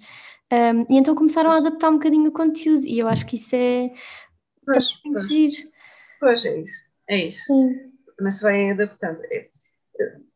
Um, 0.52 0.82
e 0.94 0.98
então 0.98 1.16
começaram 1.16 1.52
a 1.52 1.58
adaptar 1.58 1.90
um 1.90 1.98
bocadinho 1.98 2.30
o 2.30 2.34
conteúdo, 2.34 2.86
e 2.86 3.00
eu 3.00 3.08
acho 3.08 3.26
que 3.26 3.36
isso 3.36 3.56
é. 3.56 3.92
Pois, 4.66 4.94
pois, 5.02 5.66
pois 6.20 6.46
é 6.46 6.60
isso, 6.60 6.82
é 7.10 7.18
isso. 7.18 7.46
Sim. 7.46 7.92
Mas 8.20 8.38
se 8.38 8.44
vai 8.44 8.72
adaptando. 8.72 9.20
É, 9.32 9.50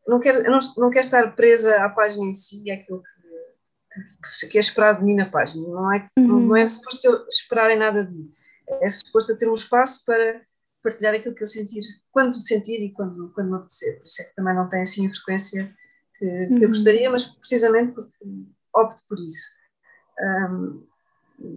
não 0.06 0.18
quero, 0.18 0.42
não, 0.50 0.58
não 0.76 0.90
quero 0.90 1.04
estar 1.04 1.34
presa 1.36 1.84
à 1.84 1.88
página 1.88 2.24
em 2.24 2.32
si, 2.32 2.68
é 2.68 2.74
aquilo 2.74 3.02
que, 3.02 4.40
que, 4.40 4.48
que 4.48 4.58
é 4.58 4.60
esperado 4.60 5.00
de 5.00 5.04
mim 5.04 5.14
na 5.14 5.26
página. 5.26 5.66
Não 5.68 5.92
é, 5.92 6.08
uhum. 6.18 6.40
não 6.40 6.56
é 6.56 6.66
suposto 6.66 7.06
eu 7.06 7.26
esperarem 7.28 7.78
nada 7.78 8.04
de 8.04 8.12
mim. 8.12 8.32
É 8.80 8.88
suposto 8.88 9.32
eu 9.32 9.36
ter 9.36 9.48
um 9.48 9.54
espaço 9.54 10.04
para 10.04 10.40
partilhar 10.82 11.14
aquilo 11.14 11.34
que 11.34 11.42
eu 11.42 11.46
sentir, 11.46 11.82
quando 12.10 12.40
sentir 12.40 12.80
e 12.80 12.92
quando, 12.92 13.30
quando 13.34 13.50
me 13.50 13.56
apetecer. 13.56 13.98
Por 13.98 14.06
isso 14.06 14.22
é 14.22 14.24
que 14.24 14.34
também 14.34 14.54
não 14.54 14.68
tem 14.68 14.82
assim 14.82 15.06
a 15.06 15.10
frequência 15.10 15.74
que, 16.18 16.26
que 16.26 16.54
uhum. 16.54 16.62
eu 16.62 16.68
gostaria, 16.68 17.10
mas 17.10 17.26
precisamente 17.26 17.92
porque 17.92 18.46
opto 18.74 19.02
por 19.08 19.18
isso. 19.18 19.57
Um, 20.20 20.82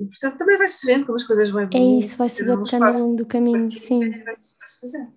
portanto, 0.08 0.38
também 0.38 0.58
vai-se 0.58 0.86
vendo 0.86 1.06
como 1.06 1.16
as 1.16 1.24
coisas 1.24 1.50
vão 1.50 1.62
evoluir. 1.62 1.98
É 1.98 2.00
isso, 2.00 2.18
vai-se 2.18 2.44
adaptando 2.44 2.84
ao 2.84 2.94
longo 2.94 3.18
do 3.18 3.26
caminho, 3.26 3.70
sim. 3.70 4.12
Vai-se 4.24 4.56
fazendo. 4.80 5.12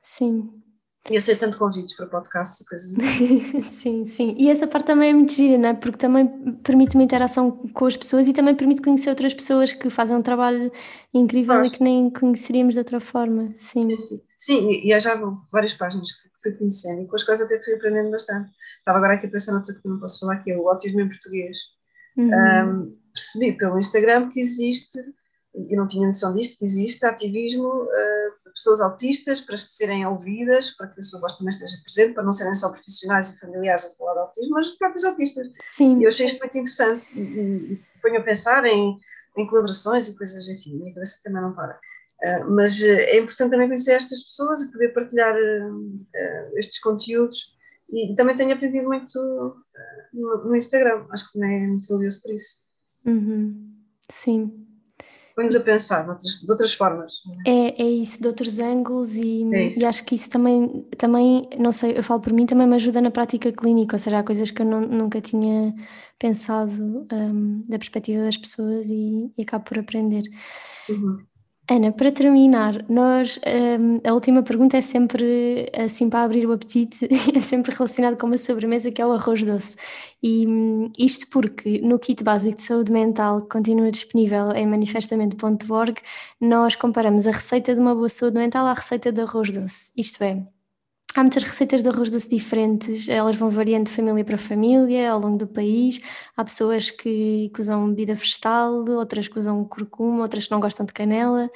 Sim. 0.00 0.62
E 1.08 1.16
aceitando 1.16 1.56
convites 1.56 1.94
para 1.96 2.06
podcasts 2.06 2.60
e 2.60 2.68
coisas 2.68 2.98
assim. 2.98 3.62
sim, 3.62 4.06
sim. 4.06 4.34
E 4.38 4.50
essa 4.50 4.66
parte 4.66 4.86
também 4.86 5.10
é 5.10 5.14
muito 5.14 5.32
gira, 5.32 5.56
não 5.56 5.68
é? 5.68 5.74
Porque 5.74 5.98
também 5.98 6.26
permite 6.64 6.96
uma 6.96 7.04
interação 7.04 7.50
com 7.50 7.86
as 7.86 7.96
pessoas 7.96 8.26
e 8.26 8.32
também 8.32 8.56
permite 8.56 8.82
conhecer 8.82 9.10
outras 9.10 9.32
pessoas 9.32 9.72
que 9.72 9.88
fazem 9.88 10.16
um 10.16 10.22
trabalho 10.22 10.70
incrível 11.14 11.54
claro. 11.54 11.66
e 11.66 11.70
que 11.70 11.82
nem 11.82 12.10
conheceríamos 12.10 12.74
de 12.74 12.80
outra 12.80 12.98
forma. 12.98 13.52
Sim. 13.54 13.88
Sim, 13.98 14.20
sim. 14.36 14.70
e 14.84 14.92
há 14.92 14.98
já 14.98 15.14
várias 15.52 15.74
páginas 15.74 16.10
que 16.10 16.28
fui 16.42 16.52
conhecendo 16.52 17.02
e 17.02 17.06
com 17.06 17.14
as 17.14 17.22
quais 17.22 17.40
até 17.40 17.56
fui 17.58 17.74
aprendendo 17.74 18.10
bastante. 18.10 18.50
Estava 18.78 18.98
agora 18.98 19.14
aqui 19.14 19.26
a 19.26 19.30
pensar 19.30 19.52
noutra 19.52 19.74
que 19.74 19.88
não 19.88 20.00
posso 20.00 20.18
falar, 20.18 20.38
que 20.38 20.50
é 20.50 20.58
o 20.58 20.68
autismo 20.68 21.00
em 21.00 21.08
português 21.08 21.56
Uhum. 22.16 22.30
Um, 22.30 22.96
percebi 23.12 23.56
pelo 23.56 23.78
Instagram 23.78 24.28
que 24.28 24.40
existe, 24.40 24.98
e 25.54 25.74
não 25.74 25.86
tinha 25.86 26.06
noção 26.06 26.34
disto, 26.34 26.58
que 26.58 26.64
existe 26.64 27.04
ativismo 27.04 27.66
uh, 27.66 28.44
de 28.44 28.52
pessoas 28.52 28.80
autistas 28.80 29.40
para 29.40 29.56
serem 29.56 30.06
ouvidas, 30.06 30.70
para 30.72 30.88
que 30.88 31.00
a 31.00 31.02
sua 31.02 31.20
voz 31.20 31.34
também 31.34 31.50
esteja 31.50 31.76
presente, 31.82 32.14
para 32.14 32.22
não 32.22 32.32
serem 32.32 32.54
só 32.54 32.70
profissionais 32.70 33.34
e 33.34 33.40
familiares 33.40 33.86
a 33.86 33.96
falar 33.96 34.12
de 34.14 34.20
autismo, 34.20 34.54
mas 34.54 34.68
os 34.68 34.78
próprios 34.78 35.04
autistas. 35.04 35.48
Sim. 35.60 35.98
E 35.98 36.04
eu 36.04 36.08
achei 36.08 36.26
isto 36.26 36.38
muito 36.38 36.58
interessante 36.58 37.18
e, 37.18 37.72
e 37.72 37.82
ponho 38.02 38.18
a 38.18 38.22
pensar 38.22 38.64
em, 38.66 38.98
em 39.36 39.46
colaborações 39.46 40.08
e 40.08 40.16
coisas, 40.16 40.48
enfim, 40.48 40.74
a 40.74 40.78
minha 40.78 40.94
cabeça 40.94 41.20
também 41.24 41.42
não 41.42 41.54
para. 41.54 41.78
Uh, 42.22 42.50
mas 42.50 42.82
é 42.82 43.18
importante 43.18 43.50
também 43.50 43.68
conhecer 43.68 43.92
estas 43.92 44.22
pessoas 44.22 44.62
e 44.62 44.72
poder 44.72 44.92
partilhar 44.92 45.34
uh, 45.34 46.58
estes 46.58 46.78
conteúdos 46.80 47.55
e 47.90 48.14
também 48.14 48.34
tenho 48.34 48.52
aprendido 48.52 48.86
muito 48.86 49.16
uh, 49.16 49.54
no, 50.12 50.44
no, 50.44 50.56
Instagram, 50.56 51.06
acho 51.10 51.26
que 51.26 51.38
também 51.38 51.64
é 51.64 51.66
muito 51.66 51.88
valioso 51.88 52.20
por 52.22 52.34
isso. 52.34 52.56
Uhum. 53.04 53.74
Sim. 54.10 54.66
põe-nos 55.34 55.54
a 55.54 55.60
pensar 55.60 56.02
de 56.02 56.10
outras, 56.10 56.32
de 56.32 56.50
outras 56.50 56.74
formas. 56.74 57.12
É, 57.46 57.82
é 57.82 57.88
isso, 57.88 58.20
de 58.20 58.26
outros 58.26 58.58
ângulos 58.58 59.14
e, 59.14 59.42
é 59.54 59.70
e, 59.78 59.84
acho 59.84 60.04
que 60.04 60.14
isso 60.14 60.30
também, 60.30 60.86
também, 60.98 61.48
não 61.58 61.72
sei, 61.72 61.96
eu 61.96 62.02
falo 62.02 62.20
por 62.20 62.32
mim, 62.32 62.46
também 62.46 62.66
me 62.66 62.74
ajuda 62.74 63.00
na 63.00 63.10
prática 63.10 63.52
clínica, 63.52 63.94
ou 63.94 63.98
seja, 63.98 64.18
há 64.18 64.24
coisas 64.24 64.50
que 64.50 64.62
eu 64.62 64.66
não, 64.66 64.80
nunca 64.80 65.20
tinha 65.20 65.74
pensado 66.18 66.72
um, 67.12 67.64
da 67.68 67.78
perspectiva 67.78 68.22
das 68.22 68.36
pessoas 68.36 68.88
e, 68.90 69.32
e 69.36 69.42
acabo 69.42 69.64
por 69.64 69.78
aprender. 69.78 70.24
Uhum. 70.88 71.18
Ana, 71.68 71.90
para 71.90 72.12
terminar, 72.12 72.88
nós 72.88 73.40
um, 73.44 74.08
a 74.08 74.14
última 74.14 74.40
pergunta 74.40 74.76
é 74.76 74.80
sempre 74.80 75.66
assim 75.76 76.08
para 76.08 76.22
abrir 76.22 76.46
o 76.46 76.52
apetite, 76.52 77.08
é 77.34 77.40
sempre 77.40 77.74
relacionado 77.74 78.16
com 78.16 78.26
uma 78.28 78.38
sobremesa 78.38 78.92
que 78.92 79.02
é 79.02 79.06
o 79.06 79.10
arroz 79.10 79.42
doce. 79.42 79.76
E 80.22 80.46
um, 80.46 80.88
isto 80.96 81.28
porque 81.28 81.80
no 81.80 81.98
kit 81.98 82.22
básico 82.22 82.56
de 82.58 82.62
saúde 82.62 82.92
mental 82.92 83.40
que 83.40 83.48
continua 83.48 83.90
disponível 83.90 84.52
em 84.52 84.64
manifestamente.org, 84.64 86.00
nós 86.40 86.76
comparamos 86.76 87.26
a 87.26 87.32
receita 87.32 87.74
de 87.74 87.80
uma 87.80 87.96
boa 87.96 88.08
saúde 88.08 88.36
mental 88.38 88.64
à 88.66 88.72
receita 88.72 89.10
de 89.10 89.20
arroz 89.20 89.50
doce. 89.50 89.92
Isto 89.96 90.22
é, 90.22 90.46
Há 91.16 91.22
muitas 91.22 91.44
receitas 91.44 91.82
de 91.82 91.88
arroz 91.88 92.10
doce 92.10 92.28
diferentes, 92.28 93.08
elas 93.08 93.36
vão 93.36 93.48
variando 93.48 93.86
de 93.86 93.92
família 93.92 94.22
para 94.22 94.36
família 94.36 95.10
ao 95.10 95.18
longo 95.18 95.38
do 95.38 95.46
país. 95.46 95.98
Há 96.36 96.44
pessoas 96.44 96.90
que, 96.90 97.50
que 97.54 97.58
usam 97.58 97.88
bebida 97.88 98.12
vegetal, 98.12 98.84
outras 98.90 99.26
que 99.26 99.38
usam 99.38 99.64
curcuma, 99.64 100.20
outras 100.20 100.44
que 100.44 100.50
não 100.50 100.60
gostam 100.60 100.84
de 100.84 100.92
canela. 100.92 101.48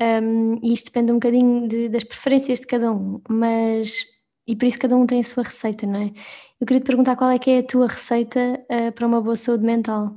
Um, 0.00 0.60
e 0.62 0.72
isto 0.72 0.92
depende 0.92 1.10
um 1.10 1.16
bocadinho 1.16 1.66
de, 1.66 1.88
das 1.88 2.04
preferências 2.04 2.60
de 2.60 2.68
cada 2.68 2.92
um, 2.92 3.20
mas 3.28 4.06
e 4.46 4.54
por 4.54 4.66
isso 4.66 4.78
cada 4.78 4.96
um 4.96 5.04
tem 5.04 5.18
a 5.18 5.24
sua 5.24 5.42
receita, 5.42 5.88
não 5.88 6.02
é? 6.02 6.12
Eu 6.60 6.66
queria 6.66 6.80
te 6.80 6.86
perguntar 6.86 7.16
qual 7.16 7.30
é 7.30 7.38
que 7.40 7.50
é 7.50 7.58
a 7.58 7.62
tua 7.64 7.88
receita 7.88 8.64
uh, 8.70 8.92
para 8.92 9.06
uma 9.08 9.20
boa 9.20 9.34
saúde 9.34 9.64
mental. 9.64 10.14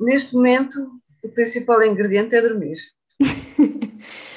Neste 0.00 0.34
momento, 0.34 0.76
o 1.22 1.28
principal 1.28 1.84
ingrediente 1.84 2.34
é 2.34 2.42
dormir. 2.42 2.78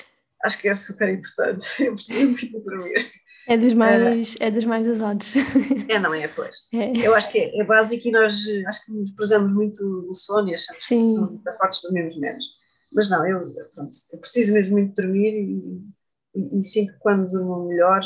acho 0.43 0.59
que 0.59 0.67
é 0.67 0.73
super 0.73 1.09
importante. 1.09 1.67
Eu 1.79 1.93
preciso 1.93 2.31
muito 2.31 2.59
dormir. 2.59 3.11
É 3.47 3.57
dos 3.57 3.73
mais, 3.73 4.35
é, 4.39 4.47
é 4.47 4.51
dos 4.51 4.65
mais 4.65 4.87
usados. 4.87 5.33
É, 5.89 5.99
não 5.99 6.13
é? 6.13 6.27
Pois. 6.29 6.67
É. 6.73 6.95
Eu 6.97 7.13
acho 7.13 7.31
que 7.31 7.39
é, 7.39 7.59
é, 7.59 7.63
básico 7.63 8.07
e 8.07 8.11
nós 8.11 8.35
acho 8.67 8.85
que 8.85 8.91
nos 8.93 9.11
prezamos 9.11 9.53
muito 9.53 9.83
o 10.09 10.13
sono 10.13 10.49
e 10.49 10.53
achamos 10.53 10.83
Sim. 10.83 11.05
que 11.05 11.11
são 11.11 11.27
muito 11.31 11.53
fortes, 11.57 11.81
dormimos 11.83 12.17
menos. 12.17 12.45
Mas 12.91 13.09
não, 13.09 13.27
eu, 13.27 13.51
pronto, 13.73 13.89
eu 14.13 14.19
preciso 14.19 14.53
mesmo 14.53 14.77
muito 14.77 14.93
dormir 14.95 15.33
e, 15.33 15.81
e, 16.35 16.59
e 16.59 16.63
sinto 16.63 16.93
que 16.93 16.99
quando 16.99 17.27
durmo 17.27 17.67
melhor, 17.67 17.99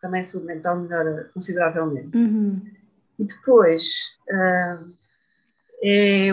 também 0.00 0.22
saúde 0.22 0.48
mental 0.48 0.80
melhora 0.80 1.30
consideravelmente. 1.32 2.16
Uhum. 2.16 2.60
E 3.18 3.24
depois 3.24 4.18
uh, 4.30 4.92
é, 5.84 6.28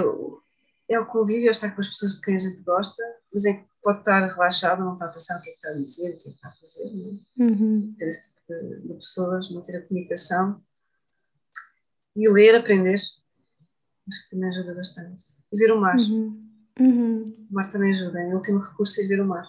é 0.89 0.99
o 0.99 1.05
convívio, 1.05 1.47
é 1.47 1.51
estar 1.51 1.71
com 1.71 1.81
as 1.81 1.87
pessoas 1.87 2.15
de 2.15 2.21
quem 2.21 2.35
a 2.35 2.39
gente 2.39 2.61
gosta, 2.63 3.03
mas 3.31 3.45
é 3.45 3.63
pode 3.81 3.99
estar 3.99 4.27
relaxado, 4.27 4.83
não 4.83 4.93
está 4.93 5.05
a 5.05 5.09
pensar 5.09 5.39
o 5.39 5.41
que 5.41 5.49
é 5.49 5.53
que 5.53 5.57
está 5.57 5.69
a 5.69 5.73
dizer, 5.73 6.09
o 6.09 6.17
que 6.17 6.29
é 6.29 6.31
que 6.31 6.37
está 6.37 6.49
a 6.49 6.51
fazer. 6.51 6.91
Não? 6.91 7.19
É? 7.39 7.43
Uhum. 7.43 7.95
Ter 7.97 8.07
esse 8.07 8.29
tipo 8.29 8.41
de, 8.49 8.87
de, 8.87 8.93
pessoas, 8.95 9.51
manter 9.51 9.77
a 9.77 9.87
comunicação 9.87 10.61
e 12.15 12.29
ler, 12.29 12.55
aprender. 12.55 12.95
Acho 12.95 14.23
que 14.23 14.29
também 14.31 14.49
ajuda 14.49 14.73
bastante. 14.73 15.23
E 15.51 15.57
ver 15.57 15.71
o 15.71 15.79
mar. 15.79 15.95
Uhum. 15.97 16.49
Uhum. 16.79 17.47
O 17.49 17.53
mar 17.53 17.71
também 17.71 17.91
ajuda. 17.91 18.21
Em 18.21 18.33
último 18.33 18.59
recurso 18.59 18.99
é 19.01 19.05
ver 19.05 19.21
o 19.21 19.27
mar. 19.27 19.47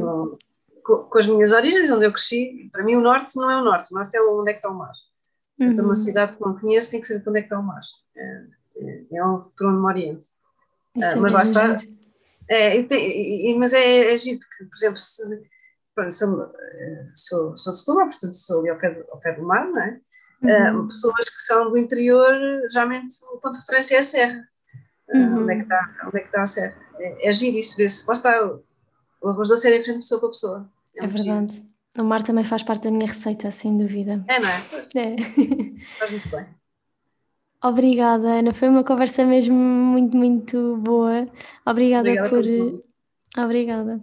Com, 0.00 0.38
com, 0.82 1.08
com, 1.08 1.18
as 1.18 1.26
minhas 1.26 1.52
origens, 1.52 1.90
onde 1.90 2.06
eu 2.06 2.12
cresci, 2.12 2.68
para 2.72 2.84
mim 2.84 2.96
o 2.96 3.00
norte 3.00 3.36
não 3.36 3.50
é 3.50 3.60
o 3.60 3.64
norte, 3.64 3.92
o 3.92 3.94
norte 3.94 4.16
é 4.16 4.22
onde 4.22 4.50
é 4.50 4.54
que 4.54 4.58
está 4.58 4.70
o 4.70 4.78
mar. 4.78 4.92
Se 5.58 5.66
eu 5.66 5.70
estou 5.70 5.82
numa 5.82 5.88
uhum. 5.88 5.94
cidade 5.96 6.36
que 6.36 6.40
não 6.40 6.58
conheço, 6.58 6.90
tem 6.90 7.00
que 7.00 7.06
saber 7.08 7.28
onde 7.28 7.38
é 7.38 7.42
que 7.42 7.46
está 7.46 7.58
o 7.58 7.62
mar. 7.62 7.82
É, 8.16 8.46
é, 8.80 9.16
é 9.16 9.20
por 9.56 9.66
onde 9.66 9.80
me 9.80 9.86
oriento. 9.86 10.26
Uh, 10.96 11.20
mas 11.20 11.32
lá 11.32 11.42
está, 11.42 11.76
é, 12.48 12.82
tem, 12.82 13.58
mas 13.58 13.72
é, 13.72 14.12
é 14.12 14.16
giro, 14.16 14.40
porque, 14.40 14.64
por 14.64 14.76
exemplo, 14.76 14.98
se, 14.98 15.42
pronto, 15.94 16.12
sou, 16.12 16.52
sou, 17.14 17.56
sou 17.56 17.72
de 17.72 17.78
Setúbal, 17.78 18.08
portanto 18.08 18.34
sou 18.34 18.60
ali 18.60 18.70
ao 18.70 18.78
pé, 18.78 18.90
do, 18.90 19.04
ao 19.10 19.20
pé 19.20 19.34
do 19.34 19.42
mar, 19.42 19.66
não 19.66 19.82
é? 19.82 20.00
Uhum. 20.42 20.84
Uh, 20.84 20.86
pessoas 20.86 21.28
que 21.28 21.40
são 21.40 21.70
do 21.70 21.76
interior, 21.76 22.32
geralmente 22.70 23.16
o 23.32 23.38
ponto 23.38 23.54
de 23.54 23.60
referência 23.60 23.96
é 23.96 23.98
a 23.98 24.02
serra. 24.02 24.48
Uhum. 25.12 25.42
onde, 25.42 25.52
é 25.52 25.56
que 25.56 25.62
está, 25.62 25.96
onde 26.06 26.18
é 26.18 26.20
que 26.20 26.26
está 26.26 26.42
a 26.42 26.46
serra? 26.46 26.76
É, 26.98 27.28
é 27.28 27.32
giro 27.32 27.56
isso, 27.58 27.76
vê-se. 27.76 28.06
Lá 28.06 28.12
está, 28.12 28.46
o, 28.46 28.64
o 29.22 29.28
arroz 29.28 29.48
doce 29.48 29.68
é 29.68 29.78
diferente 29.78 29.96
de 29.96 30.02
pessoa 30.02 30.20
para 30.20 30.28
pessoa. 30.30 30.70
É, 30.96 31.04
é 31.04 31.06
verdade. 31.06 31.52
Giro. 31.52 31.68
O 31.98 32.04
mar 32.04 32.22
também 32.22 32.44
faz 32.44 32.62
parte 32.62 32.84
da 32.84 32.90
minha 32.90 33.06
receita, 33.06 33.50
sem 33.50 33.76
dúvida. 33.76 34.24
É, 34.28 34.38
não 34.38 34.48
é? 34.48 34.52
É. 34.94 35.16
Faz 35.98 36.10
muito 36.10 36.28
bem. 36.28 36.46
Obrigada, 37.62 38.38
Ana. 38.38 38.54
Foi 38.54 38.68
uma 38.68 38.84
conversa 38.84 39.24
mesmo 39.24 39.56
muito, 39.56 40.16
muito 40.16 40.76
boa. 40.78 41.26
Obrigada, 41.66 42.08
obrigada 42.08 42.28
por. 42.28 43.44
Obrigada. 43.44 44.00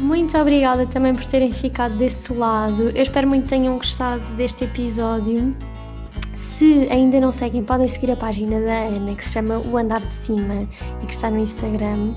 Muito 0.00 0.36
obrigada 0.36 0.86
também 0.86 1.14
por 1.14 1.24
terem 1.26 1.52
ficado 1.52 1.96
desse 1.96 2.32
lado. 2.32 2.90
Eu 2.90 3.02
espero 3.02 3.26
muito 3.28 3.44
que 3.44 3.50
tenham 3.50 3.76
gostado 3.76 4.24
deste 4.34 4.64
episódio. 4.64 5.56
Se 6.36 6.88
ainda 6.90 7.20
não 7.20 7.30
seguem, 7.30 7.62
podem 7.64 7.88
seguir 7.88 8.10
a 8.10 8.16
página 8.16 8.60
da 8.60 8.84
Ana, 8.84 9.14
que 9.14 9.24
se 9.24 9.32
chama 9.32 9.58
O 9.58 9.78
Andar 9.78 10.04
de 10.04 10.12
Cima 10.12 10.68
e 11.02 11.06
que 11.06 11.12
está 11.12 11.30
no 11.30 11.38
Instagram. 11.38 12.14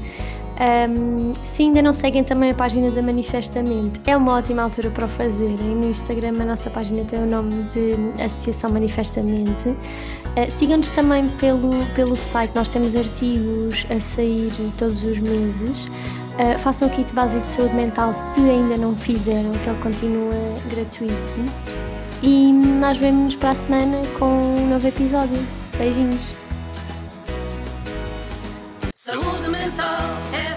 Um, 0.55 1.33
se 1.43 1.63
ainda 1.63 1.81
não 1.81 1.93
seguem 1.93 2.23
também 2.23 2.51
a 2.51 2.53
página 2.53 2.89
da 2.89 3.01
Manifestamente, 3.01 3.99
é 4.05 4.15
uma 4.15 4.35
ótima 4.35 4.63
altura 4.63 4.89
para 4.89 5.05
o 5.05 5.07
fazerem. 5.07 5.75
No 5.75 5.89
Instagram, 5.89 6.41
a 6.41 6.45
nossa 6.45 6.69
página 6.69 7.03
tem 7.03 7.19
o 7.19 7.25
nome 7.25 7.63
de 7.63 7.95
Associação 8.23 8.71
Manifestamente. 8.71 9.67
Uh, 9.67 10.49
Sigam-nos 10.49 10.89
também 10.91 11.27
pelo, 11.41 11.71
pelo 11.93 12.15
site, 12.15 12.51
nós 12.55 12.69
temos 12.69 12.95
artigos 12.95 13.85
a 13.89 13.99
sair 13.99 14.51
todos 14.77 15.03
os 15.03 15.19
meses. 15.19 15.87
Uh, 16.35 16.57
façam 16.59 16.87
o 16.87 16.91
kit 16.91 17.13
básico 17.13 17.43
de 17.45 17.51
saúde 17.51 17.75
mental 17.75 18.13
se 18.13 18.39
ainda 18.41 18.77
não 18.77 18.95
fizeram, 18.95 19.51
que 19.51 19.69
ele 19.69 19.79
continua 19.81 20.33
gratuito. 20.69 21.35
E 22.23 22.51
nós 22.53 22.97
vemos-nos 22.97 23.35
para 23.35 23.51
a 23.51 23.55
semana 23.55 23.97
com 24.17 24.25
um 24.25 24.69
novo 24.69 24.87
episódio. 24.87 25.39
Beijinhos! 25.77 26.44
Saúde 29.05 29.47
mental 29.49 30.01
é 30.33 30.55